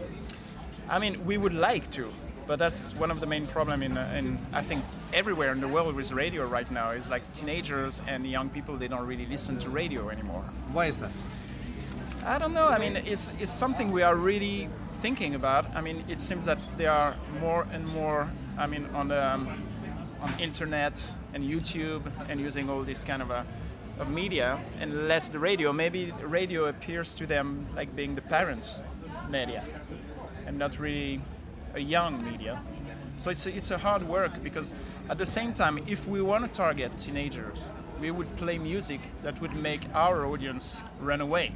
I 0.89 0.99
mean, 0.99 1.23
we 1.25 1.37
would 1.37 1.53
like 1.53 1.89
to, 1.91 2.09
but 2.47 2.59
that's 2.59 2.95
one 2.95 3.11
of 3.11 3.19
the 3.19 3.25
main 3.25 3.47
problems 3.47 3.83
in, 3.83 3.97
uh, 3.97 4.13
in 4.15 4.37
I 4.51 4.61
think 4.61 4.83
everywhere 5.13 5.51
in 5.51 5.61
the 5.61 5.67
world 5.67 5.95
with 5.95 6.11
radio 6.11 6.45
right 6.45 6.69
now 6.71 6.89
is 6.89 7.09
like 7.09 7.21
teenagers 7.33 8.01
and 8.07 8.25
young 8.25 8.49
people 8.49 8.75
they 8.75 8.87
don't 8.87 9.05
really 9.05 9.25
listen 9.27 9.59
to 9.59 9.69
radio 9.69 10.09
anymore. 10.09 10.43
Why 10.71 10.87
is 10.87 10.97
that? 10.97 11.11
I 12.25 12.39
don't 12.39 12.53
know. 12.53 12.67
I 12.67 12.79
mean, 12.79 12.95
it's, 12.95 13.31
it's 13.39 13.51
something 13.51 13.91
we 13.91 14.01
are 14.01 14.15
really 14.15 14.69
thinking 14.93 15.35
about. 15.35 15.75
I 15.75 15.81
mean, 15.81 16.03
it 16.07 16.19
seems 16.19 16.45
that 16.45 16.59
there 16.77 16.91
are 16.91 17.15
more 17.41 17.67
and 17.73 17.85
more. 17.87 18.29
I 18.57 18.67
mean, 18.67 18.87
on 18.93 19.09
the 19.09 19.33
um, 19.33 19.47
on 20.21 20.31
internet 20.39 21.11
and 21.33 21.43
YouTube 21.43 22.09
and 22.29 22.39
using 22.39 22.69
all 22.69 22.83
this 22.83 23.03
kind 23.03 23.21
of 23.21 23.29
a 23.29 23.45
of 23.99 24.09
media 24.09 24.59
and 24.79 25.07
less 25.07 25.29
the 25.29 25.39
radio. 25.39 25.73
Maybe 25.73 26.11
radio 26.23 26.65
appears 26.65 27.13
to 27.15 27.25
them 27.27 27.65
like 27.75 27.95
being 27.95 28.15
the 28.15 28.21
parents' 28.21 28.81
media 29.29 29.63
and 30.45 30.57
not 30.57 30.79
really 30.79 31.21
a 31.75 31.79
young 31.79 32.23
media. 32.23 32.61
So 33.17 33.29
it's 33.29 33.45
a, 33.45 33.55
it's 33.55 33.71
a 33.71 33.77
hard 33.77 34.01
work 34.07 34.43
because 34.43 34.73
at 35.09 35.17
the 35.17 35.25
same 35.25 35.53
time, 35.53 35.79
if 35.87 36.07
we 36.07 36.21
want 36.21 36.45
to 36.45 36.51
target 36.51 36.97
teenagers, 36.97 37.69
we 37.99 38.11
would 38.11 38.27
play 38.37 38.57
music 38.57 39.01
that 39.21 39.39
would 39.41 39.55
make 39.55 39.81
our 39.93 40.25
audience 40.25 40.81
run 40.99 41.21
away 41.21 41.51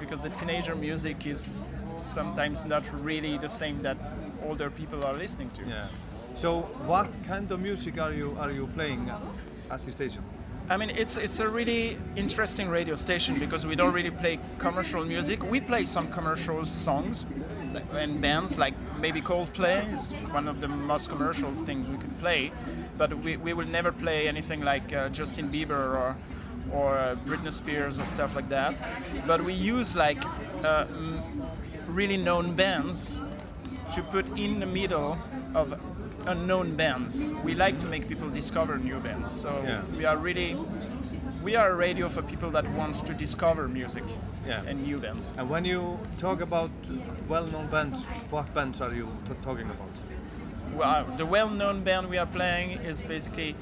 because 0.00 0.22
the 0.22 0.30
teenager 0.30 0.74
music 0.74 1.26
is 1.26 1.60
sometimes 1.96 2.64
not 2.64 2.84
really 2.92 3.38
the 3.38 3.48
same 3.48 3.82
that 3.82 3.96
older 4.42 4.70
people 4.70 5.04
are 5.04 5.14
listening 5.14 5.50
to. 5.50 5.62
Yeah. 5.64 5.86
So 6.34 6.62
what 6.86 7.08
kind 7.26 7.50
of 7.52 7.60
music 7.60 8.00
are 8.00 8.12
you 8.12 8.36
are 8.40 8.50
you 8.50 8.66
playing 8.68 9.10
at 9.70 9.84
the 9.84 9.92
station? 9.92 10.22
I 10.68 10.76
mean, 10.78 10.90
it's 10.90 11.18
it's 11.18 11.40
a 11.40 11.48
really 11.48 11.98
interesting 12.16 12.68
radio 12.70 12.94
station 12.94 13.38
because 13.38 13.66
we 13.66 13.76
don't 13.76 13.92
really 13.92 14.10
play 14.10 14.38
commercial 14.58 15.04
music. 15.04 15.42
We 15.50 15.60
play 15.60 15.84
some 15.84 16.08
commercial 16.08 16.64
songs 16.64 17.26
and 17.92 18.20
bands 18.20 18.58
like 18.58 18.74
maybe 18.98 19.20
Coldplay 19.20 19.92
is 19.92 20.12
one 20.30 20.48
of 20.48 20.60
the 20.60 20.68
most 20.68 21.10
commercial 21.10 21.50
things 21.52 21.88
we 21.88 21.96
could 21.96 22.18
play, 22.18 22.50
but 22.96 23.12
we, 23.18 23.36
we 23.36 23.52
will 23.52 23.66
never 23.66 23.92
play 23.92 24.28
anything 24.28 24.62
like 24.62 24.92
uh, 24.92 25.08
Justin 25.08 25.50
Bieber 25.50 25.94
or 25.94 26.16
or 26.72 26.96
uh, 26.98 27.16
Britney 27.26 27.52
Spears 27.52 28.00
or 28.00 28.04
stuff 28.04 28.34
like 28.34 28.48
that. 28.48 28.74
But 29.26 29.42
we 29.44 29.52
use 29.52 29.94
like 29.96 30.22
uh, 30.64 30.86
really 31.86 32.16
known 32.16 32.54
bands 32.54 33.20
to 33.92 34.02
put 34.02 34.26
in 34.38 34.60
the 34.60 34.66
middle 34.66 35.18
of 35.54 35.78
unknown 36.26 36.74
bands. 36.76 37.32
We 37.44 37.54
like 37.54 37.78
to 37.80 37.86
make 37.86 38.08
people 38.08 38.30
discover 38.30 38.78
new 38.78 38.98
bands. 39.00 39.30
So 39.30 39.50
Yeah. 39.64 39.82
we 39.98 40.04
are 40.06 40.16
really 40.16 40.56
we 41.42 41.56
are 41.56 41.72
a 41.72 41.76
radio 41.76 42.08
for 42.08 42.22
people 42.22 42.50
that 42.52 42.64
wants 42.72 43.02
to 43.02 43.12
discover 43.12 43.68
music 43.68 44.04
Yeah. 44.46 44.62
and 44.66 44.82
new 44.82 44.98
bands. 44.98 45.34
And 45.36 45.50
when 45.50 45.64
you 45.66 45.98
talk 46.18 46.40
about 46.40 46.70
well-known 47.28 47.66
bands, 47.66 48.06
what 48.30 48.46
bands 48.54 48.80
are 48.80 48.94
you 48.94 49.08
t- 49.28 49.34
talking 49.42 49.68
about? 49.70 49.90
Well, 50.74 51.04
the 51.18 51.26
well-known 51.26 51.84
band 51.84 52.08
we 52.08 52.16
are 52.16 52.26
playing 52.26 52.78
is 52.82 53.02
basically, 53.02 53.54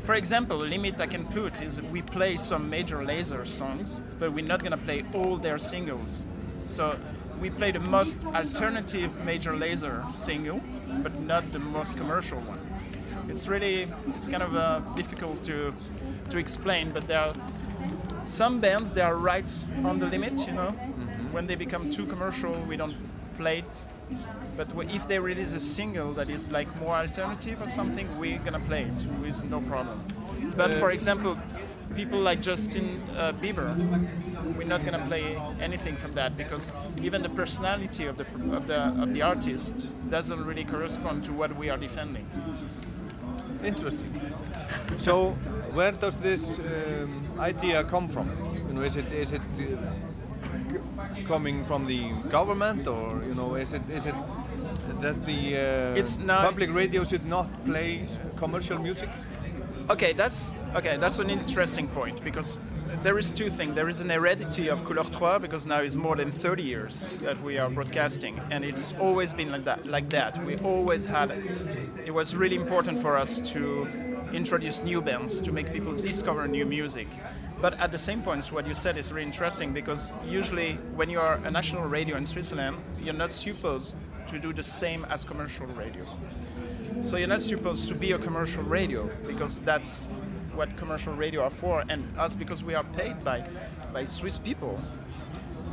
for 0.00 0.14
example, 0.14 0.56
limit 0.56 1.00
I 1.00 1.06
can 1.06 1.24
put 1.24 1.62
is 1.62 1.80
we 1.82 2.02
play 2.02 2.36
some 2.36 2.68
major 2.68 3.04
laser 3.04 3.44
songs, 3.44 4.02
but 4.18 4.32
we're 4.32 4.44
not 4.44 4.62
gonna 4.62 4.76
play 4.78 5.04
all 5.14 5.36
their 5.36 5.58
singles. 5.58 6.24
So 6.62 6.98
we 7.40 7.50
play 7.50 7.70
the 7.70 7.80
most 7.80 8.24
alternative 8.26 9.24
major 9.24 9.54
laser 9.56 10.04
single, 10.10 10.60
but 11.02 11.20
not 11.20 11.52
the 11.52 11.58
most 11.58 11.96
commercial 11.96 12.40
one. 12.40 12.58
It's 13.28 13.46
really 13.48 13.86
it's 14.08 14.28
kind 14.28 14.42
of 14.42 14.56
uh, 14.56 14.80
difficult 14.94 15.44
to 15.44 15.74
to 16.30 16.38
explain, 16.38 16.90
but 16.90 17.06
there 17.06 17.20
are 17.20 17.34
some 18.24 18.60
bands 18.60 18.92
they 18.92 19.02
are 19.02 19.16
right 19.16 19.50
on 19.84 19.98
the 19.98 20.06
limit, 20.06 20.46
you 20.46 20.52
know. 20.54 20.70
When 21.32 21.46
they 21.46 21.54
become 21.54 21.90
too 21.90 22.06
commercial, 22.06 22.52
we 22.68 22.76
don't 22.76 22.96
play 23.36 23.58
it. 23.58 23.86
But 24.56 24.68
if 24.92 25.06
they 25.06 25.18
release 25.18 25.54
a 25.54 25.60
single 25.60 26.12
that 26.14 26.28
is 26.28 26.50
like 26.50 26.68
more 26.80 26.94
alternative 26.94 27.62
or 27.62 27.66
something, 27.66 28.06
we're 28.18 28.38
gonna 28.38 28.60
play 28.60 28.82
it 28.82 29.06
with 29.20 29.48
no 29.50 29.60
problem. 29.60 30.04
But 30.56 30.74
for 30.74 30.90
example, 30.90 31.36
people 31.94 32.18
like 32.18 32.40
Justin 32.40 33.00
uh, 33.16 33.32
Bieber, 33.32 33.74
we're 34.56 34.66
not 34.66 34.84
gonna 34.84 35.04
play 35.06 35.36
anything 35.60 35.96
from 35.96 36.12
that 36.14 36.36
because 36.36 36.72
even 37.02 37.22
the 37.22 37.28
personality 37.28 38.06
of 38.06 38.16
the 38.16 38.26
of 38.56 38.66
the 38.66 38.80
of 39.02 39.12
the 39.12 39.22
artist 39.22 39.90
doesn't 40.10 40.44
really 40.44 40.64
correspond 40.64 41.24
to 41.24 41.32
what 41.32 41.56
we 41.56 41.70
are 41.70 41.78
defending. 41.78 42.26
Interesting. 43.64 44.20
So, 44.98 45.30
where 45.72 45.92
does 45.92 46.16
this 46.16 46.58
um, 46.58 47.22
idea 47.38 47.84
come 47.84 48.08
from? 48.08 48.28
You 48.68 48.74
know, 48.74 48.82
is 48.82 48.96
it 48.96 49.12
is 49.12 49.32
it 49.32 49.42
uh, 49.60 49.82
coming 51.26 51.64
from 51.64 51.86
the 51.86 52.10
government, 52.30 52.86
or 52.86 53.22
you 53.26 53.34
know, 53.34 53.54
is 53.56 53.72
it 53.72 53.82
is 53.90 54.06
it 54.06 54.14
that 55.00 55.16
the 55.26 55.56
uh, 55.56 55.94
It's 56.00 56.18
not- 56.18 56.44
public 56.44 56.70
radio 56.72 57.04
should 57.04 57.26
not 57.26 57.46
play 57.64 58.06
commercial 58.36 58.78
music? 58.78 59.08
Okay, 59.90 60.12
that's 60.12 60.54
okay. 60.76 60.96
That's 60.98 61.18
an 61.18 61.30
interesting 61.30 61.88
point 61.88 62.22
because 62.24 62.58
there 63.02 63.18
is 63.18 63.30
two 63.30 63.48
things. 63.48 63.74
There 63.74 63.88
is 63.88 64.00
an 64.00 64.10
heredity 64.10 64.68
of 64.68 64.82
Couleur 64.84 65.04
3 65.04 65.38
because 65.40 65.66
now 65.66 65.80
it's 65.80 65.96
more 65.96 66.16
than 66.16 66.30
30 66.30 66.62
years 66.62 67.08
that 67.22 67.40
we 67.42 67.58
are 67.58 67.70
broadcasting, 67.70 68.40
and 68.50 68.64
it's 68.64 68.92
always 68.94 69.32
been 69.32 69.52
like 69.52 69.64
that. 69.64 69.86
Like 69.86 70.08
that, 70.10 70.42
we 70.44 70.56
always 70.58 71.04
had. 71.04 71.30
It 72.04 72.12
was 72.12 72.34
really 72.34 72.56
important 72.56 72.98
for 72.98 73.16
us 73.16 73.40
to 73.52 73.86
introduce 74.32 74.82
new 74.82 75.00
bands 75.00 75.40
to 75.40 75.52
make 75.52 75.72
people 75.72 75.94
discover 75.94 76.46
new 76.46 76.66
music. 76.66 77.08
But 77.60 77.78
at 77.80 77.90
the 77.90 77.98
same 77.98 78.22
point, 78.22 78.44
what 78.52 78.66
you 78.66 78.74
said 78.74 78.96
is 78.96 79.12
really 79.12 79.26
interesting 79.26 79.72
because 79.72 80.12
usually 80.24 80.74
when 80.94 81.10
you 81.10 81.20
are 81.20 81.34
a 81.44 81.50
national 81.50 81.84
radio 81.88 82.16
in 82.16 82.26
Switzerland, 82.26 82.76
you're 83.00 83.14
not 83.14 83.32
supposed 83.32 83.96
to 84.28 84.38
do 84.38 84.52
the 84.52 84.62
same 84.62 85.04
as 85.06 85.24
commercial 85.24 85.66
radio. 85.68 86.04
So 87.02 87.16
you're 87.16 87.28
not 87.28 87.40
supposed 87.40 87.88
to 87.88 87.94
be 87.94 88.12
a 88.12 88.18
commercial 88.18 88.62
radio 88.62 89.10
because 89.26 89.60
that's 89.60 90.08
what 90.58 90.76
commercial 90.76 91.14
radio 91.14 91.44
are 91.44 91.50
for, 91.50 91.84
and 91.88 92.02
us 92.18 92.34
because 92.34 92.64
we 92.64 92.74
are 92.74 92.82
paid 92.82 93.14
by 93.24 93.46
by 93.92 94.02
Swiss 94.02 94.38
people, 94.38 94.76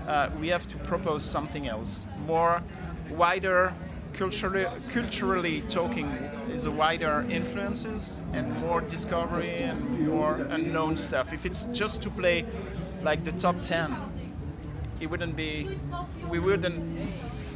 uh, 0.07 0.29
we 0.39 0.47
have 0.47 0.67
to 0.67 0.77
propose 0.77 1.23
something 1.23 1.67
else, 1.67 2.05
more 2.27 2.61
wider, 3.09 3.73
culturally 4.13 4.67
culturally 4.89 5.61
talking 5.69 6.05
is 6.51 6.65
a 6.65 6.71
wider 6.71 7.25
influences 7.29 8.21
and 8.33 8.45
more 8.59 8.79
discovery 8.81 9.55
and 9.69 10.07
more 10.07 10.35
unknown 10.51 10.95
stuff. 10.95 11.33
If 11.33 11.47
it's 11.47 11.65
just 11.73 12.03
to 12.03 12.09
play 12.11 12.45
like 13.01 13.23
the 13.25 13.31
top 13.31 13.59
ten, 13.61 13.89
it 15.01 15.07
wouldn't 15.09 15.35
be, 15.35 15.79
we 16.29 16.37
wouldn't 16.37 16.79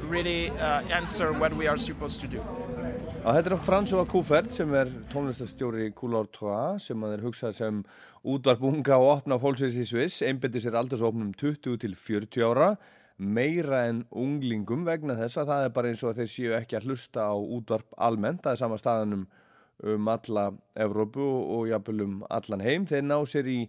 really 0.04 0.50
uh, 0.50 0.82
answer 0.90 1.32
what 1.32 1.54
we 1.54 1.68
are 1.68 1.78
supposed 1.78 2.22
to 2.22 2.28
do. 2.28 2.44
Já, 3.20 3.34
þetta 3.36 3.50
er 3.52 3.60
François 3.60 4.08
Coufert 4.08 4.54
sem 4.56 4.70
er 4.80 4.88
tónlistastjóri 5.12 5.90
Couleur 5.92 6.30
3 6.32 6.78
sem 6.80 7.02
að 7.04 7.18
er 7.18 7.24
hugsað 7.26 7.58
sem 7.58 7.82
útvarp 8.24 8.64
unga 8.70 8.96
og 8.96 9.10
opna 9.18 9.38
fólksins 9.42 9.76
í 9.76 9.84
Sviss 9.90 10.24
einbytti 10.24 10.62
sér 10.64 10.78
aldursopnum 10.80 11.34
20 11.36 11.76
til 11.84 11.98
40 12.00 12.48
ára 12.48 12.70
meira 13.20 13.82
en 13.90 14.06
unglingum 14.16 14.88
vegna 14.88 15.18
þess 15.20 15.42
að 15.42 15.52
það 15.52 15.66
er 15.66 15.76
bara 15.76 15.92
eins 15.92 16.06
og 16.06 16.14
að 16.14 16.22
þeir 16.22 16.32
séu 16.32 16.56
ekki 16.62 16.80
að 16.80 16.88
hlusta 16.88 17.28
á 17.28 17.36
útvarp 17.36 18.00
almennt. 18.08 18.40
Það 18.46 18.56
er 18.56 18.62
sama 18.64 18.80
staðanum 18.80 19.28
um 19.84 20.10
alla 20.16 20.48
Evrópu 20.88 21.28
og 21.60 21.68
jafnvel 21.74 22.08
um 22.08 22.18
allan 22.32 22.64
heim. 22.64 22.88
Þeir 22.88 23.04
ná 23.04 23.18
sér 23.28 23.52
í 23.52 23.60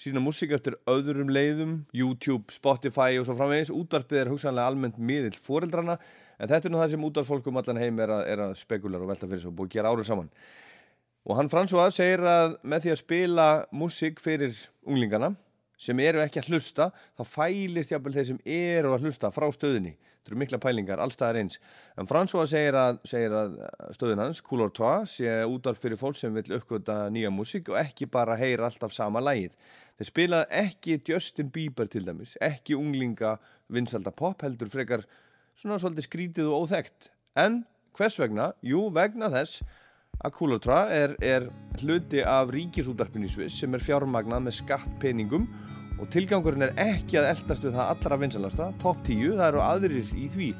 sína 0.00 0.22
músík 0.22 0.54
eftir 0.54 0.78
öðrum 0.88 1.34
leiðum, 1.34 1.80
YouTube, 1.90 2.54
Spotify 2.54 3.18
og 3.18 3.26
svo 3.26 3.34
framvegis. 3.34 3.74
Útvarpið 3.74 4.22
er 4.22 4.30
hugsanlega 4.30 4.70
almennt 4.70 5.02
miðill 5.02 5.34
foreldrana 5.34 5.98
en 6.40 6.48
þetta 6.48 6.68
er 6.68 6.72
nú 6.72 6.80
það 6.80 6.94
sem 6.94 7.06
útvarpsfólkum 7.10 7.60
allan 7.60 7.80
heim 7.82 8.00
er 8.00 8.14
að, 8.16 8.24
er 8.32 8.42
að 8.46 8.56
spekular 8.62 9.04
og 9.04 9.12
velta 9.12 9.28
fyrir 9.28 9.44
sig 9.44 9.52
og 9.52 9.56
búið 9.58 9.70
að 9.70 9.76
gera 9.76 9.92
árið 9.92 10.08
saman. 10.08 10.32
Og 11.28 11.36
hann 11.36 11.52
François 11.52 11.92
segir 11.92 12.24
að 12.24 12.56
með 12.64 12.86
því 12.86 12.92
að 12.94 13.00
spila 13.02 13.48
músík 13.76 14.22
fyrir 14.24 14.56
unglingana 14.88 15.34
sem 15.80 16.00
eru 16.04 16.20
ekki 16.20 16.42
að 16.42 16.52
hlusta, 16.52 16.90
þá 17.16 17.22
fælist 17.24 17.92
jafnvel 17.92 18.12
þeir 18.16 18.26
sem 18.28 18.40
eru 18.44 18.94
að 18.94 19.06
hlusta 19.06 19.30
frá 19.32 19.46
stöðinni. 19.54 19.94
Þetta 20.20 20.32
eru 20.34 20.40
mikla 20.42 20.58
pælingar, 20.60 21.00
allstaðar 21.00 21.38
eins. 21.40 21.56
En 21.96 22.08
François 22.08 22.48
segir 22.50 22.76
að, 22.76 22.98
segir 23.08 23.32
að 23.32 23.54
stöðin 23.96 24.20
hans, 24.20 24.42
Couleur 24.44 24.72
2, 24.76 24.90
sé 25.08 25.38
útvarp 25.48 25.80
fyrir 25.80 26.00
fólk 26.00 26.18
sem 26.20 26.34
vil 26.36 26.58
uppgöta 26.58 27.06
nýja 27.12 27.32
músík 27.32 27.72
og 27.72 27.78
ekki 27.80 28.10
bara 28.12 28.36
heyra 28.36 28.68
alltaf 28.68 28.92
sama 28.92 29.22
lægið. 29.24 29.56
Þeir 29.96 30.10
spila 30.10 30.42
ekki 30.60 30.98
Justin 31.08 31.48
Bieber 31.52 31.88
til 31.88 32.04
dæmis, 32.04 32.36
ekki 32.44 32.76
unglinga 32.76 33.38
vinsalda 33.72 34.12
pop 34.12 34.44
heldur 34.44 34.68
frekar 34.72 35.06
svona 35.60 35.78
svolítið 35.80 36.08
skrítið 36.08 36.50
og 36.50 36.64
óþekkt. 36.64 37.10
En 37.38 37.62
hvers 37.96 38.18
vegna? 38.20 38.50
Jú, 38.64 38.88
vegna 38.94 39.30
þess 39.32 39.62
að 40.20 40.34
Couleur 40.36 40.92
er, 40.92 41.14
er 41.20 41.48
hluti 41.80 42.22
af 42.26 42.50
ríkisútarpinu 42.52 43.28
í 43.28 43.32
Sviss 43.32 43.60
sem 43.60 43.74
er 43.76 43.84
fjármagnað 43.84 44.46
með 44.46 44.58
skattpeningum 44.58 45.46
og 46.00 46.08
tilgangurinn 46.12 46.64
er 46.64 46.74
ekki 46.80 47.18
að 47.20 47.30
eldast 47.34 47.64
við 47.64 47.76
það 47.76 47.92
allra 47.92 48.18
vinsalasta, 48.22 48.68
top 48.80 49.02
10, 49.04 49.36
það 49.36 49.48
eru 49.50 49.62
aðrir 49.64 50.12
í 50.16 50.28
því. 50.32 50.50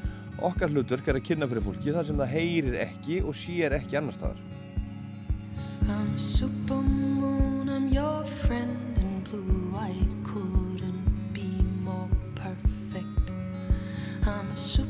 Okkar 0.50 0.72
hlutverk 0.72 1.08
er 1.08 1.18
að 1.20 1.26
kynna 1.28 1.48
fyrir 1.48 1.64
fólki 1.64 1.94
þar 1.96 2.08
sem 2.08 2.20
það 2.20 2.34
heyrir 2.34 2.78
ekki 2.84 3.20
og 3.24 3.36
sér 3.36 3.76
ekki 3.76 4.00
annar 4.00 4.16
staðar. 4.16 4.40
I'm 5.88 6.14
a 6.14 6.18
supermoon, 6.18 7.68
I'm 7.68 7.88
your 7.88 8.24
friend 8.44 8.96
in 9.00 9.24
blue. 9.28 9.72
I 9.76 9.92
couldn't 10.24 11.32
be 11.32 11.64
more 11.84 12.08
perfect. 12.36 13.32
I'm 14.24 14.52
a 14.52 14.56
supermoon, 14.56 14.89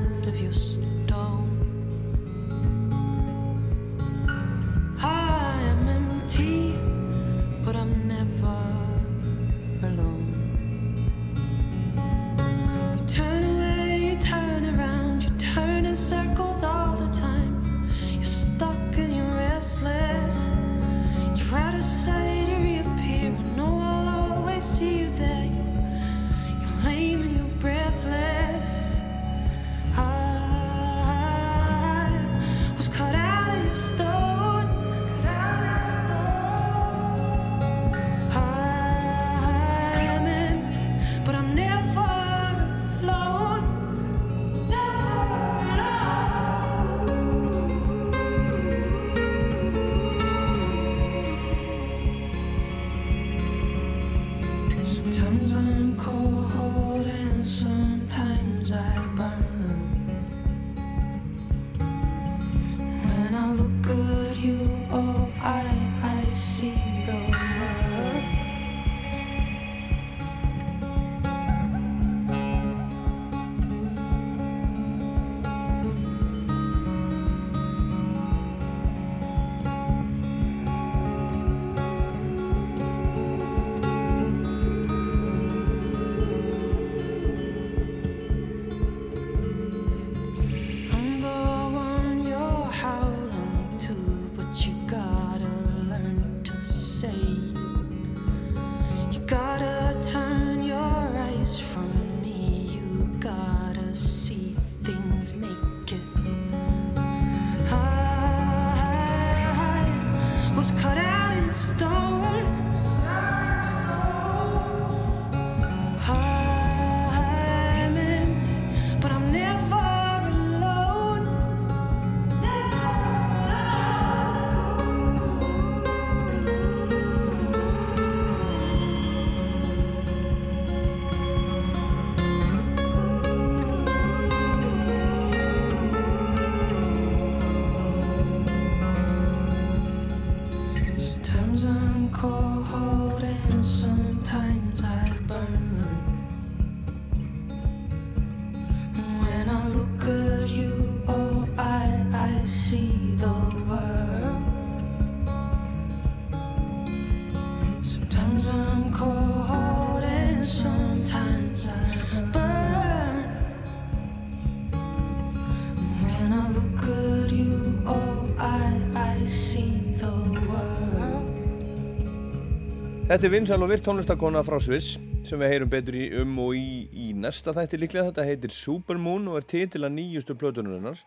Þetta 173.11 173.27
er 173.27 173.31
vinsal 173.33 173.59
og 173.59 173.67
virt 173.67 173.83
tónlistakona 173.83 174.39
frá 174.47 174.55
Sviss 174.63 174.93
sem 175.27 175.41
við 175.41 175.49
heyrum 175.51 175.71
betur 175.73 175.95
í 175.99 176.05
um 176.21 176.37
og 176.39 176.53
í, 176.55 176.85
í 176.95 177.09
næsta 177.11 177.51
þætti 177.51 177.79
líklega. 177.81 178.05
Þetta 178.07 178.23
heitir 178.23 178.53
Supermoon 178.55 179.25
og 179.27 179.41
er 179.41 179.47
titil 179.51 179.81
að 179.83 179.97
nýjustu 179.97 180.37
plötunarinnar 180.39 181.01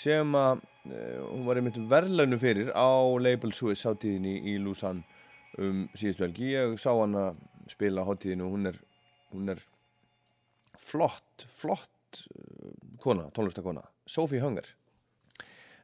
sem 0.00 0.38
að 0.40 0.62
uh, 0.64 1.18
hún 1.26 1.42
var 1.44 1.60
einmitt 1.60 1.76
verðlaunu 1.90 2.38
fyrir 2.40 2.70
á 2.72 2.88
Label 3.20 3.52
Swiss 3.52 3.84
hátíðinni 3.84 4.38
í 4.54 4.56
Lausanne 4.56 5.04
um 5.60 5.82
síðustu 5.92 6.24
helgi. 6.24 6.48
Ég 6.54 6.78
sá 6.80 6.88
hana 6.94 7.26
spila 7.68 8.06
hátíðinu 8.08 8.48
og 8.48 8.56
hún 8.56 8.70
er, 8.72 8.80
hún 9.34 9.52
er 9.52 9.60
flott, 10.80 11.44
flott 11.44 12.22
uh, 12.24 12.72
kona, 13.04 13.28
tónlistakona. 13.36 13.84
Sophie 14.08 14.40
Hunger. 14.40 14.72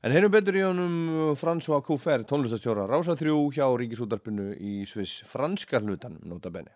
En 0.00 0.14
heyrum 0.16 0.32
betur 0.32 0.56
í 0.56 0.60
honum 0.64 1.34
François 1.36 1.82
Couffert, 1.84 2.24
tónlistastjóra 2.24 2.86
Rása 2.88 3.12
3 3.20 3.34
hjá 3.52 3.66
Ríkisútarpinu 3.68 4.54
í 4.56 4.86
Sviss 4.88 5.18
franska 5.28 5.76
hlutan, 5.76 6.14
nota 6.24 6.48
bene. 6.48 6.72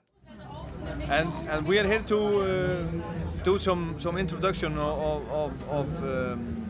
And, 1.08 1.32
and 1.48 1.66
we 1.66 1.78
are 1.80 1.88
here 1.88 2.02
to 2.04 2.18
uh, 2.18 3.40
do 3.42 3.56
some, 3.56 3.96
some 3.98 4.18
introduction 4.20 4.76
of, 4.76 5.24
of, 5.32 5.52
of 5.70 6.04
um, 6.04 6.68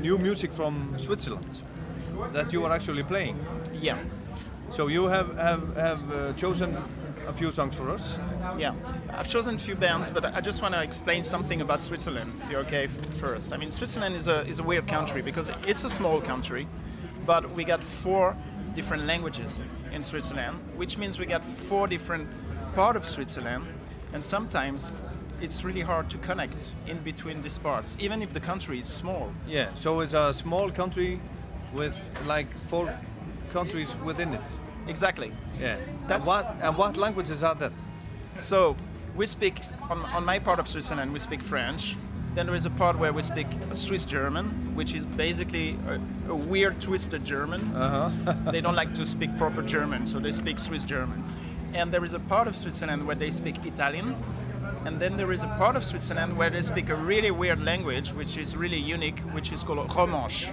new 0.00 0.16
music 0.16 0.50
from 0.50 0.94
Switzerland 0.96 1.60
that 2.32 2.54
you 2.54 2.64
are 2.64 2.72
actually 2.72 3.02
playing. 3.02 3.36
Yeah. 3.78 3.98
So 4.70 4.86
you 4.86 5.08
have, 5.08 5.36
have, 5.36 5.76
have 5.76 6.00
uh, 6.10 6.32
chosen 6.32 6.74
a 7.26 7.32
few 7.32 7.50
songs 7.50 7.76
for 7.76 7.90
us. 7.90 8.18
Yeah, 8.58 8.74
I've 9.10 9.28
chosen 9.28 9.56
a 9.56 9.58
few 9.58 9.74
bands, 9.74 10.10
but 10.10 10.24
I 10.24 10.40
just 10.40 10.62
want 10.62 10.74
to 10.74 10.82
explain 10.82 11.24
something 11.24 11.60
about 11.60 11.82
Switzerland, 11.82 12.32
if 12.42 12.50
you're 12.50 12.60
okay 12.60 12.86
first. 12.86 13.52
I 13.52 13.56
mean, 13.56 13.70
Switzerland 13.70 14.14
is 14.14 14.28
a, 14.28 14.46
is 14.46 14.58
a 14.58 14.62
weird 14.62 14.86
country 14.86 15.22
because 15.22 15.50
it's 15.66 15.84
a 15.84 15.90
small 15.90 16.20
country, 16.20 16.66
but 17.26 17.50
we 17.52 17.64
got 17.64 17.82
four 17.82 18.36
different 18.74 19.04
languages 19.06 19.60
in 19.92 20.02
Switzerland, 20.02 20.56
which 20.76 20.98
means 20.98 21.18
we 21.18 21.26
got 21.26 21.42
four 21.42 21.86
different 21.86 22.28
part 22.74 22.96
of 22.96 23.04
Switzerland, 23.04 23.64
and 24.12 24.22
sometimes 24.22 24.90
it's 25.40 25.64
really 25.64 25.80
hard 25.80 26.08
to 26.08 26.18
connect 26.18 26.74
in 26.86 26.98
between 26.98 27.42
these 27.42 27.58
parts, 27.58 27.96
even 28.00 28.22
if 28.22 28.32
the 28.32 28.40
country 28.40 28.78
is 28.78 28.86
small. 28.86 29.30
Yeah, 29.48 29.68
so 29.74 30.00
it's 30.00 30.14
a 30.14 30.32
small 30.32 30.70
country 30.70 31.20
with 31.74 31.96
like 32.26 32.52
four 32.68 32.94
countries 33.52 33.96
within 34.04 34.34
it. 34.34 34.40
Exactly. 34.88 35.32
Yeah. 35.60 35.76
That's- 36.08 36.16
and 36.18 36.26
what 36.26 36.56
and 36.62 36.76
what 36.76 36.96
languages 36.96 37.42
are 37.42 37.54
that? 37.56 37.72
So 38.36 38.76
we 39.16 39.26
speak 39.26 39.60
on, 39.90 40.04
on 40.06 40.24
my 40.24 40.38
part 40.38 40.58
of 40.58 40.66
Switzerland. 40.68 41.12
We 41.12 41.18
speak 41.18 41.42
French. 41.42 41.96
Then 42.34 42.46
there 42.46 42.54
is 42.54 42.64
a 42.64 42.70
part 42.70 42.98
where 42.98 43.12
we 43.12 43.20
speak 43.20 43.46
Swiss 43.72 44.06
German, 44.06 44.46
which 44.74 44.94
is 44.94 45.04
basically 45.04 45.76
a, 45.86 46.30
a 46.30 46.34
weird 46.34 46.80
twisted 46.80 47.24
German. 47.24 47.60
Uh-huh. 47.76 48.32
they 48.50 48.62
don't 48.62 48.74
like 48.74 48.94
to 48.94 49.04
speak 49.04 49.36
proper 49.36 49.60
German, 49.62 50.06
so 50.06 50.18
they 50.18 50.30
speak 50.30 50.58
Swiss 50.58 50.82
German. 50.82 51.22
And 51.74 51.92
there 51.92 52.04
is 52.04 52.14
a 52.14 52.20
part 52.20 52.48
of 52.48 52.56
Switzerland 52.56 53.06
where 53.06 53.16
they 53.16 53.28
speak 53.28 53.66
Italian. 53.66 54.16
And 54.86 54.98
then 54.98 55.16
there 55.18 55.30
is 55.30 55.42
a 55.42 55.48
part 55.58 55.76
of 55.76 55.84
Switzerland 55.84 56.36
where 56.36 56.48
they 56.50 56.62
speak 56.62 56.88
a 56.88 56.94
really 56.96 57.30
weird 57.30 57.62
language, 57.62 58.12
which 58.14 58.38
is 58.38 58.56
really 58.56 58.78
unique, 58.78 59.20
which 59.34 59.52
is 59.52 59.62
called 59.62 59.94
Romanche. 59.94 60.52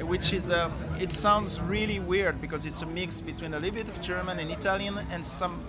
Which 0.00 0.32
is, 0.32 0.50
uh, 0.50 0.70
it 1.00 1.12
sounds 1.12 1.60
really 1.60 2.00
weird 2.00 2.40
because 2.40 2.66
it's 2.66 2.82
a 2.82 2.86
mix 2.86 3.20
between 3.20 3.54
a 3.54 3.58
little 3.58 3.74
bit 3.76 3.88
of 3.88 4.00
German 4.00 4.38
and 4.40 4.50
Italian 4.50 4.98
and 5.10 5.24
some 5.24 5.60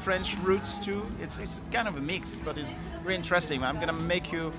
French 0.00 0.36
roots 0.38 0.78
too. 0.78 1.02
It's, 1.20 1.38
it's 1.38 1.62
kind 1.72 1.88
of 1.88 1.96
a 1.96 2.00
mix, 2.00 2.40
but 2.40 2.56
it's 2.58 2.76
really 3.02 3.16
interesting. 3.16 3.62
I'm 3.64 3.80
gonna 3.80 3.92
make 3.92 4.32
you 4.32 4.52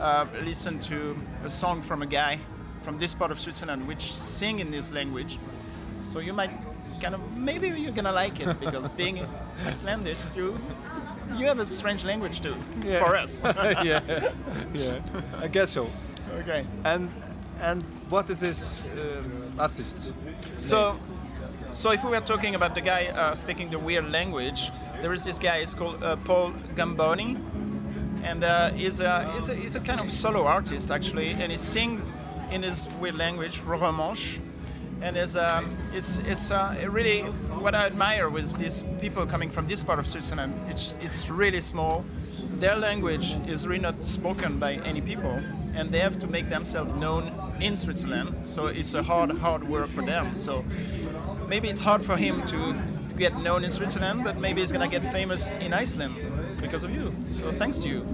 uh, 0.00 0.26
listen 0.42 0.78
to 0.80 1.16
a 1.44 1.48
song 1.48 1.82
from 1.82 2.02
a 2.02 2.06
guy 2.06 2.38
from 2.82 2.98
this 2.98 3.14
part 3.14 3.30
of 3.30 3.38
Switzerland 3.40 3.86
which 3.86 4.12
sing 4.12 4.58
in 4.58 4.70
this 4.70 4.92
language. 4.92 5.38
So 6.08 6.18
you 6.20 6.32
might 6.32 6.50
kind 7.00 7.14
of 7.14 7.36
maybe 7.36 7.68
you're 7.68 7.92
gonna 7.92 8.12
like 8.12 8.40
it 8.40 8.58
because 8.60 8.88
being 9.00 9.20
Icelandic 9.66 10.16
too, 10.34 10.58
you 11.36 11.46
have 11.46 11.58
a 11.60 11.66
strange 11.66 12.04
language 12.04 12.40
too 12.40 12.56
Yeah. 12.84 12.98
for 13.04 13.16
us. 13.16 13.40
yeah, 13.44 14.00
yeah. 14.72 15.00
I 15.40 15.46
guess 15.48 15.70
so. 15.70 15.88
Okay. 16.40 16.64
And 16.84 17.08
and 17.62 17.84
what 18.10 18.30
is 18.30 18.38
this 18.38 18.86
um, 18.86 19.30
artist? 19.58 20.12
So, 20.56 20.96
so 21.72 21.92
if 21.92 22.04
we 22.04 22.10
were 22.10 22.20
talking 22.20 22.54
about 22.54 22.74
the 22.74 22.80
guy 22.80 23.06
uh, 23.06 23.34
speaking 23.34 23.70
the 23.70 23.78
weird 23.78 24.10
language, 24.10 24.70
there 25.02 25.12
is 25.12 25.22
this 25.22 25.38
guy. 25.38 25.60
He's 25.60 25.74
called 25.74 26.02
uh, 26.02 26.16
Paul 26.24 26.52
Gamboni, 26.74 27.36
and 28.24 28.44
uh, 28.44 28.70
he's, 28.70 29.00
a, 29.00 29.30
he's, 29.32 29.48
a, 29.48 29.54
he's 29.54 29.76
a 29.76 29.80
kind 29.80 30.00
of 30.00 30.10
solo 30.10 30.44
artist 30.46 30.90
actually, 30.90 31.30
and 31.30 31.50
he 31.52 31.58
sings 31.58 32.14
in 32.50 32.62
his 32.62 32.88
weird 33.00 33.16
language, 33.16 33.60
Romanche. 33.60 34.40
And 35.00 35.16
it's, 35.16 35.36
um, 35.36 35.66
it's, 35.94 36.18
it's 36.18 36.50
uh, 36.50 36.74
really 36.90 37.22
what 37.62 37.74
I 37.74 37.86
admire 37.86 38.30
with 38.30 38.56
these 38.58 38.82
people 39.00 39.26
coming 39.26 39.48
from 39.48 39.68
this 39.68 39.80
part 39.80 40.00
of 40.00 40.08
Switzerland. 40.08 40.52
It's, 40.68 40.94
it's 41.00 41.30
really 41.30 41.60
small. 41.60 42.04
Their 42.58 42.74
language 42.74 43.36
is 43.46 43.68
really 43.68 43.80
not 43.80 44.02
spoken 44.02 44.58
by 44.58 44.72
any 44.84 45.00
people, 45.00 45.40
and 45.78 45.92
they 45.92 46.00
have 46.00 46.18
to 46.18 46.26
make 46.26 46.50
themselves 46.50 46.92
known 46.94 47.32
in 47.60 47.76
Switzerland. 47.76 48.34
So 48.44 48.66
it's 48.66 48.94
a 48.94 49.02
hard, 49.02 49.30
hard 49.38 49.62
work 49.68 49.86
for 49.86 50.02
them. 50.02 50.34
So 50.34 50.64
maybe 51.48 51.68
it's 51.68 51.80
hard 51.80 52.04
for 52.04 52.16
him 52.16 52.42
to, 52.46 52.74
to 53.08 53.14
get 53.14 53.38
known 53.38 53.64
in 53.64 53.70
Switzerland, 53.70 54.24
but 54.24 54.38
maybe 54.38 54.60
he's 54.60 54.72
gonna 54.72 54.88
get 54.88 55.04
famous 55.12 55.52
in 55.52 55.72
Iceland 55.72 56.14
because 56.60 56.82
of 56.82 56.92
you. 56.94 57.12
So 57.40 57.52
thanks 57.52 57.78
to 57.78 57.88
you. 57.88 58.04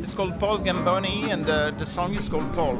It's 0.00 0.14
called 0.14 0.38
Paul 0.40 0.58
Gamboni, 0.58 1.30
and 1.30 1.48
uh, 1.48 1.70
the 1.70 1.86
song 1.86 2.12
is 2.12 2.28
called 2.28 2.52
Paul. 2.54 2.76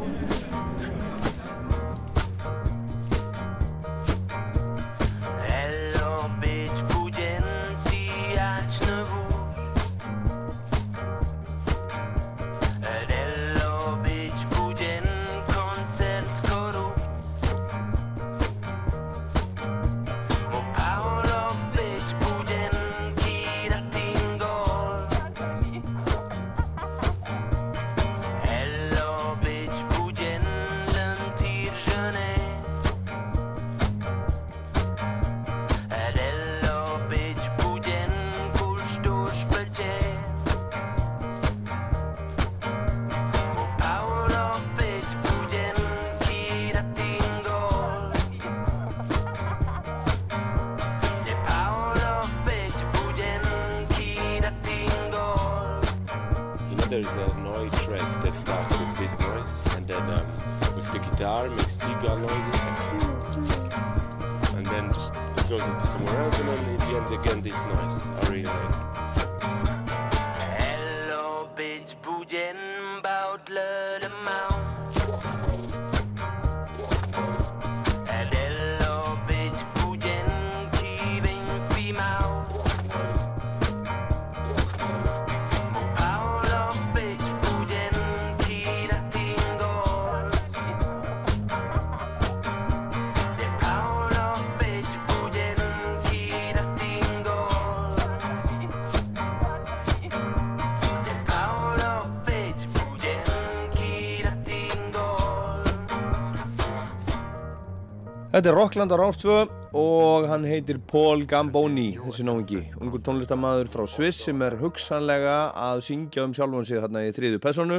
Þetta 108.43 108.51
er 108.51 108.59
Rockland 108.59 108.91
á 108.91 108.99
Rástfö 108.99 109.35
og 109.79 110.25
hann 110.27 110.43
heitir 110.43 110.81
Paul 110.91 111.21
Gamboni, 111.31 111.93
þessi 111.95 112.25
náungi, 112.27 112.63
ungur 112.83 112.99
tónlistamæður 113.07 113.69
frá 113.71 113.83
Sviss 113.87 114.25
sem 114.27 114.43
er 114.43 114.57
hugsanlega 114.59 115.53
að 115.55 115.85
syngja 115.87 116.25
um 116.27 116.35
sjálfan 116.35 116.67
sig 116.67 116.83
þarna 116.83 117.05
í 117.07 117.13
þriðu 117.15 117.39
personu. 117.39 117.79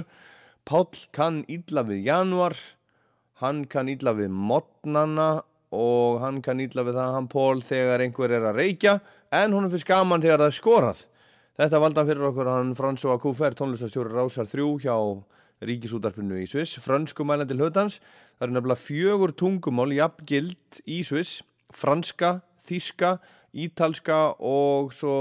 Páll 0.64 1.02
kann 1.12 1.42
illa 1.52 1.84
við 1.84 2.08
januar, 2.08 2.56
hann 3.44 3.66
kann 3.68 3.92
illa 3.92 4.16
við 4.16 4.32
modnana 4.32 5.28
og 5.76 6.24
hann 6.24 6.40
kann 6.40 6.64
illa 6.64 6.88
við 6.88 6.96
það 6.96 7.18
hann 7.18 7.28
Paul 7.36 7.60
þegar 7.60 8.06
einhver 8.08 8.38
er 8.40 8.48
að 8.54 8.62
reykja 8.62 8.98
en 9.36 9.52
hún 9.52 9.68
er 9.68 9.76
fyrir 9.76 9.84
skaman 9.84 10.24
þegar 10.24 10.46
það 10.46 10.54
er 10.54 10.60
skorað. 10.62 11.06
Þetta 11.60 11.84
valda 11.84 12.08
fyrir 12.08 12.30
okkur 12.32 12.54
hann 12.56 12.72
François 12.80 13.20
Coufer, 13.20 13.52
tónlistastjóri 13.52 14.16
Rásar 14.16 14.48
3 14.48 14.72
hjá 14.88 14.96
Ríkisútarpinu 15.64 16.40
í 16.40 16.48
Sviss, 16.48 16.80
frönsku 16.84 17.28
mælandi 17.28 17.56
hlutans. 17.60 18.00
Það 18.38 18.46
eru 18.48 18.56
nefnilega 18.58 18.82
fjögur 18.82 19.34
tungumál 19.38 19.94
jafngild 19.94 20.82
í 20.90 21.00
Sviss, 21.06 21.44
franska, 21.74 22.42
þíska, 22.68 23.18
ítalska 23.54 24.20
og 24.42 24.94
svo 24.96 25.18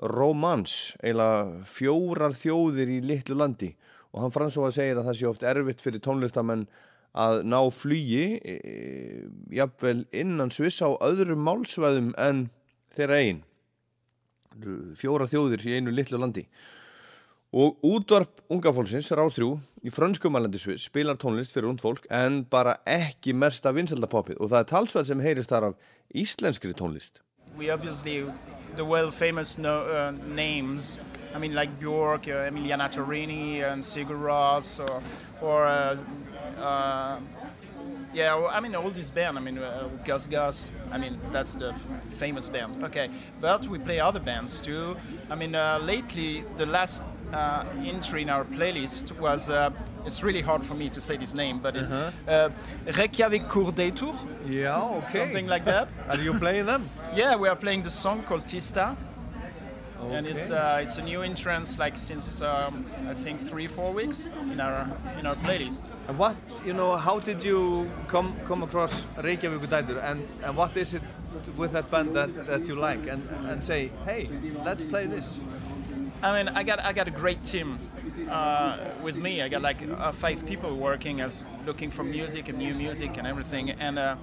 romans, 0.00 0.94
eiginlega 1.04 1.64
fjórar 1.68 2.34
þjóðir 2.36 2.94
í 2.96 3.00
litlu 3.04 3.36
landi. 3.38 3.74
Og 4.10 4.24
hann 4.24 4.34
François 4.34 4.74
segir 4.74 4.98
að 4.98 5.10
það 5.10 5.18
sé 5.18 5.28
oft 5.28 5.44
erfitt 5.46 5.84
fyrir 5.84 6.02
tónlistamenn 6.02 6.66
að 7.20 7.44
ná 7.46 7.58
flugi, 7.74 8.38
e, 8.38 8.56
jafnvel 9.54 10.04
innan 10.14 10.50
Sviss 10.54 10.82
á 10.82 10.90
öðrum 11.02 11.42
málsvæðum 11.46 12.12
en 12.18 12.48
þeirra 12.94 13.22
einn. 13.22 13.40
Fjórar 14.98 15.30
þjóðir 15.30 15.66
í 15.66 15.78
einu 15.78 15.94
litlu 15.94 16.18
landi. 16.18 16.46
Og 17.50 17.80
útvarp 17.82 18.44
unga 18.46 18.70
fólksins, 18.70 19.08
Rástrjú, 19.10 19.56
í 19.82 19.90
frönskumælandi 19.90 20.58
Sviss 20.62 20.84
spilar 20.86 21.16
tónlist 21.18 21.50
fyrir 21.50 21.66
und 21.66 21.80
fólk 21.82 22.04
en 22.06 22.44
bara 22.46 22.76
ekki 22.86 23.34
mesta 23.34 23.72
vinsaldapoppið 23.74 24.38
og 24.38 24.52
það 24.52 24.60
er 24.60 24.68
talsvæð 24.70 25.08
sem 25.08 25.22
heyrist 25.24 25.50
þar 25.50 25.66
af 25.72 25.88
íslenskri 26.14 26.70
tónlist. 26.78 27.18
We 27.58 27.72
obviously 27.74 28.22
the 28.76 28.84
well 28.84 29.10
famous 29.10 29.58
no, 29.58 29.82
uh, 29.82 30.12
names. 30.30 30.96
I 31.34 31.40
mean, 31.40 31.56
like 31.56 31.70
Bjork, 31.80 32.28
uh, 32.28 32.46
Emiliana 32.46 32.88
Torini, 32.88 33.62
and 33.66 33.82
Sigur 33.82 34.22
Rós, 34.22 34.78
or, 34.78 35.02
or 35.42 35.66
uh, 35.66 35.96
uh, 36.62 37.18
yeah, 38.14 38.48
I 38.52 38.60
mean 38.60 38.76
all 38.76 38.90
these 38.90 39.10
bands. 39.10 39.38
I 39.38 39.42
mean, 39.42 39.58
uh, 39.58 39.88
Gus 40.04 40.28
Gus. 40.28 40.70
I 40.92 40.98
mean, 40.98 41.18
that's 41.32 41.56
the 41.56 41.72
famous 42.10 42.48
band. 42.48 42.84
Okay, 42.84 43.10
but 43.40 43.66
we 43.66 43.78
play 43.78 43.98
other 43.98 44.20
bands 44.20 44.60
too. 44.60 44.96
I 45.28 45.34
mean, 45.34 45.56
uh, 45.56 45.80
lately 45.82 46.44
the 46.56 46.66
last 46.66 47.02
uh, 47.32 47.64
entry 47.84 48.22
in 48.22 48.30
our 48.30 48.44
playlist 48.44 49.12
was. 49.18 49.48
Uh, 49.50 49.70
it's 50.06 50.22
really 50.22 50.40
hard 50.40 50.62
for 50.62 50.74
me 50.74 50.88
to 50.88 51.00
say 51.00 51.18
this 51.18 51.34
name, 51.34 51.58
but 51.58 51.76
it's 51.76 51.90
Uh-huh. 51.90 52.32
uh, 52.32 52.50
Reykjavik 52.98 53.42
Kurdeitur. 53.48 54.14
Yeah, 54.48 54.82
okay. 54.98 55.18
Something 55.18 55.46
like 55.46 55.64
that. 55.66 55.88
Are 56.08 56.16
you 56.22 56.32
playing 56.38 56.66
them? 56.66 56.88
Yeah, 57.14 57.36
we 57.36 57.48
are 57.48 57.56
playing 57.56 57.82
the 57.84 57.90
song 57.90 58.22
called 58.22 58.46
Tista. 58.46 58.96
And 60.12 60.26
it's 60.26 60.50
uh, 60.50 60.80
it's 60.82 60.96
a 60.98 61.02
new 61.02 61.20
entrance 61.22 61.78
like 61.78 61.98
since 61.98 62.40
um, 62.40 62.86
I 63.10 63.14
think 63.14 63.38
three 63.38 63.66
four 63.68 63.92
weeks 63.92 64.28
in 64.52 64.58
our 64.58 64.86
in 65.18 65.26
our 65.26 65.36
playlist. 65.36 65.90
And 66.08 66.18
what, 66.18 66.34
you 66.64 66.72
know, 66.72 66.96
how 66.96 67.20
did 67.20 67.44
you 67.44 67.86
come 68.08 68.32
come 68.48 68.62
across 68.64 69.04
Reykjavík 69.18 69.68
Dætur 69.68 70.00
and, 70.02 70.20
and 70.46 70.56
what 70.56 70.74
is 70.76 70.94
it 70.94 71.02
with 71.58 71.72
that 71.72 71.90
band 71.90 72.16
that, 72.16 72.30
that 72.46 72.66
you 72.66 72.76
like 72.76 73.06
and, 73.12 73.22
and 73.50 73.62
say, 73.62 73.90
hey, 74.06 74.28
let's 74.64 74.84
play 74.84 75.06
this? 75.06 75.40
I 76.22 76.36
mean, 76.36 76.54
I 76.54 76.62
got 76.64 76.80
I 76.80 76.92
got 76.92 77.08
a 77.08 77.10
great 77.10 77.42
team 77.44 77.78
uh, 78.28 78.76
with 79.02 79.18
me. 79.18 79.40
I 79.40 79.48
got 79.48 79.62
like 79.62 79.78
uh, 79.88 80.12
five 80.12 80.44
people 80.46 80.74
working 80.74 81.20
as 81.22 81.46
looking 81.64 81.90
for 81.90 82.04
music 82.04 82.48
and 82.50 82.58
new 82.58 82.74
music 82.74 83.16
and 83.16 83.26
everything. 83.26 83.70
And 83.70 83.98
uh, 83.98 84.16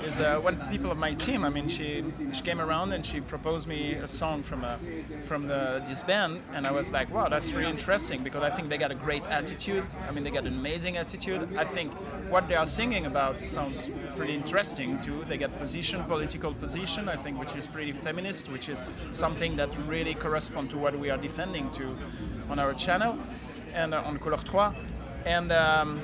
is 0.00 0.20
uh, 0.20 0.38
one 0.40 0.56
people 0.70 0.90
of 0.90 0.98
my 0.98 1.14
team. 1.14 1.44
I 1.44 1.48
mean, 1.48 1.68
she 1.68 2.04
she 2.32 2.42
came 2.42 2.60
around 2.60 2.92
and 2.92 3.04
she 3.04 3.20
proposed 3.20 3.66
me 3.66 3.94
a 3.94 4.08
song 4.08 4.42
from 4.42 4.64
a 4.64 4.78
from 5.22 5.46
the 5.46 5.82
this 5.86 6.02
band, 6.02 6.40
and 6.52 6.66
I 6.66 6.72
was 6.72 6.92
like, 6.92 7.12
wow, 7.14 7.28
that's 7.28 7.52
really 7.52 7.70
interesting 7.70 8.22
because 8.22 8.42
I 8.42 8.50
think 8.50 8.68
they 8.68 8.78
got 8.78 8.90
a 8.90 8.94
great 8.94 9.24
attitude. 9.26 9.84
I 10.08 10.12
mean, 10.12 10.24
they 10.24 10.30
got 10.30 10.46
an 10.46 10.54
amazing 10.54 10.96
attitude. 10.96 11.56
I 11.56 11.64
think 11.64 11.92
what 12.30 12.48
they 12.48 12.56
are 12.56 12.66
singing 12.66 13.06
about 13.06 13.40
sounds 13.40 13.90
pretty 14.16 14.34
interesting 14.34 15.00
too. 15.00 15.24
They 15.28 15.38
got 15.38 15.56
position, 15.58 16.02
political 16.04 16.52
position, 16.54 17.08
I 17.08 17.16
think, 17.16 17.38
which 17.38 17.56
is 17.56 17.66
pretty 17.66 17.92
feminist, 17.92 18.50
which 18.50 18.68
is 18.68 18.82
something 19.10 19.56
that 19.56 19.70
really 19.86 20.14
corresponds 20.14 20.72
to 20.72 20.78
what 20.78 20.98
we 20.98 21.10
are 21.10 21.18
defending 21.18 21.70
to 21.72 21.96
on 22.50 22.58
our 22.58 22.74
channel 22.74 23.18
and 23.74 23.94
uh, 23.94 24.02
on 24.04 24.18
Color 24.18 24.38
3. 24.38 24.76
And 25.26 25.52
um, 25.52 26.00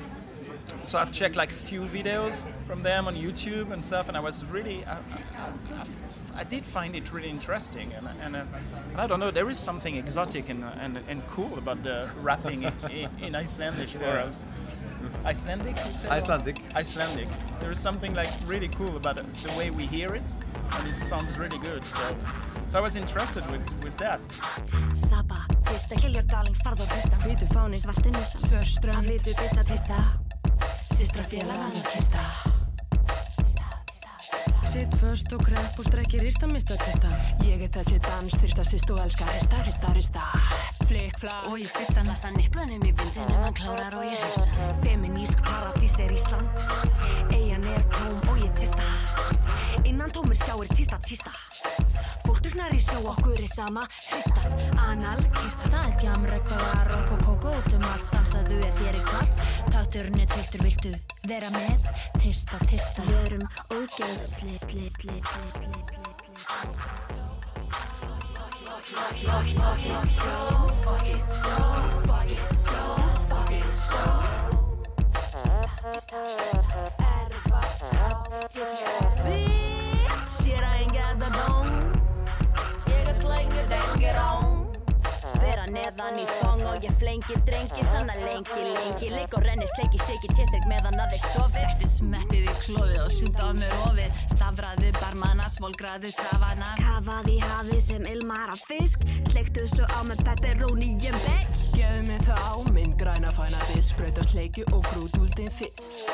so 0.83 0.97
I've 0.97 1.11
checked 1.11 1.35
like 1.35 1.51
a 1.51 1.55
few 1.55 1.81
videos 1.81 2.47
from 2.71 2.81
them 2.83 3.05
on 3.05 3.15
YouTube 3.17 3.73
and 3.73 3.83
stuff, 3.83 4.07
and 4.07 4.15
I 4.15 4.21
was 4.21 4.45
really, 4.45 4.85
I, 4.85 4.93
I, 4.93 5.81
I, 5.81 6.41
I 6.41 6.43
did 6.45 6.65
find 6.65 6.95
it 6.95 7.11
really 7.11 7.29
interesting, 7.29 7.91
and, 7.97 8.07
and, 8.23 8.35
uh, 8.37 8.45
I 8.97 9.07
don't 9.07 9.19
know, 9.19 9.29
there 9.29 9.49
is 9.49 9.59
something 9.59 9.97
exotic 9.97 10.47
and, 10.47 10.63
and, 10.79 10.97
and 11.09 11.27
cool 11.27 11.57
about 11.57 11.83
the 11.83 12.09
rapping 12.21 12.63
in, 12.63 12.73
in, 12.89 13.09
in 13.21 13.35
Icelandic 13.35 13.89
for 13.89 14.05
Yeah. 14.05 14.23
us. 14.27 14.47
Icelandic, 15.25 15.75
you 15.85 15.93
said? 15.93 16.11
Icelandic. 16.11 16.57
Icelandic. 16.73 17.27
There 17.59 17.71
is 17.71 17.79
something 17.79 18.13
like 18.13 18.29
really 18.45 18.69
cool 18.69 18.95
about 18.95 19.19
it, 19.19 19.25
the 19.43 19.51
way 19.57 19.69
we 19.69 19.85
hear 19.85 20.15
it, 20.15 20.33
and 20.71 20.87
it 20.87 20.95
sounds 20.95 21.37
really 21.37 21.59
good. 21.59 21.83
So, 21.83 21.99
so 22.67 22.79
I 22.79 22.81
was 22.81 22.95
interested 22.95 23.43
with, 23.51 23.67
with 23.83 23.97
that. 23.97 24.21
Saba, 24.93 25.43
tvista, 25.67 25.95
Kiljardalings, 25.95 26.63
farð 26.63 26.79
og 26.79 26.87
hrista 26.87 27.19
Hvítu 27.25 27.45
fáni, 27.53 27.75
svarti 27.75 28.11
nusa, 28.15 28.39
svörström 28.39 28.95
Af 28.95 29.05
litu 29.05 29.35
byssa, 29.35 29.63
tvista 29.63 30.03
Sistra 30.95 31.23
félagann, 31.23 31.83
kista 31.93 32.60
Sitt 34.71 34.95
först 35.01 35.33
og 35.33 35.41
krepp 35.43 35.79
og 35.79 35.83
strekkir 35.85 36.21
rista 36.23 36.47
mista 36.47 36.77
tvista 36.79 37.09
Ég 37.43 37.59
er 37.65 37.71
þessi 37.75 37.97
dans, 38.05 38.37
þyrsta 38.39 38.63
sist 38.69 38.93
og 38.93 39.01
elska. 39.03 39.27
Rista, 39.33 39.59
rista, 39.65 39.91
rista. 39.97 40.21
Flikk, 40.87 41.19
flak. 41.19 41.49
Og 41.51 41.59
ég 41.59 41.73
fyrsta 41.75 42.05
nasa 42.07 42.31
nipplunum 42.37 42.79
í 42.87 42.93
vindinu 42.95 43.41
Man 43.43 43.57
klárar 43.57 43.99
og 43.99 44.07
ég 44.07 44.15
hefsa 44.23 44.71
Feminísk 44.85 45.43
paradís 45.43 45.99
er 45.99 46.15
Ísland. 46.15 46.63
Eyjan 47.35 47.67
er 47.67 47.83
tóm 47.91 48.15
og 48.31 48.39
ég 48.39 48.55
tista. 48.55 48.87
Innan 49.83 50.15
tómur 50.15 50.39
skjáir 50.39 50.71
tísta, 50.71 51.03
tísta 51.03 51.35
Druknar 52.39 52.71
í 52.71 52.79
sjó, 52.79 53.01
okkur 53.11 53.35
er 53.35 53.47
sama 53.51 53.83
Hrista, 54.07 54.41
anal, 54.79 55.19
kista 55.35 55.67
Það 55.67 55.87
er 55.89 55.95
djam, 56.01 56.25
regnbáða, 56.31 56.81
rock 56.91 57.09
og 57.15 57.21
kókó 57.27 57.49
Út 57.57 57.73
um 57.75 57.83
allt, 57.89 58.07
dansaðu 58.13 58.57
ef 58.63 58.75
þér 58.79 58.95
er 58.95 59.03
kvart 59.09 59.35
Takturinn 59.73 60.21
er 60.23 60.29
trilltur, 60.31 60.61
viltu 60.65 60.91
vera 61.27 61.49
með? 61.53 61.79
Tista, 62.21 62.57
tista. 62.71 63.03
Við 63.09 63.19
erum 63.25 63.45
ógeðsli 63.75 64.55
sli, 64.61 64.85
sli, 64.95 65.15
sli, 65.27 65.47
sli, 65.51 65.69
Fuck 68.91 69.15
it 69.15 70.07
so, 70.07 70.35
fuck 70.83 71.07
it 71.07 71.27
so, 71.27 71.55
fuck 72.07 72.31
it 72.31 72.53
so, 72.55 72.81
fuck 73.29 73.51
it 73.51 73.71
so. 73.71 74.03
Bitch, 79.23 80.37
ég 80.47 80.55
er 80.59 80.65
að 80.67 80.75
enga 80.83 81.03
þetta 81.23 82.10
just 83.11 83.25
letting 83.25 83.53
your 83.53 83.65
get 83.99 84.15
on. 84.15 84.50
Bera 85.41 85.65
neðan 85.73 86.19
í 86.21 86.25
fong 86.39 86.61
og 86.69 86.85
ég 86.85 86.93
flengi 87.01 87.37
drengi 87.47 87.85
Sanna 87.85 88.15
lengi, 88.19 88.61
lengi. 88.61 89.09
Leik 89.13 89.35
og 89.37 89.45
renni, 89.45 89.67
sleiki, 89.73 89.99
shake, 90.05 90.29
tjestrygg 90.35 90.67
meðan 90.69 90.99
að 91.01 91.15
þeir 91.15 91.23
sofi 91.25 91.63
Setti 91.63 91.89
smettið 91.89 92.45
í 92.45 92.55
klófið 92.61 92.99
og 93.03 93.11
sunda 93.15 93.49
á 93.49 93.51
mér 93.57 93.75
ofið. 93.87 94.21
Slafraði 94.35 94.93
barmana, 94.99 95.49
svolgraði 95.51 96.13
savana. 96.15 96.71
Kafaði 96.81 97.37
í 97.39 97.41
hafi 97.45 97.81
sem 97.87 98.07
ilmar 98.13 98.53
af 98.53 98.63
fisk. 98.69 99.05
Sleiktu 99.31 99.65
svo 99.69 99.89
á 99.89 99.99
með 100.07 100.23
pepperoni, 100.29 100.93
ég 101.03 101.17
bitch. 101.25 101.67
Gefðu 101.75 102.05
mig 102.07 102.23
það 102.27 102.45
á 102.45 102.53
minn 102.77 102.95
græna 103.01 103.33
fæna 103.35 103.61
disk. 103.71 103.97
Grautar 103.99 104.29
sleikju 104.29 104.67
og 104.71 104.85
grútúldin 104.91 105.51
fisk. 105.53 106.07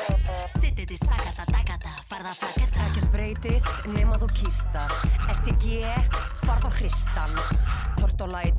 Sittið 0.56 0.96
í 0.96 1.00
sakata, 1.04 1.46
dagata, 1.52 1.94
farða 2.08 2.34
flakata 2.40 2.78
Ekkert 2.88 3.10
breytist 3.12 3.88
nema 3.92 4.16
þú 4.16 4.28
kýsta 4.32 4.86
STG, 5.34 5.82
farð 6.40 6.66
á 6.66 6.70
hristan. 6.78 7.36
Tortóla 7.98 8.46
í 8.48 8.52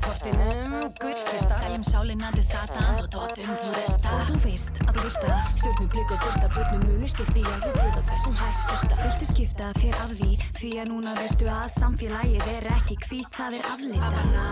tortinum, 0.60 0.92
gullkista 1.00 1.54
Seljum 1.58 1.84
sálina 1.84 2.30
til 2.34 2.44
satans 2.44 3.00
og 3.00 3.08
tóttum 3.12 3.54
þú 3.60 3.70
resta. 3.76 4.12
Og 4.12 4.22
þú 4.28 4.36
veist 4.44 4.80
að 4.84 4.94
þú 4.96 5.04
veist 5.04 5.24
að 5.24 5.56
Stjórnum 5.60 5.88
blik 5.94 6.10
og 6.10 6.20
byrta 6.24 6.48
börnum 6.54 6.84
munu 6.88 7.08
skilt 7.08 7.32
bíjandi 7.34 7.72
til 7.76 7.88
á 7.96 8.02
þessum 8.10 8.36
hæst. 8.40 8.64
Fyrsta 8.70 9.00
Viltu 9.00 9.30
skipta 9.30 9.72
þér 9.80 9.98
af 10.04 10.14
því 10.18 10.30
Því 10.60 10.72
að 10.82 10.92
núna 10.92 11.16
veistu 11.18 11.48
að 11.48 11.68
samfélagið 11.78 12.48
er 12.56 12.70
ekki 12.76 12.98
hvít 13.06 13.30
Það 13.36 13.58
er 13.58 13.70
aflita 13.72 14.10
Abana, 14.10 14.46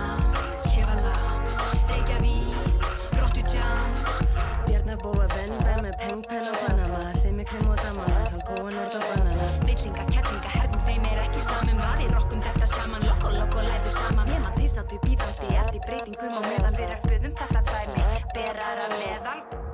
Kevala, 0.69 1.15
Reykjavík, 1.93 2.78
Rottujam 3.49 4.67
Bjarnabóa, 4.67 5.27
Ben, 5.33 5.53
Ben 5.65 5.81
með 5.81 5.95
peng, 5.97 6.21
pen 6.29 6.45
og 6.45 6.57
Panama. 6.61 7.15
Sem 7.17 7.39
krem 7.49 7.65
og 7.65 7.79
damana, 7.81 8.27
salkóa, 8.29 8.69
nörd 8.75 8.97
og 8.99 9.07
banana. 9.09 9.47
Villinga, 9.65 10.05
kettlinga, 10.13 10.51
hernum 10.53 10.83
þeim 10.85 11.07
er 11.09 11.23
ekki 11.25 11.41
saman. 11.47 11.81
Hvað 11.81 12.03
við 12.03 12.13
rokkum 12.17 12.43
þetta 12.45 12.69
saman, 12.75 13.07
logo, 13.09 13.33
logo, 13.39 13.65
læðu 13.65 13.95
saman. 13.97 14.35
Ég 14.35 14.45
mann 14.45 14.59
því 14.59 14.69
sáttu 14.75 15.01
bíðandi 15.07 15.57
eftir 15.63 15.87
breytingum 15.87 16.37
á 16.37 16.41
meðan 16.45 16.77
við 16.77 16.93
röppuðum 16.93 17.41
þetta 17.41 17.65
dæmi 17.73 18.07
Berar 18.37 18.85
að 18.85 18.95
neðan 19.01 19.68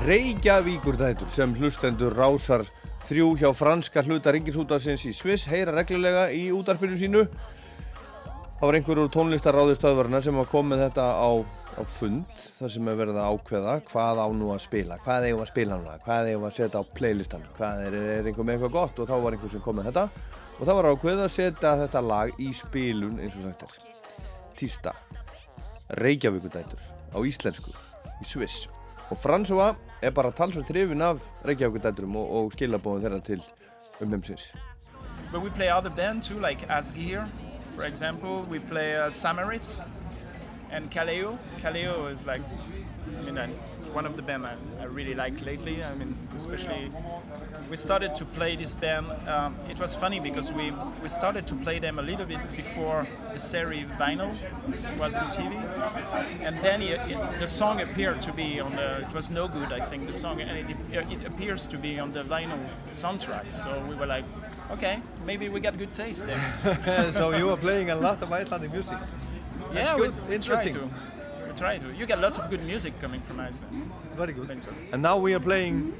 Reykjavíkur 0.00 0.96
þættur 0.96 1.28
sem 1.34 1.52
hlustendur 1.58 2.14
rásar 2.16 2.64
þrjú 3.04 3.34
hjá 3.42 3.50
franska 3.52 4.00
hluta 4.06 4.32
ringisútarsins 4.32 5.04
í 5.04 5.12
Sviss 5.12 5.44
heyra 5.52 5.74
reglulega 5.76 6.30
í 6.32 6.46
útarpinu 6.56 6.96
sínu. 6.96 7.26
Það 8.56 8.64
var 8.64 8.78
einhver 8.78 9.02
úr 9.02 9.12
tónlistaráðustöðvarna 9.12 10.22
sem 10.24 10.40
var 10.40 10.48
komið 10.48 10.86
þetta 10.86 11.04
á, 11.20 11.30
á 11.76 11.82
fund 11.84 12.32
þar 12.56 12.72
sem 12.72 12.88
er 12.88 12.98
verið 13.02 13.20
að 13.20 13.36
ákveða 13.36 13.76
hvað 13.92 14.24
á 14.24 14.28
nú 14.40 14.50
að 14.56 14.64
spila, 14.64 15.00
hvað 15.04 15.28
eigum 15.28 15.44
að 15.44 15.52
spila 15.52 15.76
núna, 15.76 16.00
hvað 16.08 16.32
eigum 16.32 16.48
að 16.48 16.56
setja 16.56 16.80
á 16.80 16.84
playlistan, 16.96 17.46
hvað 17.60 17.86
er, 17.90 18.00
er 18.16 18.32
einhver 18.32 18.48
með 18.48 18.56
eitthvað 18.56 18.76
gott 18.80 19.04
og 19.04 19.12
þá 19.12 19.16
var 19.20 19.36
einhver 19.36 19.52
sem 19.52 19.64
kom 19.64 19.80
með 19.80 19.92
þetta 19.92 20.08
og 20.60 20.66
það 20.66 20.74
var 20.80 20.90
ákveðið 20.94 21.24
að 21.28 21.32
setja 21.36 21.78
þetta 21.84 22.04
lag 22.08 22.36
í 22.40 22.50
spilun 22.56 23.20
eins 23.20 23.36
og 23.36 23.48
sagt 23.48 23.68
er. 23.68 23.89
Tísta, 24.60 24.92
Reykjavíkur 25.96 26.52
þættur 26.52 26.82
á 27.16 27.18
íslensku 27.24 27.72
í 28.20 28.26
Sviss 28.28 28.68
og 29.10 29.16
François 29.18 29.72
er 30.04 30.12
bara 30.14 30.30
talsveit 30.36 30.68
hrifin 30.68 31.02
af 31.02 31.22
Reykjavíkur 31.48 31.86
þætturum 31.86 32.18
og, 32.20 32.34
og 32.36 32.52
skilabóðum 32.52 33.06
þeirra 33.06 33.22
til 33.24 33.40
umheimsins. 34.04 34.50
But 35.32 35.42
we 35.42 35.50
play 35.50 35.68
other 35.68 35.90
band 35.90 36.22
too, 36.24 36.38
like 36.38 36.66
Asgi 36.68 37.02
here, 37.02 37.28
for 37.76 37.84
example. 37.84 38.42
We 38.50 38.58
play 38.58 38.96
uh, 38.96 39.08
Samaris 39.08 39.80
and 40.70 40.90
Kaleo. 40.90 41.38
Kaleo 41.58 42.10
is 42.10 42.26
like, 42.26 42.42
I 42.44 43.30
mean, 43.30 43.38
one 43.94 44.06
of 44.06 44.16
the 44.16 44.22
band 44.22 44.46
I, 44.46 44.54
I 44.80 44.84
really 44.84 45.14
like 45.14 45.44
lately. 45.44 45.82
I 45.82 45.94
mean, 45.94 46.14
especially 46.36 46.90
we 47.68 47.76
started 47.76 48.14
to 48.16 48.24
play 48.24 48.56
this 48.56 48.74
band. 48.74 49.06
Um, 49.28 49.56
it 49.68 49.78
was 49.78 49.94
funny 49.94 50.20
because 50.20 50.52
we 50.52 50.72
we 51.02 51.08
started 51.08 51.46
to 51.48 51.54
play 51.54 51.78
them 51.78 51.98
a 51.98 52.02
little 52.02 52.26
bit 52.26 52.40
before 52.56 53.06
the 53.32 53.38
series 53.38 53.84
Vinyl 53.98 54.32
was 54.98 55.16
on 55.16 55.26
TV, 55.26 55.52
and 56.42 56.58
then 56.62 56.82
it, 56.82 57.00
it- 57.10 57.38
the 57.38 57.46
song 57.46 57.80
appeared 57.80 58.20
to 58.22 58.32
be 58.32 58.60
on 58.60 58.74
the. 58.76 59.00
It 59.02 59.14
was 59.14 59.30
no 59.30 59.48
good, 59.48 59.72
I 59.72 59.80
think, 59.80 60.06
the 60.06 60.12
song, 60.12 60.40
and 60.40 60.50
it, 60.70 60.76
it 60.92 61.26
appears 61.26 61.66
to 61.68 61.76
be 61.78 61.98
on 61.98 62.12
the 62.12 62.22
vinyl 62.24 62.58
soundtrack. 62.90 63.50
So 63.52 63.82
we 63.88 63.94
were 63.94 64.06
like, 64.06 64.24
okay, 64.72 65.00
maybe 65.26 65.48
we 65.48 65.60
got 65.60 65.78
good 65.78 65.94
taste 65.94 66.26
there. 66.26 67.12
so 67.12 67.30
you 67.36 67.46
were 67.46 67.56
playing 67.56 67.90
a 67.90 67.94
lot 67.96 68.22
of 68.22 68.32
Icelandic 68.32 68.72
music. 68.72 68.98
That's 69.72 69.90
yeah, 69.92 69.96
good. 69.96 70.32
Interesting. 70.32 70.90
We 71.50 71.56
try 71.56 71.78
to. 71.78 71.84
We 71.84 71.88
try 71.88 71.92
to. 71.92 71.98
You 71.98 72.06
get 72.06 72.18
lots 72.20 72.38
of 72.38 72.48
good 72.50 72.64
music 72.64 72.98
coming 73.00 73.20
from 73.22 73.40
Iceland. 73.40 73.90
Very 74.14 74.32
good. 74.32 74.62
So. 74.62 74.70
And 74.92 75.02
now 75.02 75.18
we 75.18 75.34
are 75.34 75.40
playing 75.40 75.92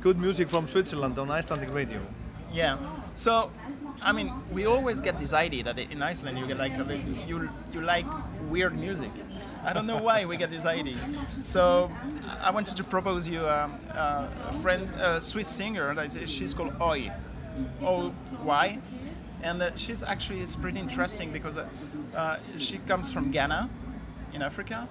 good 0.00 0.18
music 0.18 0.48
from 0.48 0.66
Switzerland 0.68 1.18
on 1.18 1.30
Icelandic 1.30 1.72
radio. 1.72 2.00
Yeah. 2.52 2.78
So, 3.14 3.50
I 4.02 4.12
mean, 4.12 4.32
we 4.52 4.66
always 4.66 5.00
get 5.00 5.18
this 5.18 5.32
idea 5.34 5.62
that 5.64 5.78
in 5.78 6.02
Iceland 6.02 6.38
you 6.38 6.46
get 6.46 6.58
like 6.58 6.76
a 6.78 6.96
you 7.26 7.48
you 7.72 7.80
like 7.80 8.06
weird 8.50 8.76
music. 8.78 9.10
I 9.64 9.72
don't 9.72 9.86
know 9.86 10.02
why 10.02 10.24
we 10.24 10.36
get 10.36 10.50
this 10.50 10.66
idea. 10.66 10.96
So, 11.38 11.90
I 12.40 12.50
wanted 12.50 12.76
to 12.76 12.84
propose 12.84 13.28
you 13.28 13.46
um, 13.46 13.74
uh, 13.92 14.26
a 14.46 14.52
friend, 14.54 14.88
a 15.00 15.20
Swiss 15.20 15.48
singer. 15.48 15.94
She's 16.26 16.54
called 16.54 16.72
Oi, 16.80 17.12
O 17.82 18.14
Y, 18.44 18.78
and 19.42 19.62
uh, 19.62 19.70
she's 19.76 20.02
actually 20.02 20.40
it's 20.40 20.56
pretty 20.56 20.80
interesting 20.80 21.32
because 21.32 21.58
uh, 21.58 21.68
uh, 22.16 22.38
she 22.56 22.78
comes 22.78 23.12
from 23.12 23.30
Ghana, 23.30 23.68
in 24.38 24.42
Africa, 24.42 24.88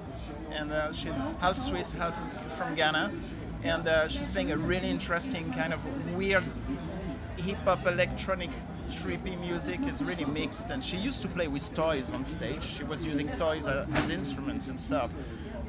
and 0.52 0.72
uh, 0.72 0.92
she's 0.92 1.18
half 1.40 1.56
Swiss, 1.56 1.94
half 1.94 2.16
from 2.58 2.76
Ghana, 2.76 3.12
and 3.64 3.88
uh, 3.88 4.10
she's 4.10 4.28
playing 4.28 4.52
a 4.52 4.58
really 4.58 4.90
interesting 4.90 5.54
kind 5.54 5.74
of 5.74 5.80
weird 6.14 6.44
hip 7.38 7.58
hop 7.64 7.88
electronic 7.88 8.50
trippy 8.90 9.40
music. 9.40 9.80
Is 9.88 10.04
really 10.04 10.26
mixed. 10.26 10.70
And 10.70 10.84
she 10.84 10.98
used 10.98 11.22
to 11.22 11.30
play 11.30 11.48
with 11.48 11.74
toys 11.74 12.14
on 12.14 12.26
stage. 12.26 12.64
She 12.64 12.84
was 12.84 13.08
using 13.08 13.30
toys 13.38 13.68
uh, 13.68 13.88
as 13.94 14.10
instruments 14.10 14.68
and 14.68 14.78
stuff. 14.78 15.14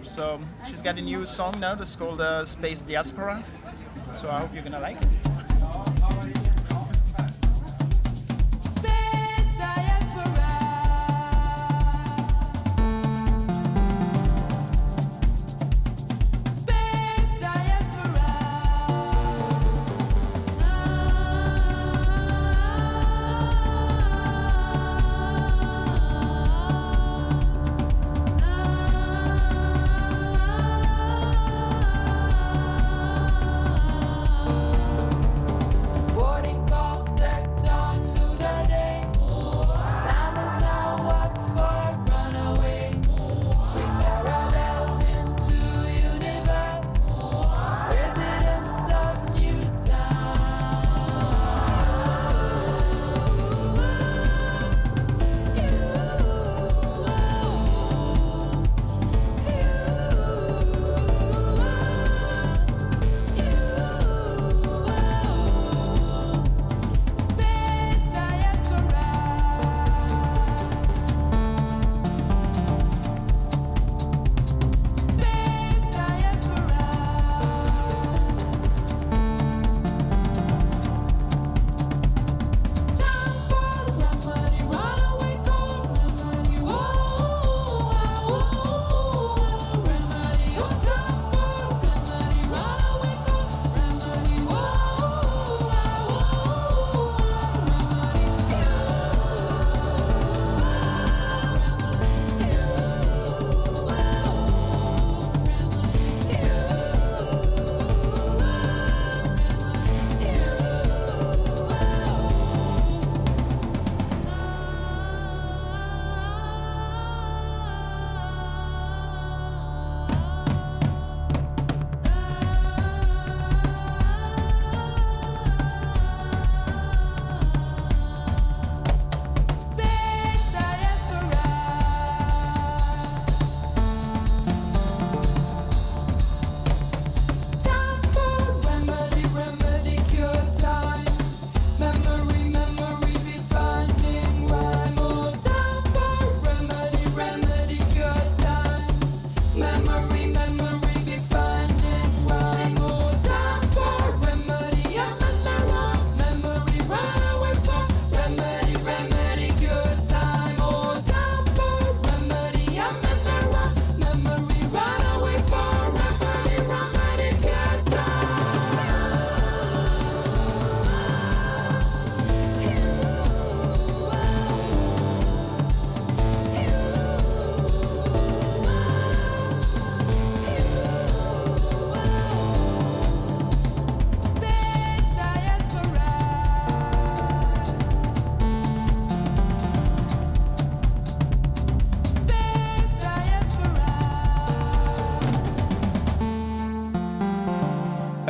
So 0.03 0.41
she's 0.67 0.83
got 0.83 0.99
a 0.99 1.03
new 1.03 1.25
song 1.25 1.61
now 1.61 1.77
that's 1.77 1.95
called 1.95 2.21
uh, 2.21 2.45
space 2.45 2.83
diaspora. 2.83 3.45
So 4.13 4.29
i 4.31 4.41
hope 4.41 4.55
you're 4.55 4.65
gonna 4.65 4.81
like 4.81 4.99
it 5.03 6.68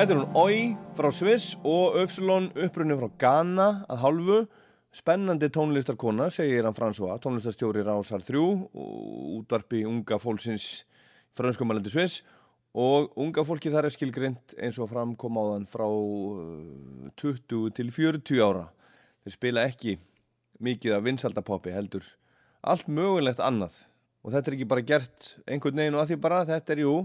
Þetta 0.08 0.22
er 0.22 0.24
hún 0.24 0.36
Oi 0.40 0.60
frá 0.96 1.06
Sviss 1.12 1.50
og 1.68 1.98
Öfsulon 2.00 2.46
upprunni 2.64 2.94
frá 2.96 3.10
Ghana 3.20 3.64
að 3.92 3.98
hálfu. 4.00 4.36
Spennandi 4.96 5.50
tónlistarkona, 5.52 6.30
segir 6.32 6.64
hann 6.64 6.72
François, 6.72 7.18
tónlistarstjóri 7.20 7.82
Rásar 7.84 8.24
3 8.24 8.40
og 8.40 9.34
útvarpi 9.34 9.82
unga 9.84 10.16
fólksins 10.16 10.86
franskumalandi 11.36 11.92
Sviss 11.92 12.22
og 12.72 13.12
unga 13.20 13.44
fólki 13.44 13.68
þar 13.68 13.90
er 13.90 13.96
skilgrind 13.98 14.56
eins 14.56 14.80
og 14.80 14.88
framkom 14.94 15.36
á 15.36 15.44
þann 15.50 15.68
frá 15.74 15.84
uh, 15.84 17.12
20 17.20 17.76
til 17.76 17.92
40 17.92 18.40
ára. 18.48 18.64
Þeir 19.26 19.36
spila 19.36 19.68
ekki 19.68 19.98
mikið 20.64 20.96
af 20.96 21.04
vinsaldapoppi 21.04 21.76
heldur 21.76 22.08
allt 22.64 22.88
mögulegt 22.88 23.44
annað 23.44 23.76
og 24.24 24.32
þetta 24.32 24.54
er 24.54 24.56
ekki 24.56 24.72
bara 24.72 24.88
gert 24.88 25.34
einhvern 25.44 25.84
veginn 25.84 26.00
og 26.00 26.06
að 26.06 26.14
því 26.14 26.20
bara 26.24 26.44
þetta 26.48 26.78
er 26.78 26.86
jú 26.86 26.96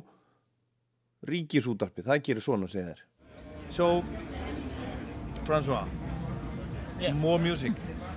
ríkisútarpi, 1.27 2.03
það 2.05 2.23
gerir 2.27 2.45
svona 2.45 2.69
segir 2.71 2.93
þér. 2.93 3.03
So, 3.73 4.03
Francois, 5.43 5.87
more 7.13 7.39
music. 7.39 7.73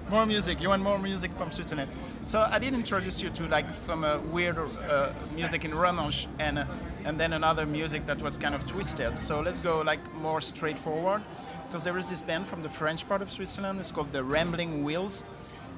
more 0.08 0.26
music. 0.26 0.60
You 0.60 0.68
want 0.68 0.82
more 0.82 0.98
music 0.98 1.32
from 1.36 1.50
switzerland 1.50 1.90
so 2.20 2.46
i 2.50 2.58
did 2.58 2.74
introduce 2.74 3.22
you 3.22 3.30
to 3.30 3.48
like 3.48 3.66
some 3.74 4.04
uh, 4.04 4.18
weird 4.32 4.56
uh, 4.58 5.12
music 5.34 5.64
in 5.64 5.74
romanche 5.74 6.28
and 6.38 6.58
uh, 6.58 6.64
and 7.04 7.18
then 7.18 7.32
another 7.32 7.66
music 7.66 8.04
that 8.06 8.20
was 8.20 8.36
kind 8.36 8.52
of 8.52 8.66
twisted. 8.66 9.16
So 9.16 9.40
let's 9.40 9.60
go 9.60 9.80
like 9.82 10.00
more 10.14 10.40
straightforward 10.40 11.22
because 11.66 11.84
there 11.84 11.96
is 11.96 12.08
this 12.08 12.20
band 12.20 12.48
from 12.48 12.62
the 12.64 12.68
french 12.68 13.08
part 13.08 13.22
of 13.22 13.30
switzerland. 13.30 13.78
It's 13.78 13.92
called 13.92 14.10
the 14.10 14.24
rambling 14.24 14.82
wheels. 14.82 15.24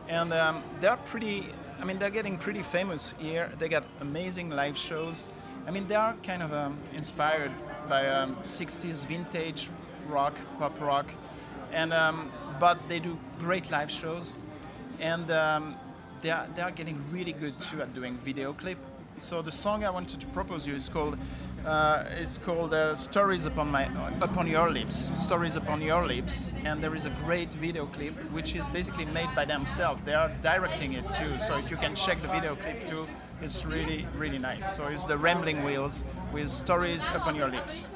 And 0.08 0.32
um, 0.32 0.62
they're 0.80 0.96
pretty 1.04 1.48
i 1.80 1.84
mean 1.84 1.98
they're 1.98 2.16
getting 2.18 2.38
pretty 2.38 2.62
famous 2.62 3.14
here. 3.18 3.52
They 3.58 3.68
got 3.68 3.84
amazing 4.00 4.48
live 4.50 4.76
shows 4.76 5.28
i 5.66 5.70
mean 5.70 5.86
they 5.86 5.94
are 5.94 6.14
kind 6.22 6.42
of 6.42 6.52
um, 6.52 6.78
inspired 6.94 7.52
by 7.88 8.06
um, 8.08 8.36
60s 8.36 9.06
vintage 9.06 9.70
rock 10.08 10.38
pop 10.58 10.78
rock. 10.80 11.10
And 11.72 11.92
um, 11.92 12.32
but 12.60 12.78
they 12.88 12.98
do 12.98 13.16
great 13.38 13.70
live 13.70 13.90
shows. 13.90 14.34
And 15.00 15.30
um, 15.30 15.76
they, 16.22 16.30
are, 16.30 16.46
they 16.54 16.62
are 16.62 16.72
getting 16.72 17.00
really 17.12 17.32
good 17.32 17.58
too 17.60 17.80
at 17.82 17.94
doing 17.94 18.16
video 18.18 18.52
clip. 18.52 18.78
So 19.16 19.42
the 19.42 19.52
song 19.52 19.84
i 19.84 19.90
wanted 19.90 20.20
to 20.20 20.26
propose 20.28 20.66
you 20.66 20.74
is 20.74 20.88
called 20.88 21.18
Uh, 21.66 22.04
it's 22.20 22.38
called 22.38 22.72
uh, 22.72 22.94
"Stories 22.94 23.44
Upon 23.44 23.68
My 23.70 23.84
Upon 24.20 24.46
Your 24.46 24.70
Lips." 24.70 24.94
Stories 25.26 25.56
upon 25.56 25.82
your 25.82 26.06
lips, 26.06 26.54
and 26.64 26.80
there 26.80 26.94
is 26.94 27.06
a 27.06 27.10
great 27.26 27.52
video 27.54 27.86
clip 27.86 28.14
which 28.32 28.54
is 28.54 28.66
basically 28.68 29.06
made 29.06 29.28
by 29.34 29.44
themselves. 29.44 30.00
They 30.04 30.14
are 30.14 30.30
directing 30.40 30.92
it 30.94 31.04
too, 31.10 31.38
so 31.38 31.58
if 31.58 31.68
you 31.70 31.76
can 31.76 31.94
check 31.94 32.22
the 32.22 32.28
video 32.28 32.54
clip 32.54 32.86
too, 32.86 33.06
it's 33.40 33.64
really 33.64 34.06
really 34.16 34.38
nice. 34.38 34.76
So 34.76 34.86
it's 34.86 35.04
the 35.04 35.16
Rambling 35.16 35.64
Wheels 35.64 36.04
with 36.32 36.48
"Stories 36.48 37.06
Upon 37.08 37.34
Your 37.34 37.48
Lips." 37.48 37.88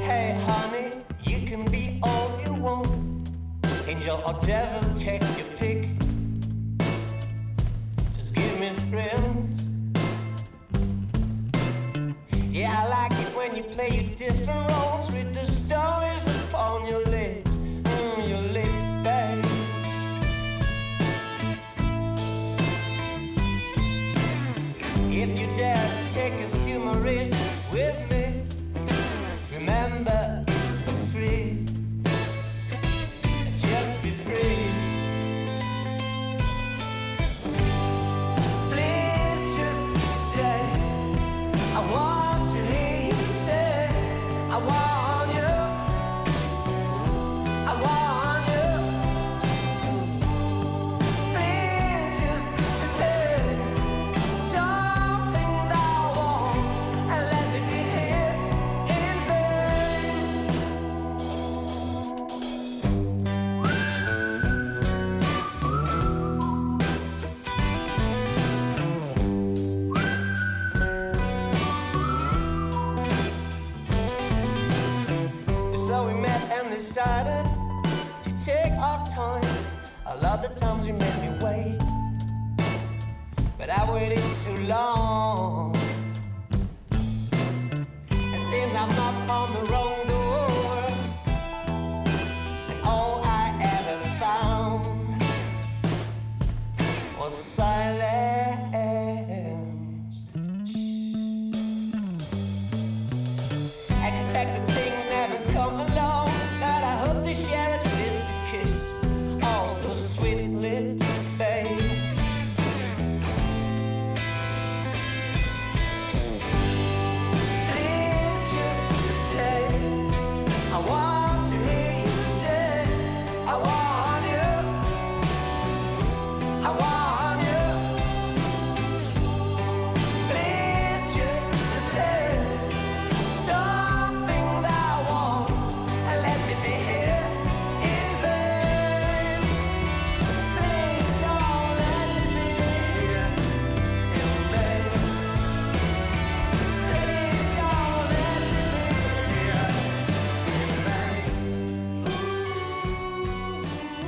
Hey, 0.00 0.36
honey, 0.46 0.92
you 1.24 1.46
can 1.46 1.64
be 1.70 2.00
all 2.02 2.40
you 2.42 2.54
want. 2.54 2.88
Angel 3.86 4.22
or 4.26 4.34
devil, 4.40 4.94
take 4.94 5.22
your 5.36 5.46
pick. 5.56 5.91
When 13.52 13.64
you 13.64 13.70
play 13.70 13.88
your 13.90 14.16
different 14.16 14.71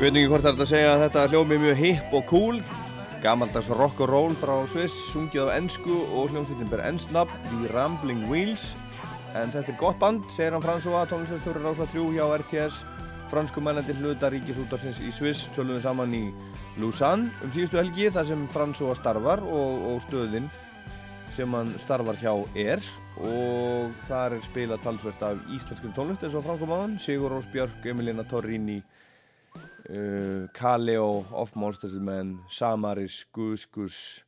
Ég 0.04 0.10
veit 0.10 0.18
ekki 0.20 0.28
hvort 0.28 0.44
það 0.44 0.50
er 0.58 0.60
að 0.60 0.68
segja 0.68 0.88
að 0.92 1.02
þetta 1.02 1.20
hljómi 1.32 1.56
mjög 1.62 1.78
hipp 1.80 2.10
og 2.12 2.24
cool. 2.28 2.56
Gamaldags 3.22 3.70
rock 3.72 4.02
and 4.04 4.10
roll 4.10 4.34
frá 4.36 4.52
Sviss, 4.68 4.92
sungið 5.14 5.48
á 5.48 5.56
ennsku 5.56 5.94
og 6.12 6.26
hljómsveitin 6.28 6.68
ber 6.68 6.82
ennsnafn 6.84 7.46
The 7.48 7.70
Rambling 7.72 8.26
Wheels. 8.28 8.74
En 9.32 9.48
þetta 9.54 9.72
er 9.72 9.78
gott 9.80 9.96
band, 10.02 10.26
segir 10.34 10.52
hann 10.52 10.60
François, 10.60 11.06
tónlistastjóri 11.08 11.62
Rása 11.64 11.86
3 11.88 12.04
hjá 12.18 12.26
RTS 12.36 12.82
Fransku 13.32 13.64
mennandi 13.64 13.96
hluta 13.96 14.28
ríkisútarsins 14.28 15.00
í 15.00 15.08
Sviss 15.08 15.46
töluðum 15.56 15.80
saman 15.86 16.12
í 16.12 16.20
Lausanne 16.76 17.32
um 17.40 17.54
síðustu 17.56 17.80
helgi 17.80 18.10
þar 18.12 18.28
sem 18.28 18.42
François 18.52 19.00
starfar 19.00 19.40
og, 19.40 19.86
og 19.88 20.02
stöðin 20.04 20.50
sem 21.32 21.56
hann 21.56 21.72
starfar 21.80 22.20
hjá 22.20 22.34
er. 22.52 22.84
Og 23.24 23.96
þar 24.04 24.36
er 24.36 24.44
spilað 24.44 24.84
talsvert 24.84 25.24
af 25.24 25.40
íslenskum 25.48 25.96
tónlist 25.96 26.28
eins 26.28 26.36
og 26.36 26.44
Franko 26.44 26.68
Máðan, 26.68 27.00
Sigur 27.00 27.32
Rós 27.32 27.48
Björk, 27.48 27.80
Emilina 27.88 28.28
Torrini 28.28 28.82
uh, 29.90 30.48
Kaleo, 30.52 31.24
Off 31.32 31.56
Monsters 31.56 31.94
Men, 31.94 32.40
Samaris, 32.48 33.24
Gus 33.32 33.66
Gus 33.66 34.24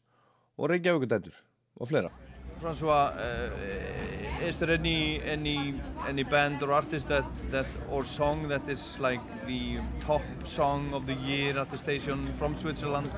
og 0.58 0.70
Reykjavíkudættur 0.70 1.34
og 1.76 1.88
fleira. 1.88 2.10
Francois, 2.58 3.12
uh, 3.12 4.46
is 4.48 4.56
there 4.56 4.70
any 4.70 5.20
any 5.24 5.74
any 6.08 6.22
band 6.24 6.62
or 6.62 6.72
artist 6.72 7.08
that 7.08 7.24
that 7.50 7.66
or 7.90 8.04
song 8.04 8.48
that 8.48 8.68
is 8.68 8.98
like 8.98 9.20
the 9.46 9.78
top 10.00 10.22
song 10.44 10.94
of 10.94 11.04
the 11.04 11.14
year 11.14 11.58
at 11.58 11.70
the 11.70 11.76
station 11.76 12.32
from 12.34 12.56
Switzerland, 12.56 13.10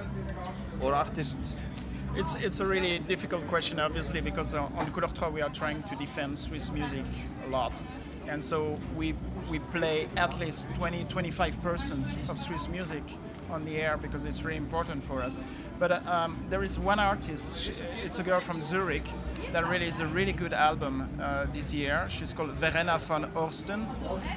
or 0.82 0.92
artist? 0.92 1.38
It's 2.16 2.34
it's 2.34 2.60
a 2.60 2.66
really 2.66 2.98
difficult 2.98 3.46
question, 3.46 3.78
obviously, 3.78 4.20
because 4.20 4.54
on 4.54 4.90
Couleur 4.92 5.08
3 5.08 5.30
we 5.30 5.42
are 5.42 5.52
trying 5.52 5.82
to 5.84 5.94
defend 5.96 6.36
Swiss 6.38 6.72
music 6.72 7.06
a 7.46 7.50
lot, 7.50 7.80
and 8.28 8.42
so 8.42 8.76
we 8.96 9.14
we 9.50 9.58
play 9.58 10.08
at 10.16 10.38
least 10.38 10.68
20 10.74 11.04
25 11.04 11.62
percent 11.62 12.16
of 12.28 12.38
Swiss 12.38 12.68
music 12.68 13.02
on 13.50 13.64
the 13.64 13.76
air 13.76 13.96
because 13.96 14.26
it's 14.26 14.42
really 14.44 14.58
important 14.58 15.02
for 15.02 15.22
us. 15.22 15.40
But 15.78 15.92
uh, 15.92 16.00
um, 16.06 16.44
there 16.50 16.62
is 16.62 16.78
one 16.78 16.98
artist, 16.98 17.72
it's 18.04 18.18
a 18.18 18.22
girl 18.22 18.40
from 18.40 18.64
Zurich, 18.64 19.08
that 19.52 19.64
really 19.64 19.78
released 19.78 20.00
a 20.00 20.06
really 20.06 20.32
good 20.32 20.52
album 20.52 21.08
uh, 21.20 21.46
this 21.52 21.72
year. 21.72 22.06
She's 22.08 22.32
called 22.32 22.50
Verena 22.50 22.98
van 22.98 23.24
Orsten, 23.34 23.86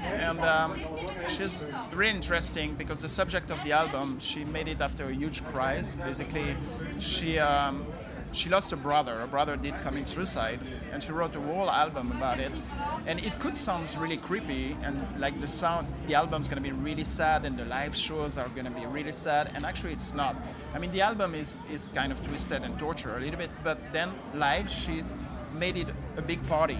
and 0.03 0.39
um, 0.39 0.80
she's 1.27 1.65
really 1.93 2.15
interesting 2.15 2.76
because 2.76 3.01
the 3.01 3.09
subject 3.09 3.51
of 3.51 3.61
the 3.63 3.72
album, 3.72 4.19
she 4.19 4.45
made 4.45 4.68
it 4.68 4.81
after 4.81 5.09
a 5.09 5.13
huge 5.13 5.43
crisis. 5.45 5.95
Basically, 5.95 6.55
she 6.99 7.39
um, 7.39 7.85
she 8.31 8.49
lost 8.49 8.71
a 8.71 8.77
brother. 8.77 9.17
Her 9.17 9.27
brother 9.27 9.57
did 9.57 9.79
commit 9.81 10.07
suicide, 10.07 10.59
and 10.91 11.01
she 11.03 11.11
wrote 11.11 11.35
a 11.35 11.41
whole 11.41 11.69
album 11.69 12.11
about 12.11 12.39
it. 12.39 12.51
And 13.07 13.19
it 13.19 13.37
could 13.39 13.57
sound 13.57 13.95
really 13.99 14.17
creepy, 14.17 14.75
and 14.83 15.05
like 15.19 15.39
the 15.41 15.47
sound, 15.47 15.87
the 16.07 16.15
album's 16.15 16.47
gonna 16.47 16.61
be 16.61 16.71
really 16.71 17.03
sad, 17.03 17.45
and 17.45 17.57
the 17.57 17.65
live 17.65 17.95
shows 17.95 18.37
are 18.37 18.47
gonna 18.49 18.71
be 18.71 18.85
really 18.85 19.11
sad. 19.11 19.51
And 19.55 19.65
actually, 19.65 19.93
it's 19.93 20.13
not. 20.13 20.35
I 20.73 20.79
mean, 20.79 20.91
the 20.91 21.01
album 21.01 21.35
is 21.35 21.63
is 21.71 21.87
kind 21.89 22.11
of 22.11 22.23
twisted 22.25 22.63
and 22.63 22.77
tortured 22.79 23.17
a 23.17 23.19
little 23.19 23.37
bit, 23.37 23.49
but 23.63 23.77
then 23.91 24.09
live, 24.35 24.69
she 24.69 25.03
made 25.53 25.77
it 25.77 25.87
a 26.17 26.21
big 26.21 26.45
party, 26.47 26.77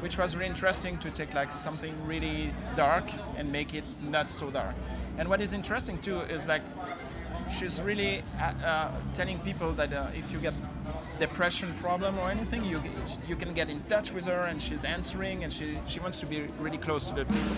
which 0.00 0.18
was 0.18 0.36
really 0.36 0.48
interesting 0.48 0.98
to 0.98 1.10
take 1.10 1.32
like 1.34 1.50
something 1.52 1.94
really 2.06 2.52
dark 2.76 3.04
and 3.36 3.50
make 3.50 3.74
it 3.74 3.84
not 4.02 4.30
so 4.30 4.50
dark. 4.50 4.74
And 5.18 5.28
what 5.28 5.40
is 5.40 5.52
interesting 5.52 5.98
too 5.98 6.20
is 6.20 6.48
like 6.48 6.62
she's 7.50 7.82
really 7.82 8.22
uh, 8.40 8.52
uh, 8.64 8.90
telling 9.14 9.38
people 9.40 9.72
that 9.72 9.92
uh, 9.92 10.06
if 10.14 10.32
you 10.32 10.38
get 10.38 10.54
depression 11.26 11.72
problem 11.74 12.18
or 12.18 12.30
anything, 12.30 12.64
you 12.64 12.80
you 13.28 13.36
can 13.36 13.52
get 13.54 13.68
in 13.68 13.80
touch 13.88 14.12
with 14.12 14.26
her 14.26 14.42
and 14.50 14.60
she's 14.60 14.84
answering 14.84 15.44
and 15.44 15.52
she 15.52 15.78
she 15.86 16.00
wants 16.00 16.18
to 16.20 16.26
be 16.26 16.38
really 16.64 16.78
close 16.78 17.06
to 17.10 17.14
the 17.14 17.24
people. 17.24 17.56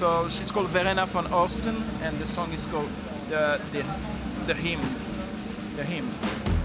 So 0.00 0.28
she's 0.28 0.50
called 0.50 0.68
Verena 0.68 1.06
von 1.06 1.26
Orsten 1.40 1.76
and 2.04 2.18
the 2.18 2.26
song 2.26 2.52
is 2.52 2.66
called 2.66 2.90
the 3.30 3.58
the 3.72 3.82
the 4.46 4.54
hymn, 4.54 4.84
the 5.76 5.84
hymn. 5.84 6.59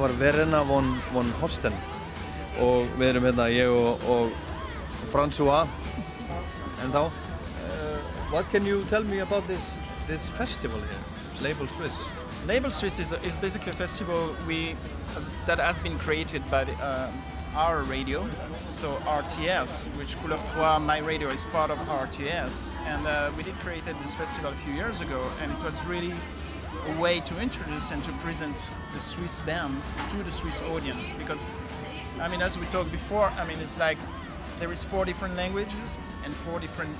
Þetta 0.00 0.14
var 0.14 0.20
Verena 0.20 0.62
von, 0.64 0.86
von 1.12 1.30
Horsten 1.42 1.74
og 2.64 2.86
við 2.96 3.10
erum 3.10 3.26
hérna 3.26 3.44
ég 3.52 3.68
og, 3.68 4.04
og 4.08 4.30
François 5.12 5.66
en 6.80 6.94
þá 6.94 7.02
uh, 7.04 7.98
What 8.32 8.48
can 8.48 8.64
you 8.64 8.80
tell 8.88 9.04
me 9.04 9.18
about 9.20 9.44
this, 9.46 9.60
this 10.06 10.30
festival 10.30 10.80
here, 10.80 11.04
Label 11.44 11.68
Swiss? 11.68 12.08
Label 12.48 12.70
Swiss 12.70 12.98
is, 12.98 13.12
is 13.12 13.36
basically 13.36 13.72
a 13.72 13.76
festival 13.76 14.34
we 14.48 14.74
has, 15.12 15.30
that 15.44 15.58
has 15.58 15.78
been 15.80 15.98
created 15.98 16.40
by 16.50 16.64
the, 16.64 16.72
um, 16.80 17.12
our 17.54 17.82
radio, 17.82 18.26
so 18.68 18.94
RTS, 19.04 19.94
which 19.98 20.16
Couleur 20.22 20.40
3, 20.56 20.80
my 20.80 21.00
radio, 21.00 21.28
is 21.28 21.44
part 21.44 21.70
of 21.70 21.76
RTS, 21.76 22.74
and 22.86 23.06
uh, 23.06 23.30
we 23.36 23.42
did 23.42 23.54
create 23.60 23.84
this 23.84 24.14
festival 24.14 24.50
a 24.50 24.54
few 24.54 24.72
years 24.72 25.02
ago, 25.02 25.20
and 25.42 25.52
it 25.52 25.62
was 25.62 25.84
really 25.84 26.14
a 26.88 27.00
way 27.00 27.20
to 27.20 27.40
introduce 27.40 27.90
and 27.90 28.02
to 28.04 28.12
present 28.24 28.70
the 28.92 29.00
Swiss 29.00 29.40
bands 29.40 29.98
to 30.10 30.16
the 30.22 30.30
Swiss 30.30 30.62
audience, 30.62 31.12
because 31.14 31.46
I 32.20 32.28
mean, 32.28 32.42
as 32.42 32.58
we 32.58 32.66
talked 32.66 32.92
before, 32.92 33.26
I 33.38 33.46
mean, 33.46 33.58
it's 33.60 33.78
like 33.78 33.98
there 34.58 34.70
is 34.70 34.84
four 34.84 35.04
different 35.04 35.36
languages 35.36 35.96
and 36.24 36.34
four 36.34 36.60
different 36.60 36.94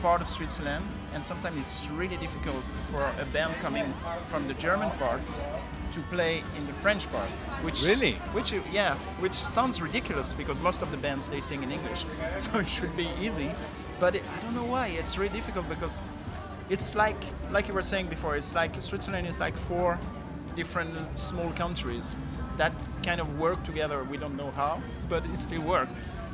part 0.00 0.20
of 0.20 0.28
Switzerland, 0.28 0.84
and 1.12 1.22
sometimes 1.22 1.60
it's 1.60 1.90
really 1.90 2.16
difficult 2.16 2.62
for 2.90 3.02
a 3.20 3.24
band 3.26 3.54
coming 3.60 3.92
from 4.26 4.46
the 4.48 4.54
German 4.54 4.90
part 4.92 5.20
to 5.90 6.00
play 6.02 6.42
in 6.56 6.66
the 6.66 6.72
French 6.72 7.10
part. 7.10 7.28
Which 7.64 7.82
Really? 7.82 8.12
Which 8.32 8.52
yeah, 8.72 8.94
which 9.18 9.32
sounds 9.32 9.82
ridiculous 9.82 10.32
because 10.32 10.60
most 10.60 10.82
of 10.82 10.90
the 10.90 10.96
bands 10.96 11.28
they 11.28 11.40
sing 11.40 11.62
in 11.62 11.72
English, 11.72 12.06
so 12.38 12.58
it 12.58 12.68
should 12.68 12.96
be 12.96 13.08
easy. 13.20 13.50
But 13.98 14.14
it, 14.14 14.22
I 14.34 14.42
don't 14.42 14.54
know 14.54 14.64
why 14.64 14.88
it's 14.88 15.18
really 15.18 15.34
difficult 15.34 15.68
because 15.68 16.00
it's 16.70 16.94
like 16.94 17.22
like 17.50 17.68
you 17.68 17.74
were 17.74 17.82
saying 17.82 18.06
before. 18.06 18.36
It's 18.36 18.54
like 18.54 18.80
Switzerland 18.80 19.26
is 19.26 19.38
like 19.40 19.56
four 19.56 19.98
different 20.54 21.18
small 21.18 21.50
countries 21.52 22.14
that 22.56 22.72
kind 23.02 23.20
of 23.20 23.38
work 23.38 23.62
together. 23.64 24.04
We 24.04 24.16
don't 24.16 24.36
know 24.36 24.50
how, 24.52 24.80
but 25.08 25.26
it 25.26 25.36
still 25.36 25.62
work. 25.62 25.88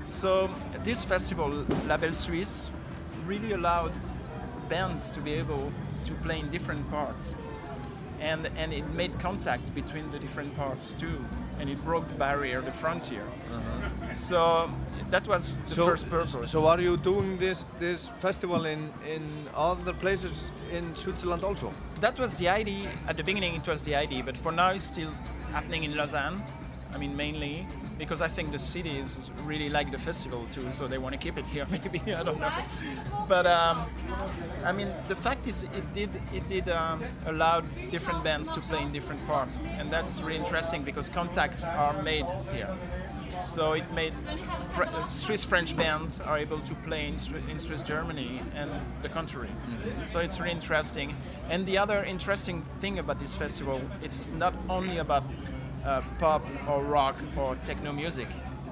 So 0.04 0.50
this 0.84 1.04
festival, 1.04 1.48
Label 1.88 2.12
Suisse, 2.12 2.70
really 3.26 3.52
allowed 3.52 3.92
bands 4.68 5.10
to 5.12 5.20
be 5.20 5.32
able 5.32 5.72
to 6.04 6.14
play 6.14 6.40
in 6.40 6.50
different 6.50 6.88
parts. 6.90 7.36
And, 8.20 8.50
and 8.56 8.72
it 8.72 8.84
made 8.94 9.18
contact 9.18 9.74
between 9.74 10.10
the 10.10 10.18
different 10.18 10.54
parts 10.56 10.92
too. 10.94 11.18
And 11.60 11.70
it 11.70 11.82
broke 11.84 12.06
the 12.08 12.14
barrier, 12.14 12.60
the 12.60 12.72
frontier. 12.72 13.22
Uh-huh. 13.22 14.12
So 14.12 14.70
that 15.10 15.26
was 15.26 15.56
the 15.68 15.74
so, 15.74 15.86
first 15.86 16.08
purpose. 16.10 16.50
So 16.50 16.66
are 16.66 16.80
you 16.80 16.96
doing 16.96 17.38
this 17.38 17.64
this 17.78 18.08
festival 18.18 18.66
in 18.66 18.90
in 19.14 19.22
other 19.54 19.92
places 19.92 20.50
in 20.72 20.94
Switzerland 20.96 21.44
also? 21.44 21.72
That 22.00 22.18
was 22.18 22.34
the 22.34 22.48
idea. 22.48 22.90
At 23.08 23.16
the 23.16 23.24
beginning, 23.24 23.54
it 23.54 23.66
was 23.66 23.82
the 23.82 23.94
idea, 23.94 24.22
but 24.24 24.36
for 24.36 24.52
now, 24.52 24.70
it's 24.70 24.84
still 24.84 25.10
happening 25.52 25.84
in 25.84 25.96
Lausanne. 25.96 26.42
I 26.94 26.98
mean, 26.98 27.16
mainly. 27.16 27.66
Because 27.98 28.20
I 28.20 28.28
think 28.28 28.52
the 28.52 28.58
city 28.58 28.98
is 28.98 29.30
really 29.44 29.68
like 29.68 29.90
the 29.90 29.98
festival 29.98 30.44
too, 30.50 30.70
so 30.70 30.86
they 30.86 30.98
want 30.98 31.14
to 31.14 31.18
keep 31.18 31.38
it 31.38 31.46
here. 31.46 31.66
Maybe 31.70 32.14
I 32.14 32.22
don't 32.22 32.40
know, 32.40 32.52
but 33.28 33.46
um, 33.46 33.82
I 34.64 34.72
mean 34.72 34.88
the 35.08 35.16
fact 35.16 35.46
is 35.46 35.62
it 35.64 35.94
did 35.94 36.10
it 36.32 36.48
did 36.48 36.68
um, 36.68 37.02
allow 37.26 37.62
different 37.90 38.22
bands 38.22 38.52
to 38.52 38.60
play 38.60 38.82
in 38.82 38.92
different 38.92 39.24
parts, 39.26 39.52
and 39.78 39.90
that's 39.90 40.22
really 40.22 40.38
interesting 40.38 40.82
because 40.82 41.08
contacts 41.08 41.64
are 41.64 42.02
made 42.02 42.26
here. 42.52 42.74
So 43.38 43.72
it 43.72 43.84
made 43.92 44.14
Fr- 44.66 44.84
Swiss 45.02 45.44
French 45.44 45.76
bands 45.76 46.20
are 46.20 46.38
able 46.38 46.58
to 46.60 46.74
play 46.76 47.06
in, 47.06 47.16
Swi- 47.16 47.46
in 47.50 47.58
Swiss 47.58 47.82
Germany 47.82 48.40
and 48.56 48.70
the 49.02 49.10
contrary. 49.10 49.50
So 50.06 50.20
it's 50.20 50.40
really 50.40 50.52
interesting. 50.52 51.14
And 51.50 51.66
the 51.66 51.76
other 51.76 52.02
interesting 52.04 52.62
thing 52.80 52.98
about 52.98 53.20
this 53.20 53.36
festival, 53.36 53.80
it's 54.02 54.32
not 54.32 54.54
only 54.70 54.98
about 54.98 55.22
uh, 55.86 56.02
pop 56.18 56.42
or 56.68 56.82
rock 56.82 57.16
or 57.36 57.56
techno 57.64 57.92
music. 57.92 58.28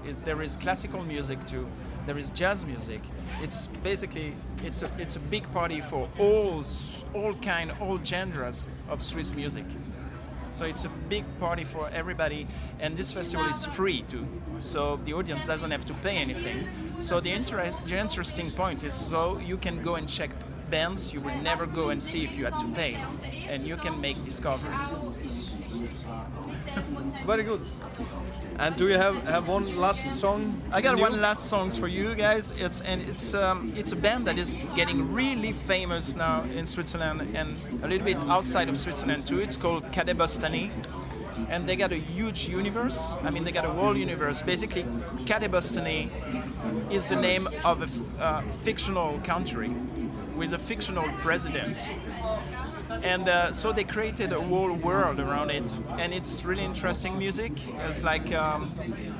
It, 0.07 0.23
there 0.24 0.43
is 0.43 0.57
classical 0.57 1.03
music 1.05 1.45
too. 1.47 1.66
There 2.07 2.19
is 2.19 2.31
jazz 2.31 2.66
music. 2.66 3.01
It's 3.43 3.69
basically 3.82 4.35
it's 4.62 4.82
a 4.82 4.91
it's 4.99 5.16
a 5.16 5.20
big 5.20 5.51
party 5.53 5.81
for 5.81 6.09
all 6.19 6.62
all 7.15 7.35
kind 7.35 7.73
all 7.81 7.99
genres 8.05 8.69
of 8.91 9.01
Swiss 9.03 9.35
music. 9.35 9.65
So 10.51 10.66
it's 10.66 10.85
a 10.85 10.89
big 11.09 11.24
party 11.41 11.65
for 11.65 11.89
everybody, 11.89 12.47
and 12.78 12.97
this 12.97 13.12
festival 13.12 13.47
is 13.47 13.65
free 13.66 14.03
too. 14.03 14.24
So 14.59 15.01
the 15.05 15.12
audience 15.12 15.47
doesn't 15.47 15.70
have 15.73 15.85
to 15.86 15.95
pay 15.95 16.16
anything. 16.16 16.65
So 17.01 17.19
the, 17.19 17.32
inter- 17.32 17.73
the 17.86 17.99
interesting 17.99 18.53
point 18.53 18.85
is, 18.85 18.95
so 18.95 19.39
you 19.39 19.57
can 19.57 19.82
go 19.82 19.97
and 19.97 20.09
check 20.09 20.31
bands 20.70 21.12
you 21.12 21.20
will 21.20 21.36
never 21.43 21.66
go 21.66 21.89
and 21.89 22.01
see 22.01 22.23
if 22.23 22.36
you 22.39 22.45
had 22.45 22.59
to 22.61 22.69
pay, 22.69 22.97
and 23.49 23.65
you 23.65 23.77
can 23.77 24.01
make 24.01 24.23
discoveries. 24.24 25.54
Very 27.27 27.43
good. 27.43 27.63
And 28.59 28.77
do 28.77 28.89
you 28.89 28.95
have, 28.95 29.27
have 29.27 29.49
one 29.49 29.77
last 29.77 30.13
song? 30.13 30.55
I 30.71 30.81
got 30.81 30.97
you? 30.97 31.03
one 31.03 31.21
last 31.21 31.47
songs 31.47 31.77
for 31.77 31.89
you 31.89 32.15
guys. 32.15 32.53
It's 32.57 32.81
and 32.83 33.03
it's 33.03 33.35
um, 33.35 33.73
it's 33.77 33.93
a 33.93 33.97
band 33.97 34.27
that 34.27 34.39
is 34.39 34.63
getting 34.77 35.13
really 35.13 35.53
famous 35.53 36.15
now 36.15 36.45
in 36.45 36.65
Switzerland 36.67 37.23
and 37.35 37.57
a 37.83 37.89
little 37.89 38.05
bit 38.05 38.19
outside 38.29 38.69
of 38.69 38.77
Switzerland 38.77 39.27
too. 39.27 39.41
It's 39.41 39.57
called 39.57 39.85
Kadebostani. 39.87 40.71
And 41.49 41.69
they 41.69 41.75
got 41.77 41.93
a 41.93 41.97
huge 41.97 42.49
universe. 42.49 43.17
I 43.25 43.31
mean, 43.31 43.43
they 43.43 43.51
got 43.51 43.65
a 43.65 43.71
whole 43.71 43.97
universe. 43.97 44.41
Basically, 44.41 44.85
Kadebostani 45.27 46.09
is 46.93 47.09
the 47.09 47.17
name 47.17 47.49
of 47.65 47.83
a 47.83 47.85
f- 47.85 48.21
uh, 48.21 48.41
fictional 48.63 49.19
country 49.25 49.71
with 50.37 50.53
a 50.53 50.59
fictional 50.59 51.05
president. 51.19 51.93
And 53.03 53.29
uh, 53.29 53.53
so 53.53 53.73
they 53.73 53.85
created 53.85 54.33
a 54.33 54.41
whole 54.41 54.75
world 54.77 55.21
around 55.21 55.51
it, 55.51 55.71
and 55.99 56.12
it's 56.12 56.45
really 56.45 56.65
interesting 56.65 57.19
music. 57.19 57.53
It's 57.87 58.03
like 58.03 58.35
um, 58.35 58.71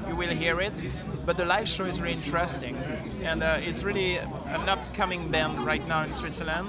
you 0.09 0.17
will 0.17 0.29
hear 0.29 0.61
it, 0.61 0.83
but 1.27 1.37
the 1.37 1.45
live 1.45 1.69
show 1.69 1.85
is 1.85 2.01
really 2.01 2.15
interesting, 2.15 2.77
and 3.23 3.43
uh, 3.43 3.59
it's 3.61 3.83
really 3.83 4.17
an 4.17 4.69
upcoming 4.69 5.31
band 5.31 5.67
right 5.67 5.87
now 5.87 6.03
in 6.03 6.13
Switzerland. 6.13 6.69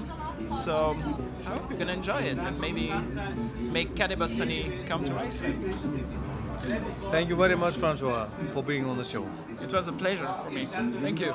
So 0.50 0.96
I 1.46 1.50
hope 1.50 1.70
you're 1.70 1.80
gonna 1.80 1.94
enjoy 1.94 2.22
it 2.22 2.38
and 2.38 2.60
maybe 2.60 2.92
make 3.60 3.96
Kadebastani 3.96 4.86
come 4.88 5.06
to 5.06 5.16
Iceland. 5.16 5.64
Thank 7.12 7.30
you 7.30 7.36
very 7.36 7.56
much, 7.56 7.76
Francois, 7.76 8.28
for 8.50 8.64
being 8.64 8.86
on 8.86 8.98
the 8.98 9.04
show. 9.04 9.28
It 9.62 9.72
was 9.72 9.88
a 9.88 9.94
pleasure 9.94 10.28
for 10.28 10.50
me. 10.52 10.66
Thank 10.66 11.20
you. 11.20 11.34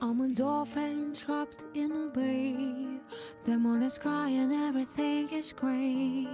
I'm 0.00 0.20
a 0.20 0.28
dolphin 0.28 1.14
trapped 1.14 1.64
in 1.74 1.92
a 1.92 2.06
bay. 2.08 2.99
The 3.44 3.56
moon 3.58 3.82
is 3.82 3.98
crying, 3.98 4.52
everything 4.52 5.28
is 5.30 5.52
grey. 5.52 6.26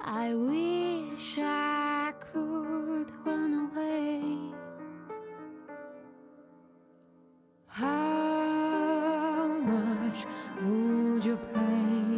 I 0.00 0.34
wish 0.34 1.38
I 1.38 2.12
could 2.18 3.10
run 3.24 3.70
away. 3.70 4.22
How 7.66 9.46
much 9.62 10.26
would 10.62 11.24
you 11.24 11.36
pay 11.54 12.09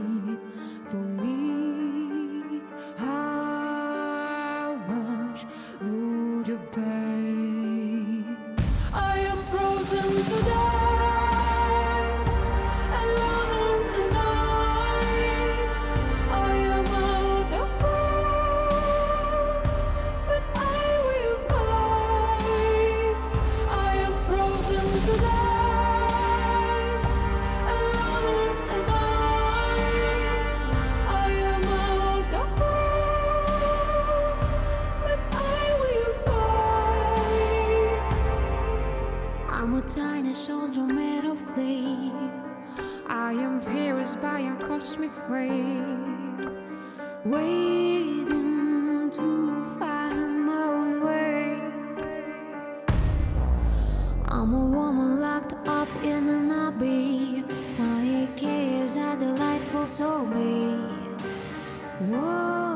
by 44.23 44.39
a 44.39 44.57
cosmic 44.69 45.11
ray, 45.29 45.83
waiting 47.25 49.11
to 49.11 49.65
find 49.81 50.47
my 50.47 50.63
own 50.63 51.05
way. 51.05 51.61
I'm 54.29 54.55
a 54.55 54.65
woman 54.65 55.21
locked 55.21 55.55
up 55.67 55.89
in 56.05 56.29
an 56.29 56.53
abbey. 56.53 57.43
My 57.77 58.29
caves 58.37 58.97
are 58.97 59.17
delightful 59.17 59.89
sorbet. 59.89 60.79
Would 62.09 62.72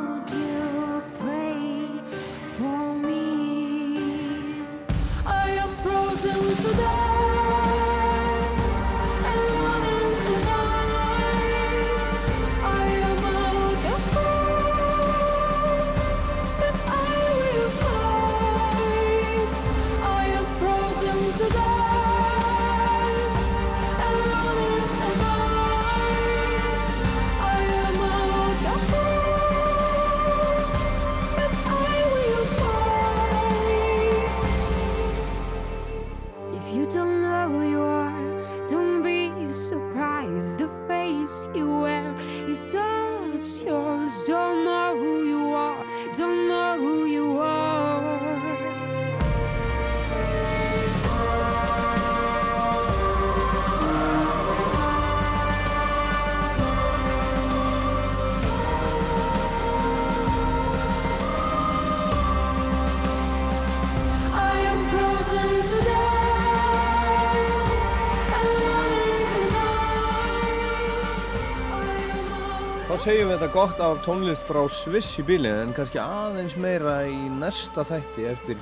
segjum 73.07 73.29
við 73.31 73.37
þetta 73.37 73.55
gott 73.55 73.81
af 73.85 73.99
tónlist 74.03 74.43
frá 74.43 74.65
Sviss 74.73 75.13
í 75.21 75.23
bíli 75.23 75.47
en 75.47 75.71
kannski 75.77 76.01
aðeins 76.03 76.57
meira 76.59 76.97
í 77.07 77.29
næsta 77.31 77.85
þætti 77.87 78.25
eftir, 78.33 78.59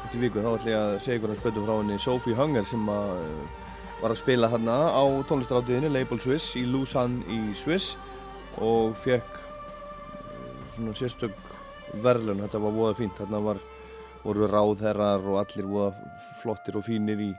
eftir 0.00 0.24
viku. 0.24 0.42
Þá 0.42 0.48
ætlum 0.56 0.72
ég 0.72 0.80
að 0.80 0.94
segja 1.04 1.18
ykkur 1.20 1.30
hans 1.30 1.44
betur 1.44 1.66
frá 1.68 1.74
henni 1.76 1.98
Sophie 2.02 2.34
Hunger 2.34 2.66
sem 2.66 2.90
að, 2.90 3.12
uh, 3.22 3.70
var 4.00 4.10
að 4.10 4.18
spila 4.24 4.50
hérna 4.50 4.74
á 4.90 5.04
tónlistaráttiðinni 5.30 5.92
Label 5.94 6.18
Swiss 6.24 6.58
í 6.58 6.64
Lausanne 6.66 7.22
í 7.30 7.54
Swiss 7.54 7.94
og 8.58 8.98
fekk 9.04 9.38
uh, 9.38 10.44
svona 10.74 10.98
sérstök 10.98 11.38
verðlun. 12.02 12.42
Þetta 12.42 12.66
var 12.66 12.78
voða 12.82 13.00
fínt. 13.04 13.22
Þarna 13.22 13.44
var, 13.52 13.64
voru 14.26 14.50
ráðherrar 14.50 15.30
og 15.30 15.42
allir 15.44 15.70
voða 15.70 15.92
flottir 16.42 16.82
og 16.82 16.88
fínir 16.88 17.22
í 17.22 17.34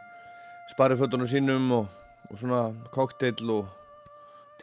sparifötunum 0.72 1.28
sínum 1.28 1.74
og, 1.82 1.96
og 2.32 2.40
svona 2.40 2.70
kokteill 2.96 3.58
og 3.60 3.74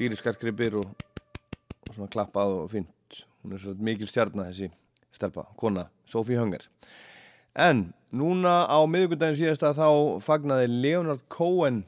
dýriskarkribir 0.00 0.80
og, 0.80 1.03
og 1.88 1.96
svona 1.96 2.12
klappað 2.12 2.58
og 2.62 2.70
fínt. 2.72 3.24
Hún 3.42 3.54
er 3.54 3.62
svo 3.62 3.74
mikil 3.76 4.08
stjarnar 4.10 4.50
þessi 4.50 4.70
stelpa, 5.14 5.46
kona, 5.60 5.88
Sophie 6.08 6.38
Hunger. 6.40 6.64
En 7.54 7.92
núna 8.10 8.64
á 8.66 8.78
miðugundaginn 8.90 9.38
síðasta 9.38 9.74
þá 9.76 10.18
fagnaði 10.24 10.70
Leonard 10.72 11.22
Cohen 11.30 11.84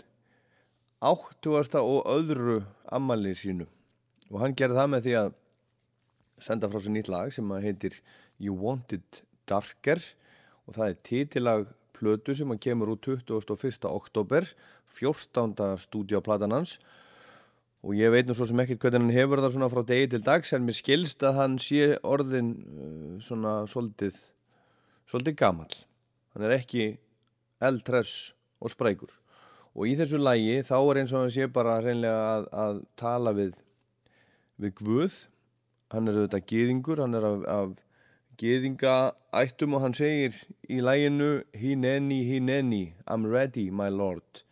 80. 1.02 1.80
og 1.80 2.06
öðru 2.08 2.60
ammali 2.92 3.34
sínu 3.36 3.66
og 4.30 4.38
hann 4.42 4.54
gerði 4.58 4.78
það 4.78 4.92
með 4.92 5.06
því 5.06 5.16
að 5.20 5.34
senda 6.46 6.70
frá 6.70 6.82
sér 6.82 6.94
nýtt 6.94 7.10
lag 7.12 7.34
sem 7.34 7.50
að 7.54 7.66
heitir 7.66 7.98
You 8.42 8.56
Want 8.58 8.94
It 8.96 9.20
Darker 9.48 10.02
og 10.66 10.78
það 10.78 10.88
er 10.88 11.02
titilag 11.08 11.66
plötu 11.96 12.34
sem 12.36 12.50
að 12.52 12.62
kemur 12.66 12.92
út 12.94 13.06
21. 13.06 13.86
oktober 13.90 14.48
14. 14.98 15.54
stúdíaplatan 15.86 16.54
hans 16.54 16.76
og 17.84 17.98
ég 17.98 18.12
veit 18.12 18.28
nú 18.28 18.34
svo 18.36 18.46
sem 18.48 18.60
ekkert 18.62 18.82
hvernig 18.84 19.04
hann 19.04 19.16
hefur 19.16 19.42
það 19.42 19.56
svona 19.56 19.72
frá 19.72 19.82
degi 19.86 20.08
til 20.14 20.22
dags 20.26 20.54
en 20.56 20.64
mér 20.66 20.78
skilst 20.78 21.22
að 21.26 21.38
hann 21.40 21.58
sé 21.62 21.92
orðin 22.06 22.54
uh, 22.56 23.12
svona 23.22 23.58
svolítið 23.70 24.16
svolítið 25.06 25.38
gamall. 25.38 25.76
Hann 26.34 26.46
er 26.46 26.56
ekki 26.56 26.88
eldress 27.62 28.34
og 28.60 28.72
sprækur. 28.72 29.12
Og 29.76 29.90
í 29.90 29.94
þessu 29.98 30.18
lægi 30.20 30.62
þá 30.66 30.76
er 30.80 31.00
eins 31.02 31.14
og 31.14 31.22
hann 31.22 31.32
sé 31.34 31.48
bara 31.52 31.78
reynlega 31.84 32.20
að, 32.32 32.46
að 32.64 32.82
tala 32.98 33.32
við 33.36 33.56
við 34.56 34.78
Guð. 34.80 35.16
Hann 35.92 36.08
er 36.08 36.16
auðvitað 36.16 36.46
gýðingur 36.50 37.02
hann 37.04 37.14
er 37.14 37.26
af, 37.28 37.42
af 37.46 37.74
gýðingaættum 38.40 39.76
og 39.76 39.84
hann 39.84 39.94
segir 39.96 40.34
í 40.68 40.80
læginu 40.84 41.44
Hineni, 41.56 42.22
Hineni, 42.26 42.84
I'm 43.06 43.28
ready 43.28 43.70
my 43.70 43.88
lord. 43.92 44.42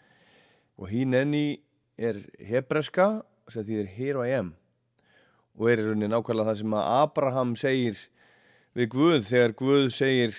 Og 0.79 0.89
Hineni 0.93 1.64
er 1.99 2.19
hebreska 2.43 3.23
sem 3.51 3.65
þýðir 3.67 3.91
Here 3.95 4.27
I 4.27 4.37
am 4.41 4.55
og 5.55 5.71
er 5.71 5.79
í 5.79 5.87
rauninni 5.87 6.11
nákvæmlega 6.11 6.51
það 6.51 6.61
sem 6.61 6.75
að 6.75 6.91
Abraham 6.97 7.55
segir 7.59 8.01
við 8.75 8.91
Guð 8.95 9.21
þegar 9.29 9.55
Guð 9.61 9.85
segir 9.95 10.35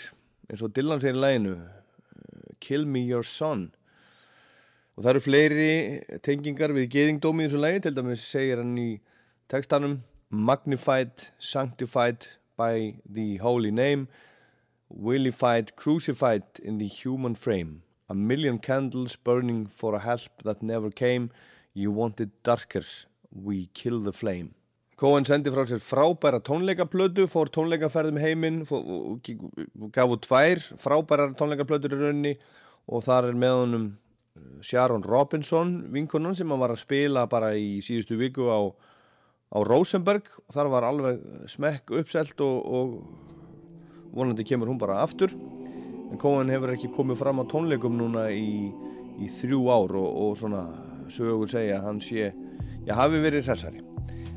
eins 0.49 0.63
og 0.65 0.73
Dylan 0.75 1.03
segir 1.03 1.15
í 1.15 1.23
læginu 1.23 1.55
Kill 2.65 2.85
me 2.89 3.03
your 3.05 3.23
son. 3.23 3.69
Og 4.95 5.03
það 5.03 5.09
eru 5.11 5.21
fleiri 5.21 6.19
tengingar 6.25 6.73
við 6.73 6.89
geðingdómi 6.95 7.45
í 7.45 7.47
þessu 7.47 7.61
lægi 7.61 7.81
til 7.85 7.95
dæmis 7.95 8.25
segir 8.25 8.61
hann 8.63 8.75
í 8.79 8.89
textanum 9.51 9.99
magnified, 10.29 11.29
sanctified 11.37 12.27
by 12.57 12.95
the 13.05 13.37
holy 13.37 13.71
name 13.71 14.07
willified, 14.89 15.75
crucified 15.75 16.43
in 16.63 16.79
the 16.79 16.87
human 16.87 17.35
frame 17.35 17.84
a 18.09 18.13
million 18.13 18.59
candles 18.59 19.15
burning 19.15 19.65
for 19.67 19.95
a 19.95 19.99
help 19.99 20.43
that 20.43 20.61
never 20.61 20.91
came. 20.91 21.31
You 21.73 21.91
want 21.91 22.19
it 22.19 22.43
darker. 22.43 22.83
We 23.31 23.67
kill 23.73 23.99
the 23.99 24.13
flame. 24.13 24.53
Cohen 24.95 25.25
sendi 25.27 25.51
frá 25.51 25.65
sér 25.67 25.81
frábæra 25.83 26.39
tónleikaplötu 26.39 27.25
fór 27.27 27.49
tónleikaferðum 27.51 28.19
heiminn 28.23 28.61
gaf 29.91 30.13
út 30.13 30.23
tvær 30.23 30.61
frábæra 30.79 31.33
tónleikaplötur 31.35 31.97
í 31.97 31.99
rauninni. 31.99 32.33
Og 32.87 33.03
þar 33.03 33.31
er 33.31 33.39
með 33.41 33.57
honum 33.59 33.85
Sharon 34.63 35.03
Robinson 35.03 35.75
vinkonan 35.91 36.37
sem 36.37 36.47
hann 36.47 36.61
var 36.61 36.71
að 36.71 36.83
spila 36.85 37.25
bara 37.27 37.51
í 37.59 37.81
síðustu 37.83 38.15
viku 38.21 38.47
á, 38.47 38.71
á 39.51 39.57
Rosenberg. 39.67 40.31
Og 40.45 40.55
þar 40.55 40.71
var 40.71 40.87
alveg 40.87 41.19
smekk 41.51 41.91
uppselt 41.99 42.39
og, 42.45 42.63
og 42.63 44.15
vonandi 44.15 44.47
kemur 44.47 44.71
hún 44.71 44.79
bara 44.79 45.01
aftur 45.03 45.35
en 46.11 46.19
Cohen 46.21 46.51
hefur 46.53 46.73
ekki 46.75 46.91
komið 46.95 47.21
fram 47.21 47.41
á 47.41 47.49
tónleikum 47.49 47.97
núna 47.97 48.27
í, 48.33 48.71
í 49.21 49.29
þrjú 49.39 49.63
ár 49.71 49.95
og, 49.97 50.09
og 50.25 50.37
svona 50.39 50.65
sögur 51.11 51.49
segja 51.49 51.79
að 51.79 51.89
hann 51.89 52.01
sé, 52.03 52.31
já 52.85 52.93
hafi 52.97 53.21
verið 53.23 53.49
hressari. 53.49 53.83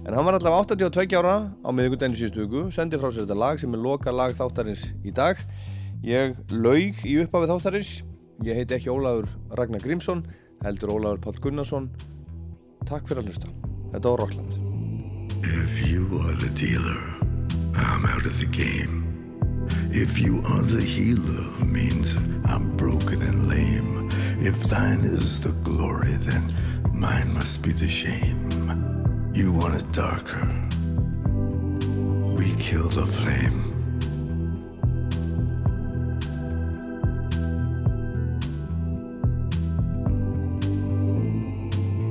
En 0.08 0.14
hann 0.16 0.24
var 0.24 0.38
allavega 0.38 0.88
82 0.88 1.18
ára 1.20 1.34
á 1.52 1.68
miðugundinu 1.74 2.16
síðustu 2.16 2.44
viku, 2.46 2.62
sendi 2.72 3.00
frá 3.00 3.10
sér 3.10 3.26
þetta 3.26 3.36
lag 3.36 3.60
sem 3.60 3.74
er 3.76 3.82
loka 3.84 4.14
lag 4.14 4.32
þáttarins 4.36 4.86
í 5.04 5.12
dag. 5.12 5.40
Ég 6.06 6.38
laug 6.54 7.02
í 7.04 7.16
uppafið 7.24 7.52
þáttarins. 7.52 7.90
Ég 8.46 8.60
heiti 8.60 8.76
ekki 8.78 8.92
Ólaður 8.94 9.26
Ragnar 9.58 9.82
Grímsson 9.82 10.22
heldur 10.62 10.94
Ólaður 10.94 11.20
Pál 11.26 11.42
Gunnarsson. 11.42 11.90
Takk 12.88 13.10
fyrir 13.10 13.24
að 13.24 13.32
hlusta. 13.32 13.52
Þetta 13.92 14.14
var 14.14 14.24
Rockland. 14.24 14.58
If 15.42 15.90
you 15.90 16.22
are 16.22 16.36
the 16.38 16.50
dealer, 16.54 16.98
I'm 17.74 18.06
out 18.06 18.26
of 18.26 18.38
the 18.38 18.46
game. 18.46 19.07
If 19.90 20.18
you 20.18 20.42
are 20.46 20.62
the 20.62 20.82
healer, 20.82 21.64
means 21.64 22.14
I'm 22.44 22.76
broken 22.76 23.22
and 23.22 23.48
lame. 23.48 24.08
If 24.38 24.62
thine 24.64 25.00
is 25.00 25.40
the 25.40 25.52
glory, 25.64 26.12
then 26.12 26.54
mine 26.92 27.32
must 27.32 27.62
be 27.62 27.72
the 27.72 27.88
shame. 27.88 28.48
You 29.34 29.50
want 29.50 29.74
it 29.76 29.90
darker. 29.92 30.46
We 32.36 32.54
kill 32.56 32.88
the 32.88 33.06
flame. 33.06 33.64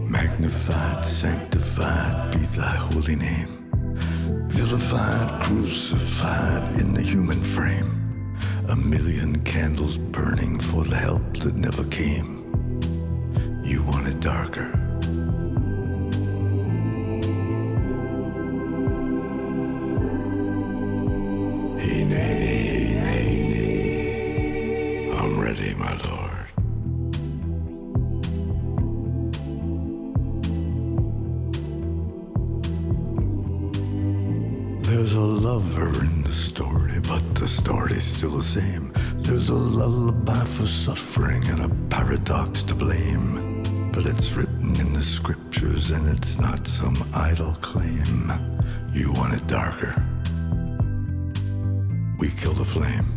Magnified, 0.09 1.05
sanctified 1.05 2.31
be 2.31 2.45
thy 2.57 2.75
holy 2.75 3.15
name. 3.15 3.56
Vilified, 4.57 5.43
crucified 5.43 6.81
in 6.81 6.95
the 6.95 7.01
human 7.01 7.43
frame. 7.43 8.35
A 8.69 8.75
million 8.75 9.39
candles 9.43 9.99
burning 9.99 10.59
for 10.59 10.83
the 10.83 10.95
help 10.95 11.37
that 11.41 11.55
never 11.55 11.83
came. 11.85 12.43
You 13.63 13.83
want 13.83 14.07
it 14.07 14.19
darker. 14.19 14.71
Hey, 21.79 22.03
nay, 22.03 22.36
same. 38.47 38.93
There's 39.17 39.49
a 39.49 39.53
lullaby 39.53 40.45
for 40.45 40.67
suffering 40.67 41.45
and 41.49 41.63
a 41.63 41.69
paradox 41.93 42.63
to 42.63 42.75
blame. 42.75 43.61
But 43.91 44.05
it's 44.05 44.31
written 44.31 44.79
in 44.79 44.93
the 44.93 45.03
scriptures 45.03 45.91
and 45.91 46.07
it's 46.07 46.39
not 46.39 46.65
some 46.65 46.95
idle 47.13 47.55
claim. 47.55 48.31
You 48.93 49.11
want 49.11 49.33
it 49.33 49.45
darker. 49.47 50.01
We 52.19 52.29
kill 52.29 52.53
the 52.53 52.63
flame. 52.63 53.09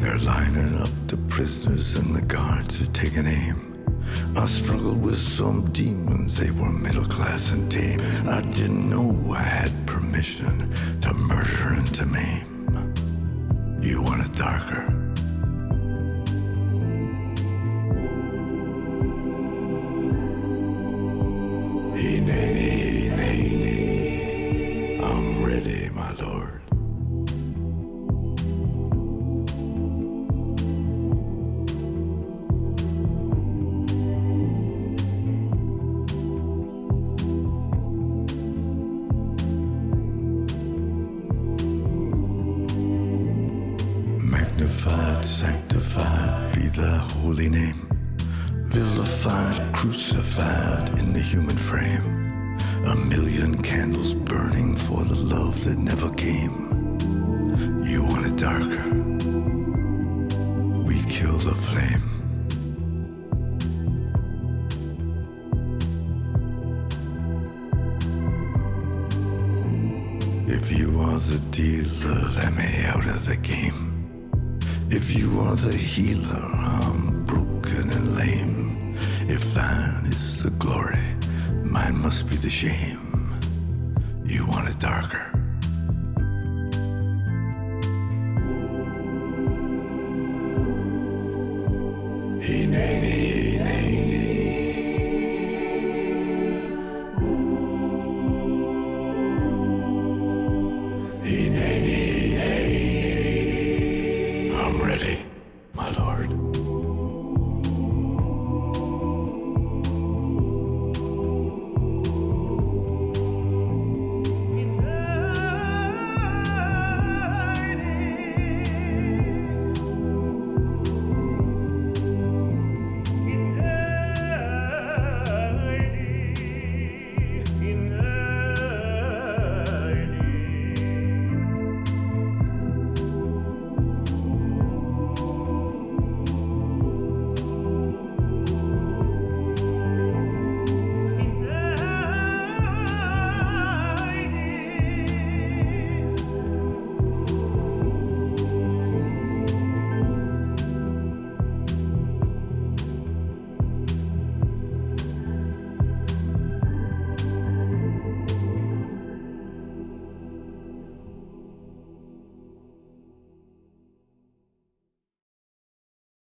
They're 0.00 0.18
lining 0.18 0.80
up 0.80 0.88
the 1.08 1.18
prisoners 1.28 1.96
and 1.96 2.16
the 2.16 2.22
guards 2.22 2.80
are 2.80 2.86
taking 2.86 3.26
aim. 3.26 3.75
I 4.36 4.44
struggled 4.44 5.02
with 5.02 5.18
some 5.18 5.72
demons, 5.72 6.36
they 6.36 6.50
were 6.50 6.70
middle 6.70 7.06
class 7.06 7.52
and 7.52 7.72
tame. 7.72 8.00
I 8.28 8.42
didn't 8.42 8.90
know 8.90 9.32
I 9.32 9.42
had 9.42 9.86
permission 9.86 10.74
to 11.00 11.14
murder 11.14 11.72
and 11.72 11.94
to 11.94 12.04
maim. 12.04 12.92
You 13.80 14.02
want 14.02 14.26
it 14.26 14.32
darker. 14.34 15.05